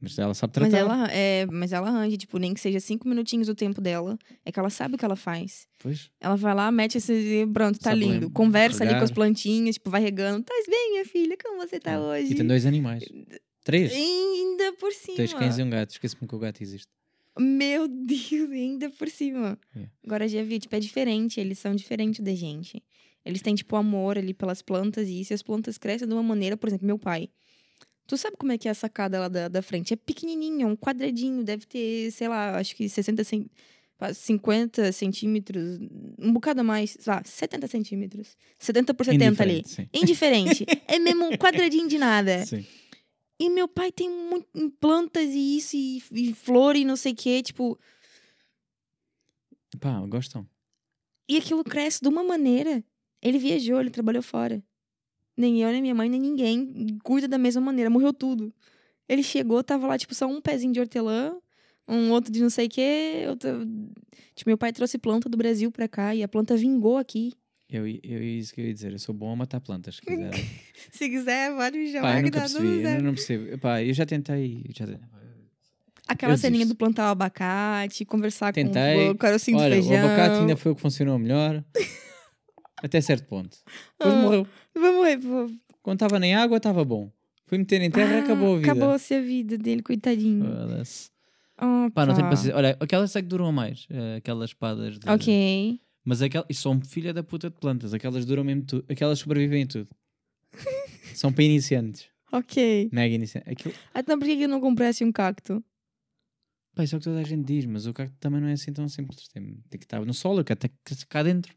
Mas 0.00 0.16
ela 0.18 0.32
sabe 0.32 0.52
Mas 0.60 0.70
tratar. 0.70 0.78
ela, 0.78 1.06
é, 1.10 1.44
mas 1.46 1.72
ela 1.72 1.88
arranja, 1.88 2.16
tipo, 2.16 2.38
nem 2.38 2.54
que 2.54 2.60
seja 2.60 2.78
cinco 2.78 3.08
minutinhos 3.08 3.48
do 3.48 3.54
tempo 3.54 3.80
dela. 3.80 4.16
É 4.44 4.52
que 4.52 4.58
ela 4.60 4.70
sabe 4.70 4.94
o 4.94 4.98
que 4.98 5.04
ela 5.04 5.16
faz. 5.16 5.66
Pois. 5.78 6.08
Ela 6.20 6.36
vai 6.36 6.54
lá, 6.54 6.70
mete 6.70 6.98
esse. 6.98 7.44
Pronto, 7.52 7.78
tá 7.80 7.90
Sabe 7.90 8.02
lindo. 8.02 8.26
lem- 8.26 8.30
Conversa 8.30 8.84
ali 8.84 8.92
com 8.92 8.96
as 8.98 9.02
regar. 9.10 9.14
plantinhas, 9.14 9.74
tipo, 9.74 9.90
vai 9.90 10.00
regando. 10.00 10.44
Tá 10.44 10.54
bem, 10.68 10.90
minha 10.92 11.04
filha? 11.04 11.36
Como 11.42 11.58
você 11.58 11.80
tá 11.80 11.94
Ah, 11.96 12.00
hoje? 12.00 12.32
E 12.32 12.34
tem 12.36 12.46
dois 12.46 12.64
animais. 12.64 13.02
Três. 13.64 13.92
Ainda 13.92 14.72
por 14.74 14.92
cima. 14.92 15.16
Dois 15.16 15.34
cães 15.34 15.58
e 15.58 15.62
um 15.62 15.70
gato. 15.70 15.90
Esqueci-me 15.90 16.28
que 16.28 16.34
o 16.34 16.38
gato 16.38 16.62
existe. 16.62 16.86
Meu 17.38 17.88
Deus, 17.90 18.50
ainda 18.52 18.90
por 18.90 19.08
cima. 19.08 19.58
É. 19.76 19.86
Agora 20.06 20.28
já 20.28 20.42
vi, 20.44 20.58
tipo, 20.60 20.74
é 20.76 20.80
diferente. 20.80 21.40
Eles 21.40 21.58
são 21.58 21.74
diferentes 21.74 22.20
da 22.24 22.34
gente. 22.34 22.82
Eles 23.24 23.42
têm, 23.42 23.54
tipo, 23.54 23.74
amor 23.76 24.16
ali 24.16 24.32
pelas 24.32 24.62
plantas. 24.62 25.08
E 25.08 25.20
isso, 25.20 25.32
e 25.32 25.34
as 25.34 25.42
plantas 25.42 25.76
crescem 25.76 26.06
de 26.06 26.14
uma 26.14 26.22
maneira, 26.22 26.56
por 26.56 26.68
exemplo, 26.68 26.86
meu 26.86 26.98
pai. 26.98 27.28
Tu 28.08 28.16
sabe 28.16 28.38
como 28.38 28.50
é 28.50 28.56
que 28.56 28.66
é 28.66 28.70
a 28.70 28.74
sacada 28.74 29.20
lá 29.20 29.28
da, 29.28 29.48
da 29.48 29.60
frente? 29.60 29.92
É 29.92 29.96
pequenininho, 29.96 30.62
é 30.62 30.66
um 30.66 30.74
quadradinho. 30.74 31.44
Deve 31.44 31.66
ter, 31.66 32.10
sei 32.10 32.26
lá, 32.26 32.56
acho 32.58 32.74
que 32.74 32.88
60 32.88 33.22
cen... 33.22 33.50
pá, 33.98 34.14
50 34.14 34.90
centímetros, 34.92 35.78
um 36.18 36.32
bocado 36.32 36.62
a 36.62 36.64
mais, 36.64 36.96
sei 36.98 37.12
lá, 37.12 37.22
70 37.22 37.66
centímetros. 37.68 38.34
70 38.58 38.94
por 38.94 39.04
70 39.04 39.42
ali. 39.42 39.58
Indiferente, 39.58 39.68
sim. 39.68 39.88
Indiferente. 39.92 40.66
é 40.88 40.98
mesmo 40.98 41.26
um 41.26 41.36
quadradinho 41.36 41.86
de 41.86 41.98
nada. 41.98 42.46
Sim. 42.46 42.64
E 43.38 43.50
meu 43.50 43.68
pai 43.68 43.92
tem 43.92 44.08
muito 44.08 44.48
plantas 44.80 45.28
e 45.28 45.58
isso, 45.58 45.76
e, 45.76 46.02
e 46.10 46.34
flor 46.34 46.76
e 46.76 46.86
não 46.86 46.96
sei 46.96 47.12
o 47.12 47.16
quê, 47.16 47.42
tipo. 47.42 47.78
Pá, 49.78 50.00
gostam. 50.06 50.48
E 51.28 51.36
aquilo 51.36 51.62
cresce 51.62 52.00
de 52.00 52.08
uma 52.08 52.24
maneira. 52.24 52.82
Ele 53.20 53.38
viajou, 53.38 53.78
ele 53.78 53.90
trabalhou 53.90 54.22
fora. 54.22 54.64
Nem 55.38 55.62
eu, 55.62 55.70
nem 55.70 55.80
minha 55.80 55.94
mãe, 55.94 56.08
nem 56.08 56.20
ninguém 56.20 56.98
cuida 57.04 57.28
da 57.28 57.38
mesma 57.38 57.60
maneira. 57.60 57.88
Morreu 57.88 58.12
tudo. 58.12 58.52
Ele 59.08 59.22
chegou, 59.22 59.62
tava 59.62 59.86
lá, 59.86 59.96
tipo, 59.96 60.12
só 60.14 60.26
um 60.26 60.40
pezinho 60.40 60.72
de 60.72 60.80
hortelã, 60.80 61.36
um 61.86 62.10
outro 62.10 62.32
de 62.32 62.42
não 62.42 62.50
sei 62.50 62.66
o 62.66 62.68
quê. 62.68 63.24
Outro... 63.28 63.66
Tipo, 64.34 64.50
meu 64.50 64.58
pai 64.58 64.72
trouxe 64.72 64.98
planta 64.98 65.28
do 65.28 65.38
Brasil 65.38 65.70
pra 65.70 65.86
cá 65.86 66.12
e 66.12 66.24
a 66.24 66.28
planta 66.28 66.56
vingou 66.56 66.98
aqui. 66.98 67.32
Eu, 67.70 67.86
eu, 67.86 68.22
isso 68.22 68.52
que 68.52 68.60
eu 68.60 68.66
ia 68.66 68.74
dizer. 68.74 68.92
Eu 68.92 68.98
sou 68.98 69.14
bom 69.14 69.30
a 69.30 69.36
matar 69.36 69.60
plantas, 69.60 69.96
se 69.96 70.02
quiser. 70.02 70.32
Se 70.90 71.08
quiser, 71.08 71.54
pode 71.54 71.78
me 71.78 71.86
Pá, 71.86 71.92
chamar 71.92 72.10
eu 72.10 72.16
que 72.16 72.22
nunca 72.24 72.40
tá 72.40 72.40
percebi. 72.40 72.82
Eu 72.82 73.02
não 73.02 73.14
percebo. 73.14 73.58
Pá, 73.58 73.82
eu 73.82 73.94
já 73.94 74.06
tentei. 74.06 74.64
Já 74.74 74.86
tentei. 74.86 75.08
Aquela 76.08 76.32
eu 76.32 76.38
ceninha 76.38 76.64
desisto. 76.64 76.74
do 76.74 76.78
plantar 76.78 77.08
o 77.08 77.10
abacate, 77.10 78.02
conversar 78.06 78.50
Tentei. 78.50 78.94
com 78.94 79.10
o 79.10 79.18
carocinho 79.18 79.58
Olha, 79.58 79.76
do 79.76 79.82
feijão. 79.82 80.02
o 80.02 80.06
abacate 80.06 80.40
ainda 80.40 80.56
foi 80.56 80.72
o 80.72 80.74
que 80.74 80.80
funcionou 80.80 81.18
melhor. 81.18 81.62
Até 82.82 83.00
certo 83.00 83.26
ponto. 83.26 83.56
Depois 83.98 84.14
Ah. 84.14 84.22
morreu. 84.22 84.46
Vai 84.74 84.92
morrer. 84.92 85.18
Quando 85.82 85.96
estava 85.96 86.18
nem 86.18 86.34
água, 86.34 86.56
estava 86.58 86.84
bom. 86.84 87.10
Fui 87.46 87.58
meter 87.58 87.80
em 87.80 87.90
terra, 87.90 88.16
Ah, 88.16 88.20
acabou 88.20 88.54
a 88.56 88.58
vida. 88.58 88.72
Acabou-se 88.72 89.14
a 89.14 89.20
vida 89.20 89.56
dele, 89.56 89.82
coitadinho. 89.82 90.44
Foda-se. 90.44 91.10
Oh, 91.60 91.90
Pá, 91.92 92.06
não 92.06 92.14
tenho 92.14 92.28
paciência. 92.28 92.54
Olha, 92.56 92.76
aquelas 92.78 93.16
é 93.16 93.22
que 93.22 93.28
duram 93.28 93.50
mais. 93.50 93.86
eh, 93.90 94.16
Aquelas 94.16 94.50
espadas. 94.50 94.98
De... 94.98 95.08
Ok. 95.10 95.80
Mas 96.04 96.22
aquelas. 96.22 96.46
Isto 96.48 96.62
são 96.62 96.80
filha 96.80 97.12
da 97.12 97.22
puta 97.22 97.50
de 97.50 97.56
plantas. 97.56 97.92
Aquelas 97.94 98.24
duram 98.24 98.44
mesmo 98.44 98.64
tudo. 98.64 98.84
Aquelas 98.88 99.18
sobrevivem 99.18 99.62
em 99.62 99.66
tudo. 99.66 99.88
são 101.14 101.32
para 101.32 101.44
iniciantes. 101.44 102.06
Ok. 102.30 102.90
Mega 102.92 103.14
iniciantes. 103.14 103.50
Aquilo... 103.50 103.74
Então 103.94 104.18
por 104.18 104.26
que 104.26 104.40
eu 104.42 104.48
não 104.48 104.60
comprasse 104.60 105.02
um 105.04 105.10
cacto? 105.10 105.64
Pá, 106.74 106.84
isso 106.84 106.94
é 106.94 106.98
o 106.98 107.00
que 107.00 107.04
toda 107.04 107.18
a 107.20 107.24
gente 107.24 107.44
diz, 107.44 107.64
mas 107.66 107.86
o 107.86 107.92
cacto 107.94 108.14
também 108.20 108.40
não 108.40 108.48
é 108.48 108.52
assim 108.52 108.72
tão 108.72 108.88
simples. 108.88 109.26
Tem, 109.28 109.42
tem 109.68 109.78
que 109.80 109.84
estar 109.86 110.04
no 110.04 110.14
solo, 110.14 110.44
que 110.44 110.52
até 110.52 110.70
cá 111.08 111.22
dentro. 111.22 111.52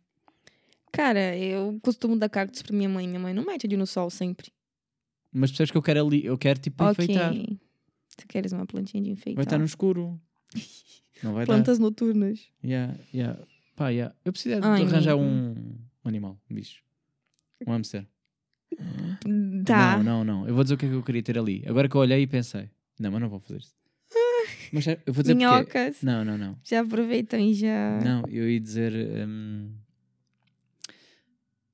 Cara, 0.91 1.37
eu 1.37 1.79
costumo 1.81 2.17
dar 2.17 2.29
cactos 2.29 2.61
pra 2.61 2.75
minha 2.75 2.89
mãe. 2.89 3.07
Minha 3.07 3.19
mãe 3.19 3.33
não 3.33 3.45
mete 3.45 3.65
ali 3.65 3.77
no 3.77 3.87
sol 3.87 4.09
sempre. 4.09 4.51
Mas 5.31 5.51
percebes 5.51 5.71
que 5.71 5.77
eu 5.77 5.81
quero 5.81 6.05
ali, 6.05 6.25
eu 6.25 6.37
quero 6.37 6.59
tipo 6.59 6.83
ok. 6.83 7.05
enfeitar. 7.05 7.33
Tu 8.17 8.27
queres 8.27 8.51
uma 8.51 8.65
plantinha 8.65 9.01
de 9.01 9.09
enfeitar? 9.09 9.35
Vai 9.35 9.45
estar 9.45 9.57
no 9.57 9.65
escuro. 9.65 10.19
Não 11.23 11.33
vai 11.33 11.45
Plantas 11.45 11.77
noturnas. 11.77 12.39
dar. 12.63 12.67
Yeah, 12.67 12.97
yeah. 13.13 13.39
Pá, 13.75 13.89
yeah. 13.89 14.15
Eu 14.25 14.31
preciso 14.31 14.55
é 14.55 14.59
de 14.59 14.65
Ai, 14.65 14.81
arranjar 14.81 15.15
um, 15.15 15.51
um 15.51 16.09
animal, 16.09 16.39
um 16.49 16.55
bicho. 16.55 16.83
Um 17.65 17.71
hamster. 17.71 18.07
Tá. 19.65 19.97
Não, 19.97 20.03
não, 20.03 20.23
não. 20.23 20.47
Eu 20.47 20.55
vou 20.55 20.63
dizer 20.63 20.73
o 20.73 20.77
que 20.77 20.85
é 20.85 20.89
que 20.89 20.95
eu 20.95 21.03
queria 21.03 21.21
ter 21.21 21.37
ali. 21.37 21.63
Agora 21.67 21.87
que 21.87 21.95
eu 21.95 22.01
olhei 22.01 22.21
e 22.23 22.27
pensei, 22.27 22.69
não, 22.99 23.11
mas 23.11 23.21
não 23.21 23.29
vou 23.29 23.39
fazer 23.39 23.59
isso. 23.59 23.75
Mas 24.73 24.87
eu 24.87 24.97
vou 25.07 25.21
dizer 25.21 25.35
porque. 25.35 25.35
Minhocas. 25.35 26.01
Não, 26.01 26.23
não, 26.25 26.37
não. 26.37 26.57
Já 26.63 26.81
aproveitam 26.81 27.39
e 27.39 27.53
já. 27.53 27.99
Não, 28.03 28.23
eu 28.29 28.49
ia 28.49 28.59
dizer. 28.59 28.93
hum, 29.27 29.73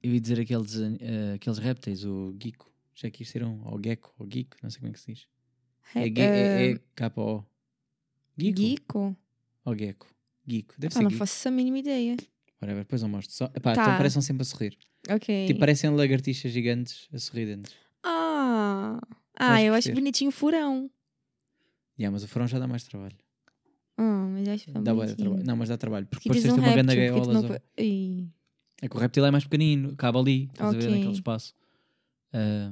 eu 0.03 0.13
ia 0.13 0.19
dizer 0.21 0.39
aqueles, 0.39 0.75
eh, 0.77 1.33
aqueles 1.35 1.57
répteis, 1.59 2.03
o 2.05 2.35
Gico. 2.41 2.71
Já 2.95 3.09
que 3.11 3.21
isto 3.23 3.35
eram. 3.35 3.61
Ou 3.65 3.79
Gecko, 3.83 4.13
ou 4.17 4.27
Gico, 4.31 4.57
não 4.63 4.69
sei 4.69 4.79
como 4.79 4.89
é 4.89 4.93
que 4.93 4.99
se 4.99 5.13
diz. 5.13 5.27
É, 5.95 6.03
Ge- 6.05 6.13
é, 6.21 6.23
eh, 6.23 6.71
é 6.73 6.79
K-O. 6.95 7.45
Gico? 8.37 8.59
Gico? 8.61 9.17
Ou 9.65 9.75
Gecko? 9.77 10.07
Gico. 10.47 10.73
Deve 10.77 10.93
Ah, 10.93 10.97
ser 10.97 11.03
não 11.03 11.11
faço 11.11 11.47
a 11.47 11.51
mínima 11.51 11.77
ideia. 11.79 12.17
Whatever, 12.61 12.83
depois 12.83 13.01
eu 13.03 13.07
mostro. 13.07 13.33
Só, 13.35 13.45
epá, 13.55 13.73
Tá. 13.75 13.81
então 13.83 13.97
parecem 13.97 14.21
sempre 14.21 14.41
a 14.41 14.45
sorrir. 14.45 14.77
Ok. 15.09 15.45
Tipo, 15.47 15.59
parecem 15.59 15.89
lagartixas 15.91 16.51
gigantes 16.51 17.07
a 17.13 17.19
sorrir 17.19 17.45
dentro. 17.45 17.73
Ah. 18.03 18.99
Vais 19.39 19.51
Ah, 19.51 19.61
eu 19.63 19.73
acho 19.75 19.89
curtir. 19.89 20.01
bonitinho 20.01 20.29
o 20.29 20.31
furão. 20.31 20.89
Yeah, 21.99 22.11
mas 22.11 22.23
o 22.23 22.27
furão 22.27 22.47
já 22.47 22.57
dá 22.57 22.67
mais 22.67 22.83
trabalho. 22.83 23.15
Ah, 23.97 24.27
mas 24.31 24.47
acho 24.47 24.71
tão 24.71 24.83
Dá 24.83 24.93
bonitinho. 24.93 25.17
trabalho. 25.17 25.43
Não, 25.45 25.55
mas 25.55 25.69
dá 25.69 25.77
trabalho. 25.77 26.07
Porque 26.07 26.23
Que 26.23 26.29
depois 26.29 26.43
tens 26.43 26.53
um 26.53 26.63
uma 26.63 26.73
grande 26.73 26.95
réptil, 26.95 27.21
gaiola. 27.25 27.33
não... 27.41 27.61
É 28.81 28.87
que 28.87 28.95
o 28.95 28.99
réptil 28.99 29.25
é 29.25 29.31
mais 29.31 29.43
pequenino, 29.43 29.95
cabe 29.95 30.17
ali, 30.17 30.43
estás 30.45 30.73
a 30.73 30.77
ver 30.77 30.89
naquele 30.91 31.11
espaço. 31.11 31.53
Ah, 32.33 32.71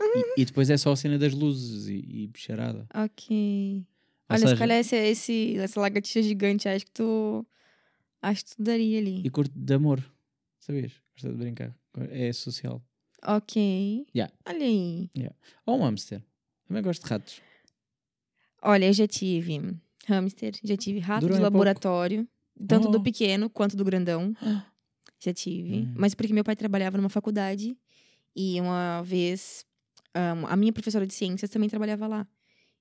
e, 0.00 0.42
e 0.42 0.44
depois 0.44 0.68
é 0.70 0.76
só 0.76 0.92
a 0.92 0.96
cena 0.96 1.18
das 1.18 1.32
luzes 1.32 1.88
e, 1.88 1.96
e 2.24 2.26
bicharada. 2.28 2.86
Ok. 2.94 3.84
Ou 4.28 4.34
Olha, 4.36 4.38
se 4.38 4.44
seja, 4.46 4.56
calhar 4.56 4.78
esse, 4.78 4.96
esse, 4.96 5.56
essa 5.58 5.80
lagartixa 5.80 6.22
gigante, 6.22 6.68
acho 6.68 6.84
que 6.86 6.90
tu. 6.92 7.46
Acho 8.20 8.44
que 8.44 8.56
tu 8.56 8.62
daria 8.62 8.98
ali. 8.98 9.20
E 9.24 9.30
curto 9.30 9.52
de 9.58 9.74
amor, 9.74 10.02
sabias? 10.60 10.92
Gosta 11.14 11.30
de 11.30 11.36
brincar. 11.36 11.74
É 12.10 12.32
social. 12.32 12.80
Ok. 13.24 14.06
Yeah. 14.14 14.32
Olha 14.46 14.64
aí. 14.64 15.10
Ou 15.66 15.78
um 15.80 15.82
hamster. 15.84 16.22
Também 16.66 16.82
gosto 16.82 17.02
de 17.04 17.08
ratos. 17.10 17.40
Olha, 18.62 18.86
eu 18.86 18.92
já 18.92 19.06
tive 19.08 19.76
hamster, 20.06 20.54
já 20.62 20.76
tive 20.76 21.00
rato 21.00 21.22
Duram 21.22 21.34
de 21.34 21.40
é 21.40 21.42
pouco. 21.42 21.56
laboratório, 21.58 22.28
tanto 22.66 22.88
Oh. 22.88 22.90
do 22.92 23.02
pequeno 23.02 23.50
quanto 23.50 23.76
do 23.76 23.84
grandão. 23.84 24.34
Já 25.24 25.32
tive. 25.32 25.74
Hum. 25.82 25.94
Mas 25.96 26.14
porque 26.14 26.32
meu 26.32 26.42
pai 26.44 26.56
trabalhava 26.56 26.96
numa 26.96 27.08
faculdade 27.08 27.76
e 28.34 28.60
uma 28.60 29.02
vez 29.02 29.64
ah, 30.14 30.32
a 30.48 30.56
minha 30.56 30.72
professora 30.72 31.06
de 31.06 31.14
ciências 31.14 31.50
também 31.50 31.68
trabalhava 31.68 32.06
lá. 32.06 32.26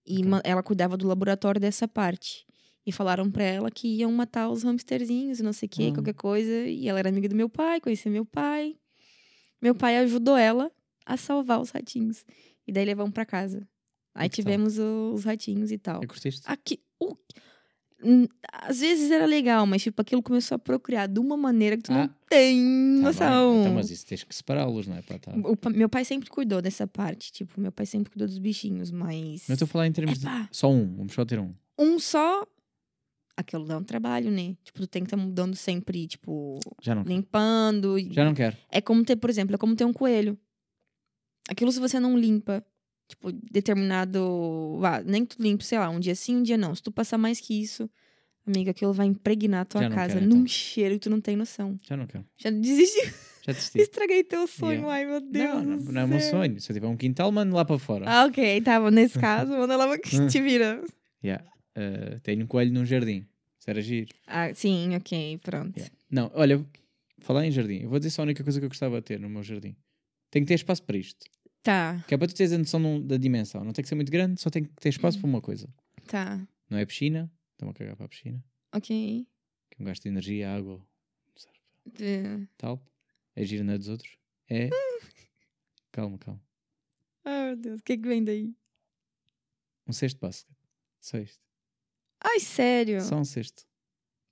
E 0.06 0.18
Ok. 0.20 0.26
ma- 0.26 0.42
ela 0.44 0.64
cuidava 0.64 0.98
do 0.98 1.08
laboratório 1.08 1.62
dessa 1.62 1.88
parte. 1.88 2.46
E 2.86 2.92
falaram 2.92 3.30
pra 3.30 3.44
ela 3.44 3.70
que 3.70 3.88
iam 3.88 4.12
matar 4.12 4.50
os 4.50 4.64
hamsterzinhos 4.66 5.40
e 5.40 5.44
não 5.44 5.54
sei 5.54 5.68
o 5.68 5.70
que, 5.70 5.84
Hum. 5.90 5.94
qualquer 5.94 6.16
coisa. 6.16 6.52
E 6.68 6.88
ela 6.88 6.98
era 6.98 7.10
amiga 7.10 7.30
do 7.30 7.36
meu 7.36 7.48
pai, 7.48 7.80
conhecia 7.80 8.12
meu 8.12 8.26
pai. 8.26 8.76
Meu 9.62 9.76
pai 9.76 9.98
ajudou 9.98 10.36
ela 10.36 10.72
a 11.06 11.16
salvar 11.18 11.62
os 11.62 11.70
ratinhos. 11.70 12.26
E 12.66 12.72
daí 12.72 12.86
levamos 12.86 13.14
pra 13.14 13.24
casa. 13.26 13.68
Aí 14.16 14.28
tal? 14.28 14.36
tivemos 14.36 14.80
o- 14.80 15.14
os 15.14 15.24
ratinhos 15.24 15.72
e 15.72 15.78
tal. 15.78 16.02
É 16.04 16.08
curtiste? 16.08 16.42
Aqui, 16.46 16.80
Hum, 17.00 17.16
às 18.52 18.80
vezes 18.80 19.12
era 19.12 19.26
legal, 19.26 19.66
mas 19.66 19.82
tipo, 19.84 20.02
aquilo 20.02 20.22
começou 20.24 20.56
a 20.56 20.60
procriar 20.60 21.08
de 21.08 21.20
uma 21.20 21.38
maneira 21.38 21.78
que 21.78 21.84
tu 21.84 21.92
Ah, 21.92 22.08
não 22.08 22.10
tem 22.30 22.98
Tá 22.98 23.04
noção. 23.04 23.62
Então, 23.62 23.74
mas 23.76 23.90
isso 23.92 24.06
tens 24.06 24.24
que 24.24 24.34
separá-los, 24.36 24.88
não 24.88 24.96
é? 24.98 25.02
Pá, 25.02 25.18
tá. 25.20 25.32
O 25.32 25.70
meu 25.70 25.90
pai 25.90 26.04
sempre 26.06 26.30
cuidou 26.30 26.62
dessa 26.62 26.88
parte, 26.88 27.32
tipo, 27.32 27.60
meu 27.60 27.72
pai 27.72 27.86
sempre 27.86 28.12
cuidou 28.12 28.28
dos 28.28 28.38
bichinhos, 28.38 28.92
mas. 28.92 29.48
Não 29.48 29.54
estou 29.54 29.66
a 29.66 29.68
falar 29.68 29.88
em 29.88 29.92
termos 29.92 30.22
Epá. 30.22 30.42
de. 30.44 30.58
Só 30.58 30.72
um, 30.72 30.96
vamos 30.96 31.14
só 31.14 31.26
ter 31.26 31.40
um. 31.40 31.54
Um 31.78 32.00
só. 32.00 32.46
Aquilo 33.36 33.66
dá 33.66 33.78
um 33.78 33.84
trabalho, 33.84 34.30
né? 34.30 34.56
Tipo, 34.64 34.82
tu 34.82 34.88
tem 34.88 35.02
que 35.04 35.08
estar 35.08 35.18
mudando 35.18 35.56
sempre, 35.56 36.06
tipo, 36.06 36.60
Já 36.82 36.94
não 36.94 37.04
limpando. 37.04 37.98
Já 38.12 38.24
não 38.26 38.34
quero. 38.34 38.56
É 38.70 38.82
como 38.82 39.04
ter, 39.04 39.16
por 39.16 39.30
exemplo, 39.30 39.56
é 39.56 39.58
como 39.58 39.76
ter 39.76 39.86
um 39.86 39.94
coelho. 39.94 40.38
Aquilo 41.50 41.72
se 41.72 41.80
você 41.80 42.00
não 42.00 42.18
limpa, 42.18 42.64
tipo, 43.12 43.32
determinado. 43.32 44.80
Ah, 44.84 45.02
nem 45.04 45.26
que 45.26 45.36
tu 45.38 45.42
limpa, 45.44 45.64
sei 45.64 45.78
lá, 45.80 45.90
um 45.90 46.00
dia 46.00 46.16
sim, 46.16 46.38
um 46.38 46.44
dia 46.44 46.58
não. 46.58 46.74
Se 46.76 46.82
tu 46.82 46.92
passar 46.92 47.18
mais 47.18 47.40
que 47.40 47.54
isso, 47.62 47.90
amiga, 48.48 48.72
aquilo 48.72 48.94
vai 48.94 49.06
impregnar 49.08 49.62
a 49.62 49.66
tua 49.66 49.82
Já 49.84 49.90
casa 49.90 50.14
quero, 50.16 50.26
num 50.28 50.38
então. 50.38 50.48
cheiro 50.48 50.96
que 50.96 51.00
tu 51.02 51.10
não 51.10 51.22
tem 51.22 51.36
noção. 51.36 51.78
Já 51.88 51.96
não 51.96 52.08
quero. 52.08 52.26
Já 52.38 52.50
desisti. 52.50 53.00
Já 53.46 53.54
desisti. 53.54 53.78
Estraguei 53.82 54.24
teu 54.24 54.46
sonho, 54.48 54.82
Yeah. 54.82 54.94
ai 54.94 55.06
meu 55.06 55.22
Deus. 55.22 55.54
Não, 55.54 55.64
não, 55.64 55.78
não 55.94 56.02
é 56.02 56.08
meu 56.08 56.20
sonho. 56.20 56.60
Se 56.60 56.72
eu 56.72 56.74
tiver 56.76 56.88
um 56.88 56.98
quintal, 56.98 57.32
mando 57.32 57.56
lá 57.56 57.66
para 57.66 57.80
fora. 57.80 58.06
Ah, 58.08 58.26
ok, 58.26 58.62
tava 58.62 58.92
nesse 58.92 59.18
caso, 59.20 59.52
manda 59.52 59.76
lá 59.78 59.98
que 59.98 60.28
te 60.28 60.42
vira. 60.42 60.84
Yeah. 61.24 61.44
Uh, 61.78 62.20
tenho 62.22 62.44
um 62.44 62.48
coelho 62.48 62.72
num 62.74 62.86
jardim. 62.86 63.26
Era 63.66 63.82
giro. 63.82 64.10
Ah, 64.28 64.54
sim, 64.54 64.96
ok, 64.96 65.38
pronto. 65.44 65.78
Yeah. 65.78 65.96
Não, 66.10 66.32
olha, 66.34 66.66
falar 67.20 67.46
em 67.46 67.52
jardim. 67.52 67.82
Eu 67.84 67.90
vou 67.90 68.00
dizer 68.00 68.10
só 68.10 68.22
a 68.22 68.26
única 68.26 68.44
coisa 68.44 68.60
que 68.60 68.66
eu 68.66 68.70
gostava 68.70 68.98
de 68.98 69.04
ter 69.06 69.20
no 69.20 69.30
meu 69.30 69.44
jardim. 69.44 69.76
Tem 70.30 70.42
que 70.44 70.48
ter 70.48 70.56
espaço 70.56 70.84
para 70.84 70.98
isto. 70.98 71.26
Tá, 71.64 72.04
Que 72.08 72.16
é 72.16 72.18
para 72.18 72.28
tu 72.28 72.34
teres 72.34 72.52
a 72.54 72.58
noção 72.58 72.80
num- 72.80 73.06
da 73.06 73.18
dimensão. 73.18 73.64
Não 73.64 73.72
tem 73.72 73.84
que 73.84 73.90
ser 73.90 73.96
muito 73.96 74.12
grande, 74.12 74.42
só 74.42 74.50
tem 74.50 74.64
que 74.64 74.74
ter 74.76 74.90
espaço 74.90 75.20
para 75.20 75.28
uma 75.28 75.42
coisa. 75.42 75.70
tá, 76.08 76.46
Não 76.70 76.78
é 76.78 76.86
piscina. 76.86 77.32
Estão 77.54 77.70
a 77.70 77.74
cagar 77.74 77.96
para 77.96 78.06
a 78.06 78.10
piscina. 78.10 78.44
ok. 78.74 79.28
Que 79.70 79.78
é 79.80 79.82
um 79.82 79.86
gasto 79.86 80.02
de 80.04 80.10
energia, 80.10 80.52
água, 80.56 80.78
não 80.78 81.38
serve 81.38 81.60
De- 81.86 82.48
tal. 82.58 82.82
É 83.36 83.44
giro 83.46 83.64
na 83.64 83.78
dos 83.78 83.88
outros. 83.88 84.18
É. 84.50 84.70
calma, 85.92 86.18
calma. 86.18 86.42
Ai, 87.24 87.48
meu 87.50 87.56
Deus, 87.58 87.80
o 87.80 87.84
que 87.84 87.98
que 87.98 88.08
vem 88.08 88.24
daí? 88.24 88.54
Um 89.88 89.94
cesto 89.94 90.18
de 90.18 90.22
basquete. 90.22 90.58
Só 91.00 91.18
isto. 91.20 91.40
Ai, 92.24 92.40
sério? 92.40 93.02
Só 93.02 93.16
um 93.18 93.24
cesto. 93.26 93.64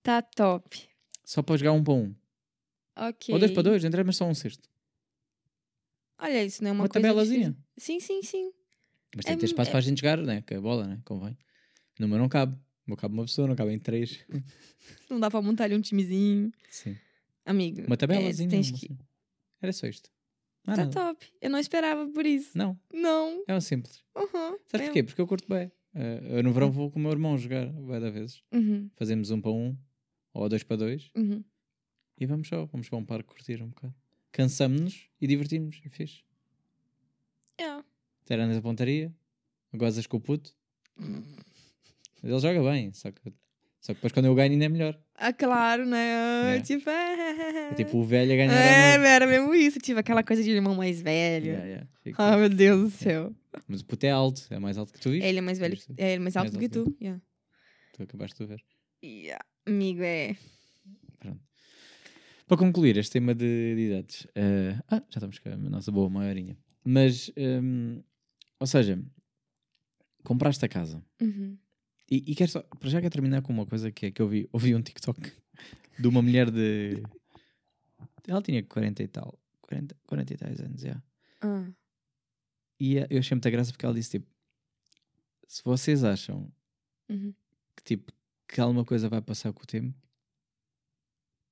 Tá 0.01 0.21
top. 0.21 0.87
Só 1.23 1.41
para 1.43 1.57
jogar 1.57 1.71
um 1.73 1.83
para 1.83 1.93
um. 1.93 2.15
Ok. 2.95 3.33
Ou 3.33 3.39
dois 3.39 3.51
para 3.51 3.63
dois, 3.63 3.83
entre 3.83 4.03
mas 4.03 4.17
só 4.17 4.25
um 4.25 4.33
cesto. 4.33 4.67
Olha, 6.19 6.43
isso 6.43 6.63
não 6.63 6.69
é 6.69 6.73
uma, 6.73 6.83
Uma 6.83 6.89
coisa 6.89 7.07
tabelazinha. 7.07 7.49
difícil. 7.51 7.65
Sim, 7.77 7.99
sim, 7.99 8.21
sim. 8.23 8.51
Mas 9.15 9.25
tem 9.25 9.33
É 9.33 9.35
que 9.35 9.41
ter 9.41 9.45
m- 9.47 9.51
espaço 9.51 9.69
é- 9.69 9.71
para 9.71 9.79
a 9.79 9.81
gente 9.81 9.99
jogar, 10.01 10.17
né? 10.17 10.41
Que 10.45 10.53
é 10.53 10.57
a 10.57 10.61
bola, 10.61 10.85
né? 10.85 11.01
Convém. 11.05 11.37
No 11.99 12.07
meu 12.07 12.17
não 12.17 12.29
cabe. 12.29 12.55
No 12.55 12.91
meu 12.93 12.97
cabe 12.97 13.13
uma 13.13 13.23
pessoa, 13.25 13.47
não 13.47 13.55
cabe 13.55 13.71
em 13.73 13.79
três. 13.79 14.25
Não 15.09 15.19
dá 15.19 15.29
pra 15.29 15.41
montar 15.41 15.65
ali 15.65 15.75
um 15.75 15.81
timezinho. 15.81 16.51
Sim. 16.69 16.95
Amigo. 17.45 17.81
Uma 17.85 17.93
é, 17.93 17.97
tabelazinha. 17.97 18.49
tens 18.49 18.69
uma 18.69 18.77
que... 18.79 18.85
assim. 18.87 18.97
Era 19.61 19.73
só 19.73 19.87
isto. 19.87 20.09
Há 20.65 20.75
Tá 20.75 20.85
nada. 20.85 20.91
top. 20.91 21.25
Eu 21.41 21.49
não 21.49 21.59
esperava 21.59 22.07
por 22.09 22.25
isso. 22.25 22.57
Não, 22.57 22.79
Não. 22.93 23.43
é 23.47 23.55
um 23.55 23.61
simples. 23.61 24.03
Uhum. 24.15 24.57
Sabes 24.67 24.81
É- 24.81 24.85
porquê? 24.85 25.03
Porque 25.03 25.21
eu 25.21 25.27
curto 25.27 25.47
bem. 25.47 25.71
Eh, 25.95 26.37
eu 26.37 26.43
no 26.43 26.51
verão 26.53 26.71
vou 26.71 26.89
com 26.91 26.99
o 26.99 27.01
meu 27.01 27.11
irmão 27.11 27.37
jogar, 27.37 27.67
vai 27.71 27.99
da 27.99 28.09
vezes. 28.09 28.43
Uhum. 28.53 28.89
Fazemos 28.95 29.31
um 29.31 29.41
para 29.41 29.51
um. 29.51 29.75
ou 30.33 30.47
dois 30.49 30.63
para 30.63 30.77
dois, 30.77 31.09
Uhum. 31.15 31.43
e 32.19 32.25
vamos 32.27 32.47
só, 32.47 32.65
vamos 32.67 32.87
para 32.87 32.97
um 32.99 33.05
parque 33.05 33.29
curtir 33.29 33.61
um 33.63 33.69
bocado. 33.69 33.95
Cansamos-nos 34.31 35.09
e 35.19 35.27
divertimos, 35.27 35.81
é 35.85 35.89
fixe. 35.89 36.23
Yeah. 37.59 37.83
Até 38.23 38.35
andas 38.35 38.57
a 38.57 38.61
pontaria, 38.61 39.13
gozas 39.73 40.05
com 40.07 40.17
o 40.17 40.21
puto. 40.21 40.55
Mas 40.97 42.31
ele 42.31 42.39
joga 42.39 42.61
bem, 42.71 42.93
só 42.93 43.11
que, 43.11 43.21
só 43.81 43.93
que 43.93 43.95
depois 43.95 44.13
quando 44.13 44.25
eu 44.27 44.35
ganho 44.35 44.51
ainda 44.53 44.65
é 44.65 44.69
melhor. 44.69 44.99
Ah, 45.15 45.33
claro, 45.33 45.85
né? 45.85 46.51
Yeah. 46.59 46.63
Tipo, 46.63 46.89
é... 46.89 47.69
É 47.71 47.73
tipo 47.73 47.97
o 47.97 48.03
velho 48.05 48.31
a 48.33 48.35
ganhar 48.35 48.53
É, 48.53 48.95
a 48.97 49.07
era 49.07 49.27
mesmo 49.27 49.53
isso. 49.53 49.79
Tipo, 49.79 49.99
aquela 49.99 50.23
coisa 50.23 50.41
de 50.43 50.49
irmão 50.51 50.75
mais 50.75 51.01
velho. 51.01 51.45
Yeah, 51.47 51.65
yeah. 51.65 51.87
Fica- 52.01 52.23
Ah, 52.23 52.37
meu 52.37 52.49
Deus 52.49 52.81
do 52.81 52.89
céu. 52.97 53.35
Mas 53.67 53.81
o 53.81 53.85
puto 53.85 54.05
é 54.05 54.11
alto, 54.11 54.45
é 54.49 54.59
mais 54.59 54.77
alto 54.77 54.93
que 54.93 54.99
tu 54.99 55.09
viste. 55.09 55.25
Ele 55.25 55.39
é 55.39 55.41
mais 55.41 55.57
velho. 55.59 55.77
É, 55.97 56.13
ele 56.13 56.15
é 56.15 56.19
mais 56.19 56.37
alto 56.37 56.45
Mais 56.45 56.53
do 56.53 56.59
que 56.59 56.77
alto 56.79 56.91
tu. 56.91 56.97
Yeah. 57.03 57.21
Tu 57.93 58.03
acabaste 58.03 58.37
de 58.39 58.45
ver. 58.45 58.63
Yeah. 59.03 59.43
Amigo, 59.65 60.01
é. 60.03 60.37
Para 62.49 62.57
concluir 62.57 62.97
este 62.97 63.11
tema 63.13 63.35
de, 63.35 63.75
de 63.75 63.81
idades, 63.89 64.27
eh, 64.33 64.73
ah, 64.87 65.03
já 65.07 65.19
estamos 65.19 65.37
com 65.37 65.49
a 65.49 65.55
nossa 65.55 65.91
boa 65.91 66.09
maiorinha. 66.09 66.57
Mas, 66.83 67.31
hum, 67.37 68.01
ou 68.59 68.65
seja, 68.65 68.99
compraste 70.23 70.65
a 70.65 70.67
casa 70.67 71.05
Uhum. 71.21 71.55
e, 72.09 72.31
e 72.31 72.35
quero 72.35 72.49
só, 72.51 72.63
para 72.63 72.89
já 72.89 72.99
quero 73.01 73.11
terminar 73.13 73.43
com 73.43 73.53
uma 73.53 73.67
coisa 73.67 73.91
que 73.91 74.07
é 74.07 74.11
que 74.11 74.19
eu 74.19 74.27
vi, 74.27 74.49
ouvi 74.51 74.73
um 74.73 74.81
TikTok 74.81 75.31
de 75.99 76.07
uma 76.07 76.23
mulher 76.23 76.49
de. 76.49 77.03
Ela 78.27 78.41
tinha 78.41 78.63
40 78.63 79.03
e 79.03 79.07
tal, 79.07 79.39
40, 79.61 79.95
40 80.07 80.33
e 80.33 80.37
tais 80.37 80.59
anos, 80.59 80.81
já. 80.81 81.03
Ah. 81.41 81.69
E 82.79 82.97
eh, 82.97 83.07
eu 83.11 83.19
achei 83.19 83.35
muita 83.35 83.51
graça 83.51 83.71
porque 83.71 83.85
ela 83.85 83.93
disse 83.93 84.09
tipo: 84.17 84.27
se 85.47 85.61
vocês 85.63 86.03
acham 86.03 86.51
Uhum. 87.07 87.31
que 87.75 87.83
tipo 87.83 88.11
que 88.47 88.59
alguma 88.59 88.83
coisa 88.85 89.07
vai 89.07 89.21
passar 89.21 89.53
com 89.53 89.61
o 89.63 89.67
tempo, 89.67 89.95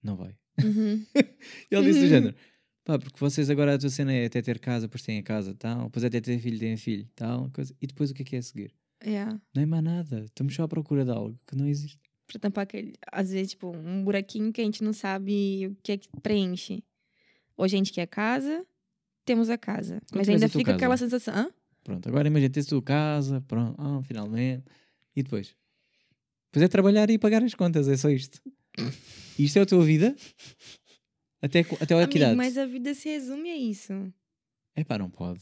não 0.02 0.16
vai. 0.16 0.36
Uhum. 0.64 1.06
Ele 1.72 1.84
disse 1.86 2.00
do 2.00 2.04
Uhum. 2.04 2.10
género: 2.10 2.36
pá, 2.84 2.98
porque 3.00 3.20
vocês 3.20 3.50
agora 3.50 3.76
a 3.76 3.78
tua 3.78 3.90
cena 3.90 4.14
é 4.14 4.26
até 4.26 4.42
ter 4.42 4.60
casa, 4.60 4.88
depois 4.88 5.02
têm 5.04 5.20
a 5.20 5.24
casa, 5.24 5.54
tal, 5.54 5.86
depois 5.86 6.04
até 6.04 6.20
ter 6.22 6.40
filho, 6.40 6.60
têm 6.60 6.78
filho, 6.78 7.08
tal, 7.16 7.50
coisa. 7.52 7.74
E 7.82 7.88
depois 7.88 8.10
o 8.12 8.14
que 8.14 8.22
é 8.22 8.26
que 8.26 8.36
é 8.36 8.40
a 8.40 8.42
seguir? 8.42 8.74
Yeah. 9.06 9.40
Não 9.54 9.62
é 9.62 9.66
mais 9.66 9.84
nada. 9.84 10.22
Estamos 10.26 10.56
só 10.56 10.64
à 10.64 10.68
procura 10.68 11.06
de 11.06 11.12
algo 11.12 11.38
que 11.46 11.56
não 11.56 11.68
existe. 11.68 12.00
Pra 12.26 12.40
tampar 12.40 12.64
aquele. 12.64 12.94
Às 13.12 13.32
vezes, 13.32 13.52
tipo, 13.52 13.76
um 13.76 14.04
buraquinho 14.04 14.52
que 14.52 14.60
a 14.60 14.64
gente 14.64 14.84
não 14.84 14.92
sabe 14.94 15.68
o 15.68 15.76
que 15.84 15.92
é 15.92 15.98
que 15.98 16.10
preenche. 16.22 16.84
Hoje 17.56 17.76
a 17.76 17.78
gente 17.78 17.94
quer 17.94 18.08
casa, 18.08 18.66
temos 19.24 19.50
a 19.50 19.58
casa. 19.58 20.02
Quando 20.12 20.18
mas 20.20 20.30
ainda 20.30 20.50
fica 20.50 20.64
casa? 20.66 20.76
aquela 20.76 20.98
sensação. 20.98 21.34
Hã? 21.36 21.50
Pronto, 21.84 22.10
agora 22.10 22.28
imagina, 22.28 22.52
tens 22.52 22.66
tua 22.66 22.82
casa, 22.82 23.40
pronto, 23.42 23.76
ah, 23.80 24.02
finalmente. 24.04 24.64
E 25.16 25.24
depois? 25.24 25.56
Depois 26.52 26.64
é 26.64 26.68
trabalhar 26.68 27.10
e 27.10 27.18
pagar 27.18 27.44
as 27.44 27.54
contas, 27.54 27.88
é 27.88 27.96
só 27.96 28.10
isto. 28.10 28.42
Isto 29.38 29.60
é 29.60 29.62
a 29.62 29.66
tua 29.66 29.84
vida? 29.84 30.16
Até, 31.42 31.60
até 31.60 32.02
a 32.02 32.08
que 32.08 32.18
idade? 32.18 32.36
mas 32.36 32.58
a 32.58 32.66
vida 32.66 32.94
se 32.94 33.10
resume 33.10 33.50
a 33.50 33.56
isso. 33.56 33.94
É 34.76 34.84
pá, 34.84 34.98
não 34.98 35.10
pode. 35.10 35.42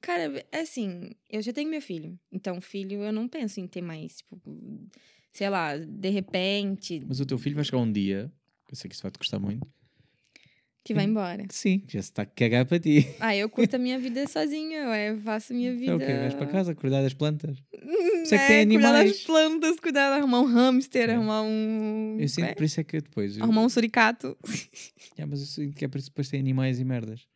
Cara, 0.00 0.44
é 0.50 0.60
assim, 0.60 1.12
eu 1.30 1.40
já 1.40 1.52
tenho 1.52 1.70
meu 1.70 1.80
filho. 1.80 2.18
Então, 2.30 2.60
filho, 2.60 3.02
eu 3.02 3.12
não 3.12 3.28
penso 3.28 3.60
em 3.60 3.68
ter 3.68 3.82
mais, 3.82 4.16
tipo, 4.16 4.40
sei 5.32 5.48
lá, 5.48 5.76
de 5.76 6.08
repente, 6.10 7.00
Mas 7.06 7.20
o 7.20 7.26
teu 7.26 7.38
filho 7.38 7.54
vai 7.54 7.64
chegar 7.64 7.78
um 7.78 7.92
dia, 7.92 8.30
eu 8.68 8.76
sei 8.76 8.88
que 8.88 8.94
isso 8.94 9.02
vai 9.02 9.12
te 9.12 9.18
custar 9.18 9.38
muito, 9.38 9.66
que 10.84 10.92
vai 10.94 11.04
embora. 11.04 11.46
que 11.46 11.54
sim, 11.54 11.78
que 11.80 11.92
já 11.94 12.02
se 12.02 12.08
está 12.10 12.22
a 12.22 12.26
cagar 12.26 12.66
para 12.66 12.78
ti. 12.80 13.06
Ah, 13.20 13.36
eu 13.36 13.48
curto 13.48 13.76
a 13.76 13.78
minha 13.78 13.98
vida 14.00 14.26
sozinha, 14.28 14.78
eu 14.96 15.20
faço 15.20 15.52
a 15.52 15.56
minha 15.56 15.72
vida. 15.74 15.92
É 15.92 15.94
o 15.94 15.98
quê? 15.98 16.06
Vais 16.18 16.34
para 16.34 16.46
casa 16.46 16.74
cuidar 16.74 17.02
das 17.02 17.14
plantas? 17.14 17.56
Hum, 17.74 18.22
Isso 18.22 18.34
é 18.34 18.38
que 18.38 18.46
tem 18.46 18.66
Cuidar 18.68 18.92
das 18.92 19.00
animais. 19.00 19.24
plantas, 19.24 19.80
cuidar, 19.80 20.12
arrumar 20.12 20.40
um 20.40 20.46
hamster, 20.46 21.08
É. 21.10 21.14
arrumar 21.14 21.42
um. 21.42 22.16
Eu 22.20 22.28
sinto 22.28 22.46
é? 22.46 22.54
por 22.54 22.64
isso 22.64 22.80
é 22.80 22.84
que 22.84 23.00
depois. 23.00 23.36
eu- 23.36 23.42
Arrumar 23.44 23.62
um 23.62 23.68
suricato. 23.68 24.36
Yeah, 25.18 25.28
mas 25.30 25.40
eu 25.40 25.46
sinto 25.46 25.76
que 25.76 25.84
é 25.84 25.88
por 25.88 25.98
isso 25.98 26.06
que 26.08 26.12
depois 26.14 26.28
tem 26.30 26.40
animais 26.40 26.80
e 26.80 26.84
merdas. 26.84 27.26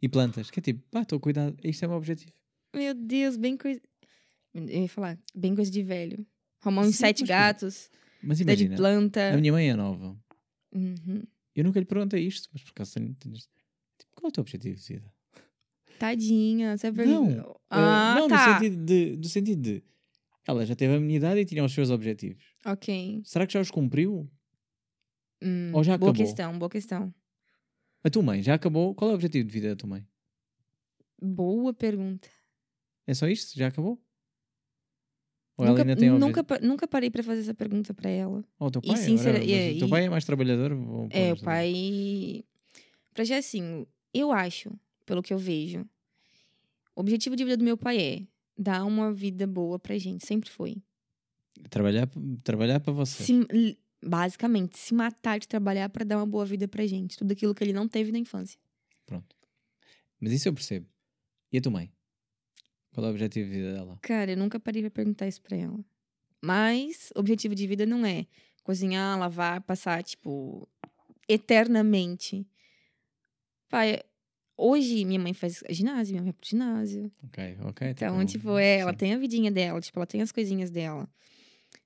E 0.00 0.08
plantas. 0.08 0.50
Que 0.50 0.58
é 0.58 0.62
tipo, 0.62 0.82
pá, 0.90 1.02
estou 1.02 1.18
a 1.18 1.20
cuidar. 1.20 1.52
Isto 1.62 1.84
é 1.84 1.86
o 1.86 1.90
meu 1.90 1.98
objetivo. 1.98 2.32
Meu 2.74 2.94
Deus, 2.94 3.36
bem 3.36 3.56
coisa. 3.58 3.80
Eu 4.54 4.66
ia 4.66 4.88
falar, 4.88 5.18
bem 5.34 5.54
coisa 5.54 5.70
de 5.70 5.82
velho. 5.82 6.26
Arrumar 6.62 6.82
uns 6.82 6.96
Sim, 6.96 7.00
sete 7.02 7.20
mas, 7.20 7.28
gatos, 7.28 7.90
Mas 8.22 8.38
cuidar 8.38 8.54
de 8.54 8.62
imagina, 8.64 8.76
planta. 8.76 9.34
a 9.34 9.36
minha 9.36 9.52
mãe 9.52 9.68
é 9.70 9.76
nova. 9.76 10.16
Uhum. 10.72 11.22
Eu 11.54 11.64
nunca 11.64 11.80
lhe 11.80 11.86
perguntei 11.86 12.24
isto, 12.26 12.48
mas 12.52 12.62
por 12.62 12.70
acaso 12.70 12.94
tenho. 12.94 13.12
tipo, 13.14 13.32
qual 14.12 14.26
é 14.26 14.28
o 14.28 14.32
teu 14.32 14.42
objetivo 14.42 14.76
de 14.76 14.86
vida? 14.94 15.12
Tadinha, 15.98 16.76
você 16.78 16.88
Não, 16.90 16.96
pergunta. 16.96 17.56
Ah, 17.68 18.14
não, 18.18 18.28
tá. 18.28 18.46
no, 18.46 18.52
sentido 18.54 18.84
de, 18.84 19.16
do 19.16 19.28
sentido 19.28 19.60
de. 19.62 19.84
Ela 20.46 20.64
já 20.64 20.74
teve 20.74 20.94
a 20.94 21.00
minha 21.00 21.16
idade 21.16 21.40
e 21.40 21.44
tinha 21.44 21.62
os 21.64 21.72
seus 21.72 21.90
objetivos. 21.90 22.42
Ok. 22.64 23.20
Será 23.24 23.46
que 23.46 23.52
já 23.52 23.60
os 23.60 23.70
cumpriu? 23.70 24.30
Hum, 25.42 25.70
Ou 25.74 25.84
já 25.84 25.98
boa 25.98 26.10
acabou? 26.10 26.26
questão, 26.26 26.58
boa 26.58 26.70
questão. 26.70 27.14
A 28.02 28.08
tua 28.10 28.22
mãe 28.22 28.42
já 28.42 28.54
acabou? 28.54 28.94
Qual 28.94 29.10
é 29.10 29.12
o 29.12 29.14
objetivo 29.16 29.46
de 29.46 29.52
vida 29.52 29.68
da 29.70 29.76
tua 29.76 29.88
mãe? 29.90 30.06
Boa 31.20 31.74
pergunta. 31.74 32.28
É 33.06 33.12
só 33.12 33.28
isto? 33.28 33.56
Já 33.58 33.68
acabou? 33.68 34.02
Ou 35.60 35.66
ela 35.66 35.72
Nunca, 35.78 35.82
ainda 35.82 35.96
tem 35.96 36.10
nunca, 36.10 36.44
pa- 36.44 36.58
nunca 36.60 36.88
parei 36.88 37.10
pra 37.10 37.22
fazer 37.22 37.40
essa 37.40 37.54
pergunta 37.54 37.92
pra 37.94 38.08
ela. 38.10 38.44
Ou 38.58 38.68
o 38.68 38.70
teu 38.70 38.80
e 38.84 38.88
pai? 38.88 38.96
sincera- 38.96 39.38
whatever, 39.38 39.66
mas 39.66 39.76
e- 39.76 39.78
teu 39.78 39.86
e- 39.86 39.90
pai 39.90 40.04
é 40.06 40.08
mais 40.08 40.24
trabalhador? 40.24 40.72
É, 41.10 41.32
o 41.32 41.36
pai. 41.40 42.44
Pra 43.12 43.24
já 43.24 43.36
assim, 43.38 43.86
eu 44.14 44.32
acho, 44.32 44.70
pelo 45.04 45.22
que 45.22 45.32
eu 45.32 45.38
vejo, 45.38 45.80
o 46.94 47.00
objetivo 47.00 47.36
de 47.36 47.44
vida 47.44 47.56
do 47.56 47.64
meu 47.64 47.76
pai 47.76 47.98
é 48.00 48.22
dar 48.56 48.84
uma 48.84 49.12
vida 49.12 49.46
boa 49.46 49.78
pra 49.78 49.98
gente. 49.98 50.26
Sempre 50.26 50.50
foi. 50.50 50.76
Trabalhar, 51.68 52.08
trabalhar 52.42 52.80
para 52.80 52.92
você. 52.92 53.22
Se- 53.24 53.78
basicamente, 54.02 54.78
se 54.78 54.94
matar 54.94 55.38
de 55.38 55.46
trabalhar 55.46 55.88
pra 55.90 56.04
dar 56.04 56.16
uma 56.16 56.26
boa 56.26 56.46
vida 56.46 56.66
pra 56.66 56.86
gente. 56.86 57.18
Tudo 57.18 57.32
aquilo 57.32 57.54
que 57.54 57.62
ele 57.62 57.72
não 57.72 57.86
teve 57.86 58.10
na 58.10 58.18
infância. 58.18 58.58
Pronto. 59.04 59.36
Mas 60.18 60.32
isso 60.32 60.48
eu 60.48 60.54
percebo. 60.54 60.86
E 61.52 61.58
a 61.58 61.60
tua 61.60 61.72
mãe? 61.72 61.90
Qual 62.92 63.04
é 63.06 63.08
o 63.08 63.12
objetivo 63.12 63.48
de 63.48 63.56
vida 63.56 63.74
dela? 63.74 63.98
Cara, 64.02 64.32
eu 64.32 64.36
nunca 64.36 64.58
parei 64.58 64.82
pra 64.82 64.90
perguntar 64.90 65.26
isso 65.28 65.40
pra 65.42 65.56
ela. 65.56 65.78
Mas 66.42 67.12
o 67.14 67.20
objetivo 67.20 67.54
de 67.54 67.66
vida 67.66 67.86
não 67.86 68.04
é 68.04 68.26
cozinhar, 68.62 69.18
lavar, 69.18 69.60
passar, 69.62 70.02
tipo, 70.02 70.68
eternamente. 71.28 72.46
Pai, 73.68 74.00
hoje 74.56 75.04
minha 75.04 75.20
mãe 75.20 75.32
faz 75.32 75.62
ginásio, 75.70 76.12
minha 76.12 76.22
mãe 76.22 76.32
vai 76.32 76.38
pro 76.40 76.48
ginásio. 76.48 77.12
Ok, 77.24 77.58
ok. 77.62 77.88
Então, 77.90 78.24
tipo, 78.26 78.58
é, 78.58 78.78
ela 78.78 78.92
sim. 78.92 78.98
tem 78.98 79.14
a 79.14 79.18
vidinha 79.18 79.50
dela, 79.50 79.80
tipo, 79.80 79.98
ela 79.98 80.06
tem 80.06 80.22
as 80.22 80.32
coisinhas 80.32 80.70
dela. 80.70 81.08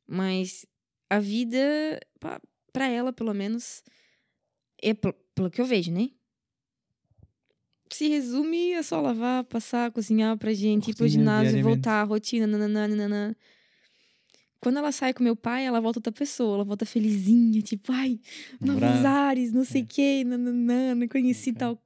Mas 0.07 0.64
a 1.11 1.18
vida, 1.18 1.59
pá, 2.18 2.40
pra 2.72 2.88
ela, 2.88 3.12
pelo 3.12 3.34
menos, 3.34 3.82
é 4.82 4.94
pelo, 4.94 5.14
pelo 5.34 5.50
que 5.50 5.61
eu 5.61 5.66
vejo, 5.66 5.92
né? 5.92 6.11
Se 7.97 8.09
resume 8.09 8.74
a 8.74 8.82
só 8.82 9.01
lavar, 9.01 9.45
passar, 9.45 9.90
cozinhar 9.92 10.36
pra 10.36 10.53
gente, 10.53 10.90
ir 10.90 10.95
pro 10.97 11.07
ginásio, 11.07 11.62
voltar, 11.62 12.03
rotina, 12.03 12.45
nananã. 12.47 13.36
Quando 14.61 14.78
ela 14.78 14.90
sai 14.90 15.12
com 15.14 15.22
meu 15.22 15.36
pai, 15.36 15.64
ela 15.64 15.80
volta 15.80 15.99
outra 16.01 16.11
pessoa, 16.12 16.55
ela 16.57 16.64
volta 16.64 16.84
felizinha, 16.84 17.61
tipo, 17.62 17.92
ai, 17.92 18.18
novos 18.61 19.05
ares, 19.05 19.53
não 19.53 19.64
sei 19.64 19.82
o 19.82 19.84
É. 19.84 19.86
não 20.97 21.07
conheci 21.07 21.51
Ok. 21.51 21.59
tal. 21.61 21.82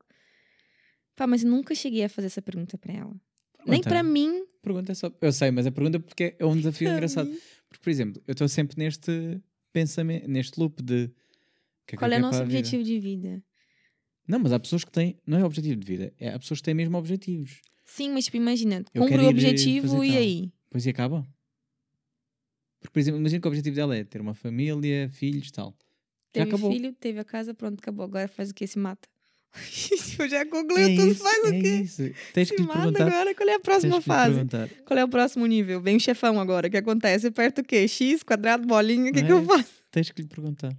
Pá, 1.15 1.27
mas 1.27 1.43
nunca 1.45 1.75
cheguei 1.75 2.05
a 2.05 2.09
fazer 2.09 2.29
essa 2.29 2.41
pergunta 2.41 2.79
pra 2.79 2.93
ela. 2.95 3.11
Nem 3.67 3.83
Pergunta. 3.83 3.89
pra 3.91 4.03
mim. 4.03 4.45
Pergunta 4.63 4.93
é 4.93 4.95
só. 4.95 5.13
Eu 5.21 5.33
sei, 5.33 5.51
mas 5.51 5.67
a 5.67 5.71
pergunta 5.73 6.01
porque 6.01 6.37
é 6.39 6.47
um 6.47 6.57
desafio 6.57 6.91
engraçado. 6.91 7.29
mim. 7.29 7.39
Porque, 7.69 7.83
por 7.83 7.91
exemplo, 7.91 8.23
eu 8.27 8.33
estou 8.33 8.49
sempre 8.49 8.79
neste 8.79 9.41
pensamento, 9.73 10.27
neste 10.27 10.59
loop 10.59 10.83
de. 10.83 11.09
que 11.87 11.97
que 11.97 11.97
Qual 11.97 12.11
é 12.11 12.17
o 12.17 12.21
nosso 12.21 12.41
a 12.41 12.45
vida? 12.45 12.59
objetivo 12.59 12.83
de 12.85 12.99
vida? 12.99 13.43
Não, 14.29 14.39
mas 14.39 14.53
há 14.53 14.59
pessoas 14.61 14.85
que 14.85 14.93
têm. 14.93 15.17
Não 15.27 15.39
é 15.39 15.45
objetivo 15.45 15.77
de 15.81 15.87
vida, 15.87 16.13
é 16.21 16.29
há 16.29 16.39
pessoas 16.39 16.61
que 16.61 16.65
têm 16.65 16.75
mesmo 16.75 16.97
objetivos. 16.99 17.61
Sim, 17.85 18.11
mas 18.13 18.25
tipo, 18.27 18.37
imagina, 18.37 18.85
Eu 18.93 19.03
cumpre 19.03 19.17
o 19.19 19.23
eh, 19.25 19.29
objetivo 19.29 20.05
e 20.05 20.09
tal. 20.11 20.19
aí? 20.19 20.53
Depois 20.69 20.85
e 20.87 20.91
acaba. 20.91 21.27
Porque, 22.81 22.93
por 22.93 22.99
exemplo, 23.01 23.19
imagina 23.21 23.41
que 23.41 23.49
o 23.49 23.51
objetivo 23.51 23.75
dela 23.77 23.97
é 23.97 24.05
ter 24.05 24.21
uma 24.21 24.35
família, 24.35 25.09
filhos 25.11 25.51
tal. 25.51 25.71
Já 26.37 26.45
Teve 26.45 26.49
acabou. 26.51 26.71
filho, 26.71 26.93
teve 26.93 27.19
a 27.19 27.25
casa, 27.25 27.55
pronto, 27.55 27.81
acabou. 27.81 28.05
Agora 28.05 28.29
faz 28.29 28.51
o 28.51 28.55
quê? 28.55 28.67
Se 28.67 28.79
mata. 28.79 29.09
eu 30.21 30.29
já 30.29 30.45
concluí 30.45 30.83
É 30.93 30.95
tudo, 30.95 31.11
isso, 31.11 31.23
faz 31.23 31.43
o 31.45 31.47
é 31.55 31.61
quê? 31.61 31.69
isso. 31.77 32.03
Tens 32.35 32.49
Se 32.49 32.55
que 32.55 32.61
lhe 32.61 32.69
mata 32.69 32.81
perguntar. 32.83 33.07
agora, 33.07 33.35
qual 33.35 33.49
é 33.49 33.55
a 33.55 33.61
próxima 33.61 33.97
que 33.97 34.03
fase? 34.03 34.41
Qual 34.87 34.99
é 34.99 35.05
o 35.05 35.09
próximo 35.09 35.47
nível? 35.47 35.81
Vem 35.81 35.97
o 35.97 36.01
chefão 36.01 36.39
agora, 36.39 36.69
o 36.69 36.71
que 36.71 36.77
acontece? 36.77 37.27
Aperta 37.29 37.63
o 37.63 37.65
quê? 37.65 37.89
X, 37.89 38.23
quadrado, 38.23 38.67
bolinha, 38.67 39.11
o 39.11 39.15
que, 39.15 39.21
Não 39.23 39.27
que 39.27 39.33
eu 39.33 39.39
é? 39.39 39.45
faço? 39.45 39.73
Tens 39.91 40.11
que 40.11 40.21
lhe 40.21 40.29
perguntar. 40.29 40.77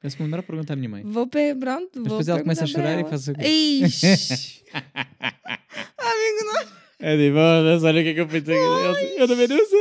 Parece-me 0.00 0.24
lembrar 0.24 0.42
perguntar 0.42 0.72
à 0.72 0.76
minha 0.76 0.88
mãe. 0.88 1.02
Vou 1.04 1.26
per... 1.26 1.56
pronto, 1.56 1.90
Mas 1.96 2.04
depois 2.04 2.28
ela 2.28 2.40
começa 2.40 2.64
a 2.64 2.66
chorar 2.66 2.98
e 3.00 3.04
faz 3.08 3.28
o 3.28 3.34
quê? 3.34 3.46
Ixi! 3.46 4.64
Amigo, 5.98 6.44
não... 6.44 6.80
É 7.02 7.16
de 7.16 7.30
bolas, 7.30 7.82
olha 7.84 8.00
o 8.00 8.04
que 8.04 8.10
é 8.10 8.14
que 8.14 8.20
eu 8.20 8.28
pensei. 8.28 8.56
Eu, 8.56 8.94
eu 9.18 9.28
também 9.28 9.48
não 9.48 9.66
sei. 9.66 9.80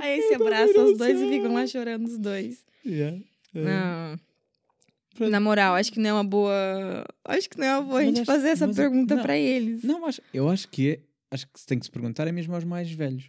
Aí 0.00 0.22
se 0.22 0.34
abraçam 0.34 0.84
os 0.92 0.96
dois 0.98 1.20
e 1.20 1.28
ficam 1.28 1.52
lá 1.54 1.66
chorando 1.66 2.06
os 2.06 2.18
dois. 2.18 2.64
Yeah. 2.86 3.18
Não. 3.52 5.28
Na 5.28 5.40
moral, 5.40 5.74
acho 5.74 5.92
que 5.92 6.00
não 6.00 6.10
é 6.10 6.12
uma 6.14 6.24
boa. 6.24 7.04
Acho 7.24 7.50
que 7.50 7.58
não 7.58 7.66
é 7.66 7.78
uma 7.78 7.82
boa 7.82 8.00
a 8.00 8.04
Mas 8.04 8.06
gente 8.06 8.20
acho- 8.20 8.26
fazer 8.32 8.48
essa 8.48 8.66
mas- 8.66 8.76
pergunta 8.76 9.16
pra 9.20 9.36
eles. 9.36 9.82
Não, 9.82 10.06
acho, 10.06 10.22
eu 10.32 10.48
acho 10.48 10.68
que 10.68 10.90
é, 10.92 11.00
acho 11.30 11.46
que 11.48 11.60
se 11.60 11.66
tem 11.66 11.78
que 11.78 11.84
se 11.84 11.90
perguntar 11.90 12.26
é 12.28 12.32
mesmo 12.32 12.54
aos 12.54 12.64
mais 12.64 12.90
velhos. 12.90 13.28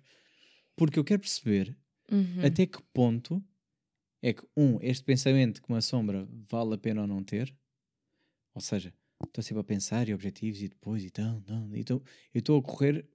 Porque 0.75 0.97
eu 0.97 1.03
quero 1.03 1.19
perceber 1.19 1.75
Uhum. 2.11 2.41
até 2.45 2.65
que 2.65 2.79
ponto 2.93 3.43
é 4.23 4.33
que, 4.33 4.43
um, 4.57 4.79
este 4.81 5.03
pensamento 5.03 5.61
que 5.61 5.69
uma 5.69 5.81
sombra 5.81 6.25
vale 6.49 6.75
a 6.75 6.77
pena 6.77 7.01
ou 7.01 7.07
não 7.07 7.23
ter, 7.23 7.53
ou 8.55 8.61
seja, 8.61 8.93
estou 9.23 9.43
sempre 9.43 9.61
a 9.61 9.63
pensar 9.65 10.07
e 10.07 10.13
objetivos 10.13 10.61
e 10.61 10.69
depois 10.69 11.03
e 11.03 11.11
tal, 11.11 11.41
tal, 11.41 11.75
e 11.75 11.83
tô, 11.83 11.95
eu 12.33 12.39
estou 12.39 12.57
a 12.57 12.63
correr 12.63 13.05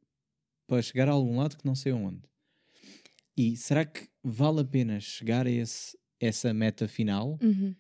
para 0.67 0.83
chegar 0.83 1.09
a 1.09 1.13
algum 1.13 1.39
lado 1.39 1.57
que 1.57 1.67
não 1.67 1.75
sei 1.75 1.93
onde. 1.93 2.23
E 3.37 3.57
será 3.57 3.87
que 3.87 4.09
vale 4.23 4.61
a 4.61 4.65
pena 4.65 5.01
chegar 5.01 5.47
a 5.47 5.51
esse, 5.51 5.99
essa 6.21 6.53
meta 6.53 6.87
final? 6.87 7.39
Uhum. 7.43 7.75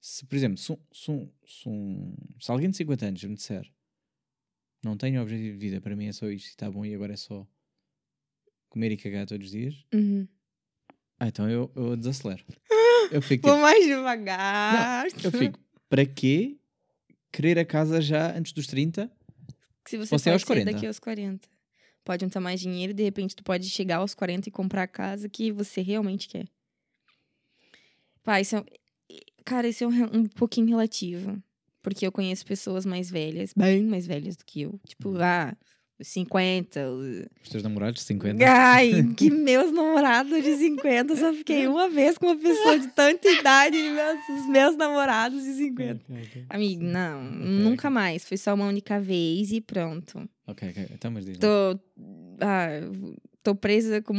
Se, 0.00 0.24
por 0.26 0.34
exemplo, 0.34 0.58
se, 0.58 0.76
se, 0.92 1.30
se 1.46 1.70
se 2.40 2.50
alguém 2.50 2.70
de 2.70 2.76
50 2.76 3.06
anos 3.06 3.22
me 3.24 3.34
disser 3.34 3.70
não 4.84 4.96
tenho 4.96 5.22
objetivo 5.22 5.52
de 5.52 5.58
vida, 5.58 5.80
para 5.80 5.94
mim 5.94 6.06
é 6.06 6.12
só 6.12 6.28
isto 6.28 6.46
e 6.46 6.50
está 6.50 6.70
bom 6.70 6.84
e 6.84 6.94
agora 6.94 7.12
é 7.12 7.16
só 7.16 7.46
comer 8.68 8.90
e 8.92 8.96
cagar 8.96 9.26
todos 9.26 9.46
os 9.46 9.52
dias, 9.52 9.84
Uhum. 9.94 10.26
Ah, 11.24 11.28
então 11.28 11.48
eu, 11.48 11.70
eu 11.76 11.96
desacelero. 11.96 12.44
Eu 13.12 13.20
fico 13.20 13.46
Vou 13.46 13.56
tipo, 13.56 13.62
mais 13.62 13.84
devagar. 13.84 15.06
eu 15.22 15.30
fico, 15.32 15.58
para 15.88 16.06
quê 16.06 16.56
querer 17.30 17.58
a 17.58 17.64
casa 17.64 18.00
já 18.00 18.34
antes 18.34 18.52
dos 18.52 18.66
30? 18.66 19.10
Se 19.86 19.98
você 19.98 20.16
Você 20.18 20.30
é 20.30 20.32
pode 20.32 20.32
aos 20.32 20.40
ser 20.42 20.46
40. 20.46 20.72
daqui 20.72 20.86
aos 20.86 20.98
40. 20.98 21.48
Pode 22.04 22.24
juntar 22.24 22.40
mais 22.40 22.58
dinheiro 22.60 22.92
e 22.92 22.94
de 22.94 23.02
repente 23.02 23.36
tu 23.36 23.44
pode 23.44 23.68
chegar 23.68 23.96
aos 23.98 24.14
40 24.14 24.48
e 24.48 24.52
comprar 24.52 24.84
a 24.84 24.88
casa 24.88 25.28
que 25.28 25.52
você 25.52 25.82
realmente 25.82 26.26
quer. 26.26 26.46
Pá, 28.22 28.40
isso 28.40 28.56
é. 28.56 28.60
um- 28.60 28.64
Cara, 29.44 29.68
isso 29.68 29.84
é 29.84 29.88
um, 29.88 30.20
um 30.20 30.26
pouquinho 30.26 30.68
relativo. 30.68 31.42
Porque 31.82 32.06
eu 32.06 32.12
conheço 32.12 32.46
pessoas 32.46 32.86
mais 32.86 33.10
velhas, 33.10 33.52
bem 33.54 33.82
mais 33.84 34.06
velhas 34.06 34.36
do 34.36 34.44
que 34.46 34.62
eu. 34.62 34.80
Tipo, 34.86 35.10
Uhum. 35.10 35.20
ah, 35.22 35.54
os 36.00 36.08
50, 36.08 36.90
os... 36.90 37.26
Teus 37.50 37.62
namorados, 37.62 38.02
50? 38.02 38.44
Ai, 38.44 38.90
que 39.16 39.30
meus 39.30 39.70
namorados 39.72 40.42
de 40.42 40.56
50. 40.56 41.12
Eu 41.12 41.16
só 41.16 41.32
fiquei 41.32 41.66
uma 41.68 41.88
vez 41.88 42.18
com 42.18 42.26
uma 42.26 42.36
pessoa 42.36 42.78
de 42.78 42.88
tanta 42.88 43.28
idade 43.28 43.76
e 43.76 43.90
meus, 43.90 44.40
os 44.40 44.48
meus 44.48 44.76
namorados 44.76 45.42
de 45.44 45.52
50. 45.54 46.00
Ok, 46.08 46.22
ok. 46.28 46.44
Amigo, 46.48 46.82
não, 46.82 47.20
Ok, 47.26 47.36
nunca 47.38 47.90
mais. 47.90 48.24
Foi 48.24 48.36
só 48.36 48.54
uma 48.54 48.66
única 48.66 49.00
vez 49.00 49.52
e 49.52 49.60
pronto. 49.60 50.28
Ok, 50.46 50.68
ok. 50.70 50.86
Então, 50.92 51.10
mas 51.10 51.24
diz. 51.24 51.38
Tô. 51.38 51.78
Ah, 52.40 52.68
tô 53.42 53.54
presa 53.54 54.02
com. 54.02 54.14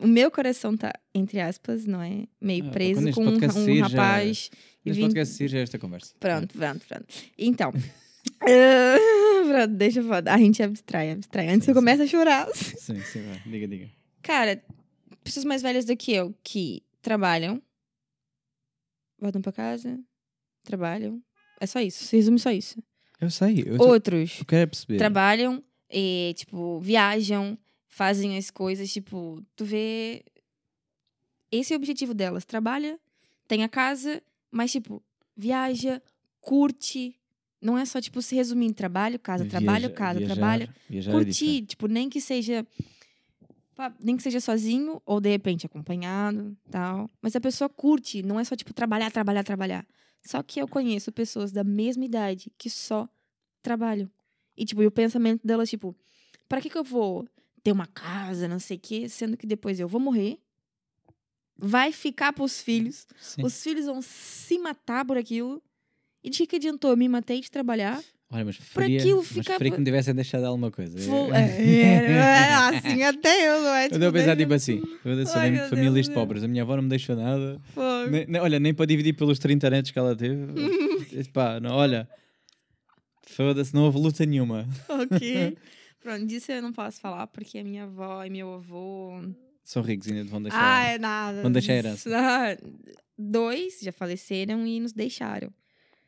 O 0.00 0.06
meu 0.08 0.30
coração 0.30 0.76
tá, 0.76 0.92
entre 1.14 1.38
aspas, 1.40 1.86
não 1.86 2.02
é? 2.02 2.24
Meio 2.40 2.66
Ah, 2.66 2.70
preso 2.70 3.12
com 3.12 3.24
um, 3.26 3.34
um 3.36 3.50
sair, 3.50 3.78
já- 3.78 3.86
rapaz. 3.86 4.50
Neste 4.84 5.00
vim- 5.00 5.06
podcast 5.06 5.34
seguir 5.36 5.48
já 5.50 5.58
esta 5.60 5.78
conversa. 5.78 6.12
Pronto, 6.18 6.58
pronto, 6.58 6.84
pronto. 6.88 7.06
Então. 7.38 7.72
ah, 8.42 8.96
deixa 9.68 10.00
eu 10.00 10.04
falar. 10.04 10.34
A 10.34 10.38
gente 10.38 10.62
abstrai, 10.62 11.10
abstrai. 11.12 11.48
Antes 11.48 11.64
Sim, 11.64 11.70
eu 11.70 11.74
sim. 11.74 11.80
começo 11.80 12.02
a 12.02 12.06
chorar. 12.06 12.48
Sim, 12.54 13.00
sim, 13.00 13.22
vai. 13.22 13.40
Diga, 13.46 13.68
diga. 13.68 13.90
Cara, 14.22 14.62
pessoas 15.24 15.44
mais 15.44 15.62
velhas 15.62 15.84
do 15.84 15.96
que 15.96 16.12
eu 16.12 16.34
que 16.42 16.82
trabalham, 17.00 17.60
voltam 19.18 19.42
pra 19.42 19.52
casa, 19.52 19.98
trabalham. 20.64 21.22
É 21.60 21.66
só 21.66 21.80
isso. 21.80 22.04
Se 22.04 22.16
resume 22.16 22.38
só 22.38 22.50
isso. 22.50 22.82
Eu 23.20 23.30
sei, 23.30 23.62
eu, 23.66 23.80
Outros 23.80 24.38
eu 24.40 24.44
quero 24.46 24.70
perceber. 24.70 24.98
trabalham 24.98 25.62
e, 25.88 26.34
tipo, 26.36 26.80
viajam, 26.80 27.56
fazem 27.86 28.36
as 28.36 28.50
coisas, 28.50 28.92
tipo, 28.92 29.40
tu 29.54 29.64
vê. 29.64 30.24
Esse 31.50 31.72
é 31.72 31.76
o 31.76 31.78
objetivo 31.78 32.14
delas. 32.14 32.44
Trabalha, 32.44 32.98
tem 33.46 33.62
a 33.62 33.68
casa, 33.68 34.22
mas, 34.50 34.72
tipo, 34.72 35.02
viaja, 35.36 36.02
curte. 36.40 37.14
Não 37.62 37.78
é 37.78 37.84
só, 37.84 38.00
tipo, 38.00 38.20
se 38.20 38.34
resumir 38.34 38.66
em 38.66 38.72
trabalho, 38.72 39.18
casa, 39.20 39.44
trabalho, 39.46 39.82
Viaja- 39.88 39.94
casa, 39.94 40.18
viajar- 40.18 40.34
trabalho. 40.34 40.68
Viajar 40.90 41.10
é 41.10 41.14
Curtir, 41.14 41.62
tipo, 41.66 41.86
nem 41.86 42.10
que 42.10 42.20
seja. 42.20 42.66
Nem 44.00 44.16
que 44.16 44.22
seja 44.22 44.38
sozinho 44.40 45.00
ou 45.06 45.20
de 45.20 45.30
repente 45.30 45.64
acompanhado, 45.66 46.56
tal. 46.70 47.10
Mas 47.22 47.34
a 47.34 47.40
pessoa 47.40 47.68
curte, 47.68 48.22
não 48.22 48.38
é 48.38 48.44
só 48.44 48.54
tipo 48.54 48.72
trabalhar, 48.74 49.10
trabalhar, 49.10 49.42
trabalhar. 49.42 49.86
Só 50.24 50.42
que 50.42 50.60
eu 50.60 50.68
conheço 50.68 51.10
pessoas 51.10 51.50
da 51.50 51.64
mesma 51.64 52.04
idade 52.04 52.52
que 52.58 52.68
só 52.68 53.08
trabalham. 53.62 54.08
E 54.56 54.64
tipo, 54.64 54.82
e 54.82 54.86
o 54.86 54.90
pensamento 54.90 55.44
delas 55.44 55.70
tipo, 55.70 55.96
para 56.48 56.60
que 56.60 56.68
que 56.68 56.76
eu 56.78 56.84
vou 56.84 57.26
ter 57.62 57.72
uma 57.72 57.86
casa, 57.86 58.46
não 58.46 58.58
sei 58.60 58.76
o 58.76 58.80
quê, 58.80 59.08
sendo 59.08 59.36
que 59.36 59.46
depois 59.46 59.80
eu 59.80 59.88
vou 59.88 60.00
morrer? 60.00 60.38
Vai 61.56 61.92
ficar 61.92 62.32
pros 62.32 62.60
filhos, 62.60 63.06
Sim. 63.20 63.42
os 63.44 63.62
filhos 63.62 63.86
vão 63.86 64.02
se 64.02 64.58
matar 64.58 65.04
por 65.04 65.16
aquilo. 65.16 65.62
E 66.24 66.30
de 66.30 66.38
que 66.38 66.46
que 66.46 66.56
adiantou? 66.56 66.96
Me 66.96 67.08
matei 67.08 67.40
de 67.40 67.50
trabalhar. 67.50 68.00
Olha, 68.30 68.44
mas 68.46 68.56
preferia, 68.56 68.98
aquilo 68.98 69.18
mas 69.18 69.26
ficar- 69.28 69.44
preferia 69.44 69.72
que 69.72 69.78
me 69.80 69.84
tivessem 69.84 70.14
deixado 70.14 70.44
alguma 70.44 70.70
coisa. 70.70 70.98
Vou- 71.00 71.28
É- 71.34 71.62
é, 71.62 72.12
é, 72.12 72.54
assim 72.54 73.02
até 73.02 73.48
eu, 73.48 73.60
não 73.62 73.74
é? 73.74 73.86
Eu 73.86 73.98
devo 73.98 74.12
pensar 74.12 74.36
tipo 74.36 74.54
assim, 74.54 74.82
eu 75.04 75.26
sou 75.26 75.40
mesmo 75.42 75.62
de 75.64 75.68
famílias 75.68 76.08
meu. 76.08 76.14
pobres, 76.14 76.42
a 76.42 76.48
minha 76.48 76.62
avó 76.62 76.76
não 76.76 76.82
me 76.84 76.88
deixou 76.88 77.14
nada. 77.14 77.60
Nem- 78.10 78.40
olha, 78.40 78.58
nem 78.58 78.72
para 78.72 78.86
dividir 78.86 79.12
pelos 79.14 79.38
30 79.38 79.68
netos 79.68 79.90
que 79.90 79.98
ela 79.98 80.16
teve. 80.16 80.46
Pá, 81.34 81.60
não, 81.60 81.72
olha, 81.74 82.08
foda-se, 83.26 83.74
não 83.74 83.84
houve 83.84 83.98
luta 83.98 84.24
nenhuma. 84.24 84.66
Ok. 84.88 85.56
Pronto, 86.00 86.26
disso 86.26 86.50
eu 86.50 86.62
não 86.62 86.72
posso 86.72 87.00
falar 87.00 87.26
porque 87.28 87.58
a 87.58 87.64
minha 87.64 87.84
avó 87.84 88.24
e 88.24 88.30
meu 88.30 88.54
avô. 88.54 89.20
São 89.64 89.82
ricos 89.82 90.08
ainda 90.08 90.24
vão 90.24 90.42
deixar. 90.42 90.58
Ah, 90.60 90.84
é 90.84 90.98
nada. 90.98 91.42
Vão 91.42 91.52
deixar 91.52 91.74
a 91.74 91.76
herança. 91.76 92.10
Ah, 92.12 92.56
Dois 93.16 93.78
já 93.80 93.92
faleceram 93.92 94.66
e 94.66 94.80
nos 94.80 94.92
deixaram. 94.92 95.52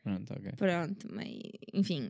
Pronto, 0.05 0.33
ok. 0.33 0.51
Pronto, 0.55 1.07
mas 1.11 1.27
enfim. 1.73 2.09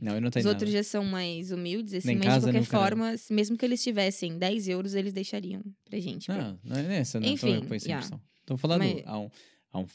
Não, 0.00 0.14
eu 0.14 0.20
não 0.20 0.30
tenho 0.30 0.44
Os 0.44 0.48
outros 0.52 0.70
nada. 0.70 0.82
já 0.82 0.88
são 0.88 1.04
mais 1.04 1.50
humildes, 1.50 1.94
assim, 1.94 2.08
Nem 2.08 2.16
mas 2.18 2.26
casa, 2.26 2.46
de 2.52 2.58
qualquer 2.58 2.66
forma, 2.70 3.16
se- 3.16 3.32
mesmo 3.32 3.56
que 3.56 3.64
eles 3.64 3.82
tivessem 3.82 4.38
10 4.38 4.68
euros, 4.68 4.94
eles 4.94 5.12
deixariam 5.12 5.62
pra 5.84 5.98
gente. 6.00 6.28
Não, 6.28 6.58
não 6.64 6.76
é 6.76 6.98
essa, 6.98 7.20
não. 7.20 7.26
Enfim, 7.28 7.48
Enfim, 7.48 7.48
estou 7.54 7.64
a 7.64 7.68
pôr 7.68 7.74
isso 7.76 7.86
em 7.86 7.90
yeah. 7.90 8.00
questão. 8.08 8.20
Estou 8.40 8.54
a 8.54 8.58
falar 8.58 8.78
do- 8.78 8.84
Mas- 8.84 9.02
há, 9.06 9.18
um, 9.18 9.30
há, 9.72 9.78
um, 9.80 9.86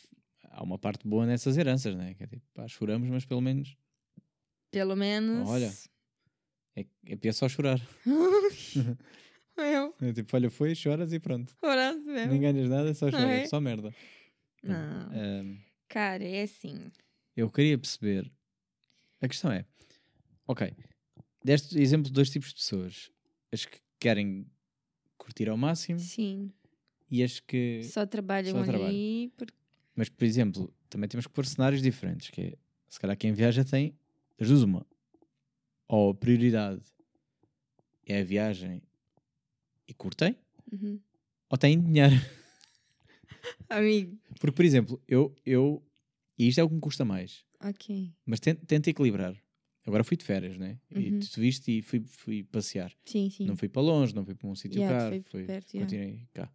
há 0.51 0.63
uma 0.63 0.77
parte 0.77 1.07
boa 1.07 1.25
nessas 1.25 1.57
heranças, 1.57 1.95
né? 1.95 2.13
Que 2.13 2.23
é 2.23 2.27
tipo, 2.27 2.43
pá, 2.53 2.67
choramos, 2.67 3.09
mas 3.09 3.25
pelo 3.25 3.41
menos 3.41 3.75
Pelo 4.71 4.95
menos. 4.95 5.47
Olha. 5.49 5.73
é, 6.75 6.85
é 7.05 7.15
pior 7.15 7.31
só 7.33 7.47
chorar. 7.49 7.79
eu, 9.57 9.93
É 10.01 10.13
tipo, 10.13 10.35
olha, 10.35 10.49
foi, 10.49 10.75
choras 10.75 11.11
e 11.13 11.19
pronto. 11.19 11.53
orando 11.61 12.03
mesmo. 12.05 12.31
Nem 12.31 12.41
ganhas 12.41 12.69
nada, 12.69 12.93
só 12.93 13.09
choras, 13.09 13.25
Ai. 13.25 13.47
só 13.47 13.59
merda. 13.59 13.93
Não. 14.63 15.09
Ahm, 15.11 15.57
Cara, 15.89 16.23
é 16.23 16.43
assim. 16.43 16.91
Eu 17.38 17.49
queria 17.49 17.77
perceber. 17.77 18.29
A 19.21 19.27
questão 19.27 19.51
é: 19.51 19.65
ok, 20.47 20.73
deste 21.43 21.79
exemplo 21.79 22.07
de 22.07 22.11
dois 22.13 22.29
tipos 22.29 22.49
de 22.49 22.55
pessoas. 22.55 23.11
As 23.51 23.63
que 23.65 23.79
querem 23.99 24.45
curtir 25.17 25.47
ao 25.49 25.55
máximo 25.57 25.99
Sim. 25.99 26.51
e 27.09 27.23
as 27.23 27.39
que. 27.39 27.81
Só 27.85 28.05
trabalham 28.05 28.51
Só 28.51 28.63
trabalham. 28.63 28.88
ali. 28.88 29.31
Por... 29.38 29.47
Mas, 29.95 30.09
por 30.09 30.25
exemplo, 30.25 30.73
também 30.89 31.07
temos 31.07 31.25
que 31.25 31.33
pôr 31.33 31.45
cenários 31.45 31.81
diferentes. 31.81 32.29
Que 32.29 32.41
é, 32.41 32.57
se 32.89 32.99
calhar 32.99 33.15
quem 33.17 33.31
viaja 33.33 33.63
tem 33.63 33.97
das 34.38 34.49
duas 34.49 34.63
uma. 34.63 34.85
Ou 35.88 36.11
a 36.11 36.13
prioridade 36.15 36.81
é 38.05 38.19
a 38.19 38.23
viagem 38.23 38.81
e 39.88 39.93
curtem, 39.93 40.35
Uhum. 40.71 40.99
ou 41.49 41.57
têm 41.57 41.79
dinheiro. 41.81 42.15
Amigo. 43.69 44.17
Porque, 44.39 44.55
por 44.55 44.65
exemplo, 44.65 45.01
eu, 45.07 45.33
eu. 45.45 45.81
E 46.38 46.47
isto 46.47 46.59
é 46.59 46.63
o 46.63 46.69
que 46.69 46.75
me 46.75 46.81
custa 46.81 47.03
mais. 47.03 47.43
Ok. 47.61 48.13
Mas 48.25 48.39
tento 48.39 48.88
equilibrar. 48.88 49.35
Agora 49.85 50.03
fui 50.03 50.17
de 50.17 50.25
férias, 50.25 50.57
né? 50.57 50.77
E 50.91 51.11
Uhum. 51.13 51.19
tu 51.19 51.39
viste 51.39 51.77
e 51.77 51.81
fui, 51.81 52.03
fui 52.05 52.43
passear. 52.43 52.93
Sim, 53.05 53.29
sim. 53.29 53.45
Não 53.45 53.55
fui 53.55 53.69
para 53.69 53.81
longe, 53.81 54.13
não 54.13 54.25
fui 54.25 54.35
para 54.35 54.47
um 54.49 54.53
sítio 54.55 54.79
Yeah, 54.81 55.09
caro. 55.09 55.23
Fui, 55.29 55.45
perto, 55.45 55.73
yeah. 55.73 55.89
continuei 55.89 56.27
cá. 56.33 56.51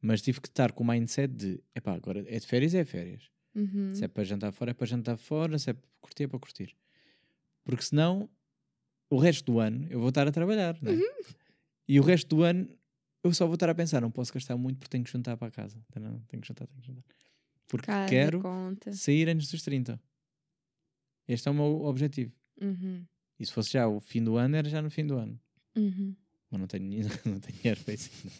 Mas 0.00 0.20
tive 0.22 0.40
que 0.40 0.48
estar 0.48 0.72
com 0.72 0.82
o 0.84 0.86
mindset 0.86 1.32
de: 1.32 1.62
epá, 1.74 1.94
agora 1.94 2.24
é 2.28 2.38
de 2.38 2.46
férias, 2.46 2.74
é 2.74 2.84
férias. 2.84 3.30
Uhum. 3.54 3.94
Se 3.94 4.04
é 4.04 4.08
para 4.08 4.24
jantar 4.24 4.52
fora, 4.52 4.70
é 4.72 4.74
para 4.74 4.86
jantar 4.86 5.16
fora. 5.16 5.58
Se 5.58 5.70
é 5.70 5.72
para 5.72 5.88
curtir, 6.00 6.22
é 6.24 6.28
para 6.28 6.38
curtir. 6.38 6.76
Porque 7.64 7.82
senão, 7.84 8.28
o 9.10 9.16
resto 9.18 9.52
do 9.52 9.60
ano 9.60 9.86
eu 9.90 9.98
vou 10.00 10.08
estar 10.10 10.26
a 10.26 10.32
trabalhar, 10.32 10.76
né? 10.82 10.92
Uhum. 10.92 11.34
E 11.86 11.98
o 11.98 12.02
resto 12.02 12.28
do 12.34 12.42
ano 12.42 12.68
eu 13.24 13.32
só 13.32 13.46
vou 13.46 13.54
estar 13.54 13.68
a 13.70 13.74
pensar: 13.74 14.00
não 14.00 14.10
posso 14.10 14.32
gastar 14.32 14.56
muito 14.56 14.78
porque 14.78 14.90
tenho 14.90 15.04
que 15.04 15.10
juntar 15.10 15.36
para 15.36 15.48
a 15.48 15.50
casa. 15.52 15.80
Não, 15.96 16.20
tenho 16.22 16.40
que 16.40 16.48
juntar, 16.48 16.66
tenho 16.66 16.80
que 16.80 16.86
juntar. 16.88 17.04
Porque 17.68 17.86
Casa, 17.86 18.08
quero 18.08 18.40
sair 18.92 19.28
antes 19.28 19.50
dos 19.50 19.62
30. 19.62 20.00
Este 21.28 21.48
é 21.48 21.50
o 21.50 21.54
meu 21.54 21.82
objetivo. 21.84 22.32
Uhum. 22.60 23.04
E 23.38 23.46
se 23.46 23.52
fosse 23.52 23.72
já 23.72 23.86
o 23.86 24.00
fim 24.00 24.24
do 24.24 24.36
ano, 24.36 24.56
era 24.56 24.68
já 24.68 24.80
no 24.82 24.90
fim 24.90 25.06
do 25.06 25.16
ano. 25.16 25.38
Uhum. 25.76 26.16
Mas 26.50 26.60
não 26.60 26.66
tenho, 26.66 26.84
não 27.26 27.38
tenho 27.40 27.58
dinheiro 27.58 27.80
para 27.84 27.94
isso 27.94 28.10
ainda. 28.24 28.36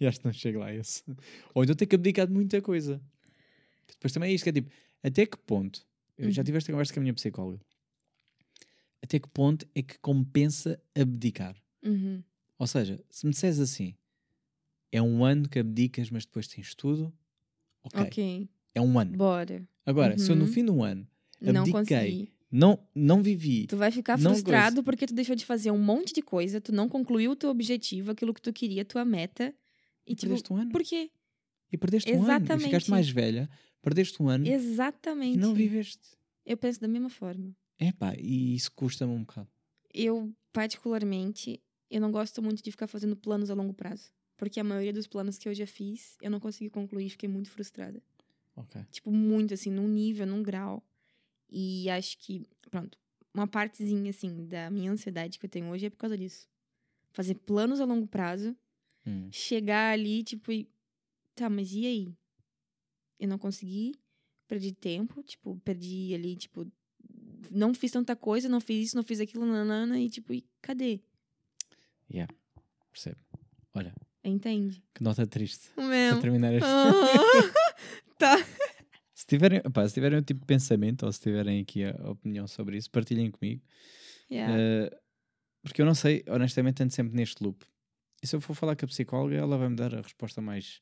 E 0.00 0.06
acho 0.06 0.18
que 0.20 0.26
não 0.26 0.32
chego 0.32 0.58
lá 0.58 0.66
a 0.66 0.74
esse. 0.74 1.02
Ou 1.54 1.62
então 1.62 1.74
tenho 1.76 1.88
que 1.88 1.94
abdicar 1.96 2.26
de 2.26 2.32
muita 2.32 2.60
coisa. 2.60 3.00
Depois 3.88 4.12
também 4.12 4.30
é 4.30 4.34
isto 4.34 4.42
que 4.44 4.50
é 4.50 4.52
tipo, 4.52 4.70
até 5.02 5.24
que 5.26 5.36
ponto, 5.38 5.86
eu 6.18 6.30
já 6.30 6.40
Uhum. 6.42 6.44
tive 6.46 6.58
esta 6.58 6.72
conversa 6.72 6.92
com 6.92 7.00
a 7.00 7.02
minha 7.02 7.14
psicóloga, 7.14 7.60
até 9.00 9.18
que 9.20 9.28
ponto 9.28 9.66
é 9.74 9.82
que 9.82 9.98
compensa 10.00 10.80
abdicar? 10.94 11.56
Uhum. 11.84 12.22
Ou 12.58 12.66
seja, 12.66 13.02
se 13.10 13.24
me 13.26 13.32
disseres 13.32 13.58
assim, 13.60 13.94
é 14.90 15.00
um 15.00 15.24
ano 15.24 15.48
que 15.48 15.58
abdicas, 15.58 16.10
mas 16.10 16.24
depois 16.24 16.46
tens 16.48 16.74
tudo, 16.74 17.12
ok, 17.84 18.00
Ok. 18.02 18.48
É 18.74 18.80
um 18.80 18.98
ano. 18.98 19.16
Bora. 19.16 19.66
Agora, 19.84 20.16
se 20.18 20.30
eu 20.30 20.36
no 20.36 20.44
Uhum. 20.46 20.52
fim 20.52 20.64
do 20.64 20.82
ano 20.82 21.06
Não 21.40 21.60
Abdiquei. 21.62 21.72
consegui. 21.82 22.32
não, 22.50 22.78
não 22.94 23.22
vivi, 23.22 23.66
Tu 23.66 23.76
vai 23.76 23.90
ficar 23.90 24.16
Não 24.18 24.30
frustrado 24.32 24.82
porque 24.84 25.06
tu 25.06 25.14
deixou 25.14 25.34
de 25.34 25.44
fazer 25.44 25.70
um 25.70 25.78
monte 25.78 26.12
de 26.14 26.22
coisa, 26.22 26.60
tu 26.60 26.70
não 26.72 26.88
concluiu 26.88 27.32
o 27.32 27.36
teu 27.36 27.50
objetivo, 27.50 28.10
aquilo 28.12 28.32
que 28.32 28.40
tu 28.42 28.52
queria, 28.52 28.84
tua 28.84 29.04
meta. 29.04 29.52
E 30.06 30.14
tipo, 30.14 30.28
perdeste 30.28 30.52
um 30.52 30.56
ano. 30.56 30.70
por 30.70 30.82
quê? 30.82 31.10
E 31.72 31.76
perdeste 31.78 32.10
um 32.12 32.14
ano. 32.16 32.22
E 32.22 32.26
Exatamente. 32.36 32.64
ficaste 32.66 32.90
mais 32.90 33.08
velha, 33.08 33.48
perdeste 33.80 34.22
um 34.22 34.28
ano 34.28 34.46
Exatamente. 34.46 35.34
e 35.34 35.40
não 35.40 35.52
viveste. 35.54 36.00
Eu 36.46 36.56
penso 36.56 36.80
da 36.80 36.86
mesma 36.88 37.08
forma. 37.10 37.54
Epá, 37.78 38.14
e 38.18 38.54
isso 38.54 38.70
custa-me 38.72 39.12
um 39.12 39.20
bocado. 39.20 39.48
Eu, 39.92 40.32
particularmente, 40.52 41.60
eu 41.90 42.00
não 42.00 42.10
gosto 42.10 42.42
muito 42.42 42.62
de 42.62 42.70
ficar 42.70 42.86
fazendo 42.86 43.14
planos 43.16 43.50
a 43.50 43.54
longo 43.54 43.74
prazo. 43.74 44.10
Porque 44.36 44.58
a 44.58 44.64
maioria 44.64 44.92
dos 44.92 45.06
planos 45.06 45.38
que 45.38 45.48
eu 45.48 45.54
já 45.54 45.66
fiz, 45.66 46.16
eu 46.20 46.30
não 46.30 46.40
consegui 46.40 46.68
concluir, 46.70 47.10
fiquei 47.10 47.28
muito 47.28 47.50
frustrada. 47.50 48.02
Ok. 48.56 48.84
Tipo, 48.90 49.10
muito, 49.10 49.54
assim, 49.54 49.70
num 49.70 49.88
nível, 49.88 50.26
num 50.26 50.42
grau. 50.42 50.82
E 51.50 51.88
acho 51.90 52.16
que, 52.18 52.46
pronto, 52.70 52.98
uma 53.34 53.46
partezinha, 53.46 54.10
assim, 54.10 54.46
da 54.46 54.70
minha 54.70 54.90
ansiedade 54.90 55.38
que 55.38 55.46
eu 55.46 55.50
tenho 55.50 55.68
hoje 55.70 55.86
é 55.86 55.90
por 55.90 55.96
causa 55.96 56.16
disso. 56.16 56.48
Fazer 57.12 57.34
planos 57.34 57.80
a 57.80 57.84
longo 57.84 58.06
prazo, 58.06 58.56
Hum. 59.06 59.28
chegar 59.32 59.92
ali, 59.92 60.22
tipo, 60.22 60.52
e... 60.52 60.68
tá, 61.34 61.50
mas 61.50 61.72
e 61.72 61.86
aí? 61.86 62.14
Eu 63.18 63.28
não 63.28 63.36
consegui, 63.38 63.94
perdi 64.46 64.72
tempo, 64.72 65.22
tipo, 65.22 65.58
perdi 65.64 66.14
ali, 66.14 66.36
tipo, 66.36 66.70
não 67.50 67.74
fiz 67.74 67.90
tanta 67.90 68.14
coisa, 68.16 68.48
não 68.48 68.60
fiz 68.60 68.86
isso, 68.88 68.96
não 68.96 69.02
fiz 69.02 69.18
aquilo, 69.20 69.44
nanana, 69.44 69.98
e 70.00 70.08
tipo, 70.08 70.32
e 70.32 70.44
cadê? 70.60 71.00
Percebe? 72.90 73.16
Olha, 73.74 73.94
Entende? 74.24 74.82
que 74.94 75.02
nota 75.02 75.26
triste. 75.26 75.70
Mesmo. 75.76 76.20
terminar 76.20 76.52
este. 76.54 76.66
Tá. 78.22 78.36
Se 79.14 79.26
tiverem, 79.26 79.60
opá, 79.64 79.86
se 79.86 79.94
tiverem 79.94 80.18
um 80.18 80.22
tipo 80.22 80.40
de 80.40 80.46
pensamento 80.46 81.06
ou 81.06 81.12
se 81.12 81.20
tiverem 81.20 81.60
aqui 81.60 81.84
a 81.84 82.10
opinião 82.10 82.48
sobre 82.48 82.76
isso, 82.76 82.90
partilhem 82.90 83.30
comigo. 83.30 83.62
Yeah. 84.28 84.56
Eh, 84.58 84.90
porque 85.62 85.80
eu 85.80 85.86
não 85.86 85.94
sei, 85.94 86.24
honestamente, 86.28 86.82
ando 86.82 86.92
sempre 86.92 87.14
neste 87.14 87.42
loop. 87.42 87.64
E 88.20 88.26
se 88.26 88.34
eu 88.34 88.40
for 88.40 88.54
falar 88.54 88.74
com 88.74 88.84
a 88.84 88.88
psicóloga, 88.88 89.36
ela 89.36 89.56
vai 89.56 89.68
me 89.68 89.76
dar 89.76 89.94
a 89.94 90.00
resposta 90.00 90.40
mais 90.40 90.80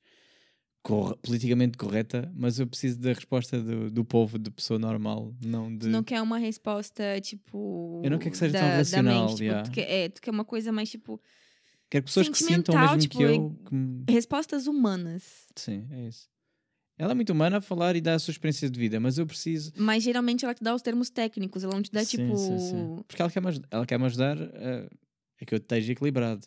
corre- 0.82 1.16
politicamente 1.16 1.76
correta, 1.76 2.32
mas 2.34 2.59
eu 2.59 2.66
preciso 2.66 2.99
da 2.99 3.12
resposta 3.12 3.61
do, 3.61 3.91
do 3.91 4.05
povo, 4.05 4.38
de 4.38 4.51
pessoa 4.51 4.78
normal, 4.78 5.34
não 5.45 5.70
de. 5.70 5.80
Tu 5.80 5.88
não 5.88 6.03
quer 6.03 6.22
uma 6.22 6.38
resposta, 6.38 7.20
tipo. 7.20 8.01
Eu 8.03 8.11
não 8.11 8.18
quero 8.18 8.30
que 8.30 8.38
seja 8.38 8.53
da, 8.55 8.61
tão 8.61 8.68
racional, 8.68 9.20
mente, 9.26 9.30
tipo, 9.32 9.43
yeah. 9.43 9.62
tu 9.64 9.70
quer, 9.70 9.91
é, 9.91 10.09
tu 10.09 10.22
quer 10.22 10.30
uma 10.30 10.45
coisa 10.45 10.72
mais, 10.72 10.91
tipo, 10.91 11.20
Quero 11.91 12.05
pessoas 12.05 12.28
que 12.28 12.38
sintam 12.38 12.78
mesmo 12.78 12.99
tipo, 12.99 13.18
que 13.18 13.22
eu. 13.24 13.59
que 14.07 14.12
respostas 14.12 14.68
humanas. 14.68 15.47
Sim, 15.57 15.88
é 15.91 16.07
isso. 16.07 16.28
Ela 17.01 17.12
é 17.12 17.14
muito 17.14 17.32
humana 17.32 17.57
a 17.57 17.61
falar 17.62 17.96
e 17.96 18.01
dar 18.03 18.12
a 18.14 18.18
sua 18.18 18.30
experiência 18.32 18.68
de 18.68 18.78
vida, 18.78 19.01
mas 19.01 19.16
eu 19.16 19.26
preciso. 19.26 19.72
Mas 19.74 20.03
geralmente 20.03 20.44
ela 20.44 20.53
te 20.55 20.62
dá 20.62 20.74
os 20.74 20.82
termos 20.82 21.09
técnicos, 21.09 21.64
ela 21.64 21.72
não 21.74 21.80
te 21.82 21.90
dá, 21.90 22.05
Sim, 22.05 22.18
tipo. 22.18 22.36
sim, 22.36 22.59
sim. 22.59 23.03
Porque 23.09 23.22
ela 23.22 23.30
quer 23.30 23.40
me, 23.40 23.48
aj- 23.48 23.62
ela 23.70 23.86
quer 23.86 23.98
me 23.98 24.05
ajudar 24.05 24.36
a, 24.38 24.86
a 25.40 25.44
que 25.46 25.55
eu 25.55 25.57
esteja 25.57 25.92
equilibrado. 25.92 26.46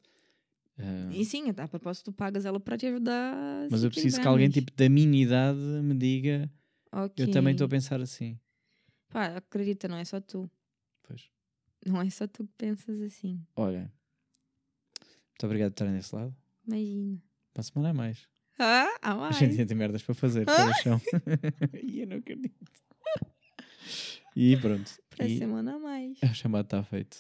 Ah, 0.78 1.10
E 1.12 1.26
sim, 1.26 1.50
a 1.50 1.68
propósito, 1.68 2.12
tu 2.12 2.14
pagas 2.14 2.46
ela 2.46 2.60
pra 2.60 2.78
te 2.78 2.86
ajudar. 2.86 3.68
mas 3.72 3.84
eu 3.84 3.90
preciso 3.90 4.22
que 4.22 4.28
alguém 4.28 4.48
tipo 4.50 4.72
da 4.76 4.88
minha 4.88 5.24
idade 5.24 5.58
me 5.58 5.96
diga 5.96 6.48
Ok. 6.92 7.26
eu 7.26 7.32
também 7.32 7.54
estou 7.54 7.66
a 7.66 7.70
pensar 7.70 8.00
assim. 8.00 8.38
Pá, 9.10 9.36
acredita, 9.38 9.88
não 9.88 9.98
é 9.98 10.06
só 10.06 10.22
tu. 10.22 10.48
Pois. 11.02 11.32
Não 11.84 12.00
é 12.00 12.08
só 12.12 12.28
tu 12.28 12.46
que 12.46 12.54
pensas 12.56 13.02
assim. 13.02 13.42
Olha, 13.56 13.92
muito 15.32 15.46
obrigado 15.46 15.72
por 15.72 15.76
estarem 15.84 15.96
desse 15.96 16.14
lado. 16.16 16.36
Imagina. 16.68 17.20
Para 17.54 17.62
a 17.62 17.64
semana 17.64 17.90
é 17.90 17.94
mais. 17.94 18.28
Ah, 18.60 18.88
a 19.02 19.12
A 19.12 19.16
mais. 19.16 19.36
gente 19.38 19.52
ainda 19.52 19.66
tem 19.66 19.78
merdas 19.78 20.02
para 20.04 20.14
fazer, 20.16 20.46
pelo 20.46 20.74
chão. 20.82 21.02
e 21.82 22.02
eu 22.02 22.08
não 22.08 22.18
acredito. 22.18 22.56
E 24.36 24.58
pronto. 24.58 24.92
Pra 25.10 25.28
E 25.28 25.38
semana 25.38 25.76
a 25.76 25.80
mais. 25.80 26.18
o 26.24 26.34
chamado 26.34 26.66
está 26.66 26.84
feito. 26.84 27.18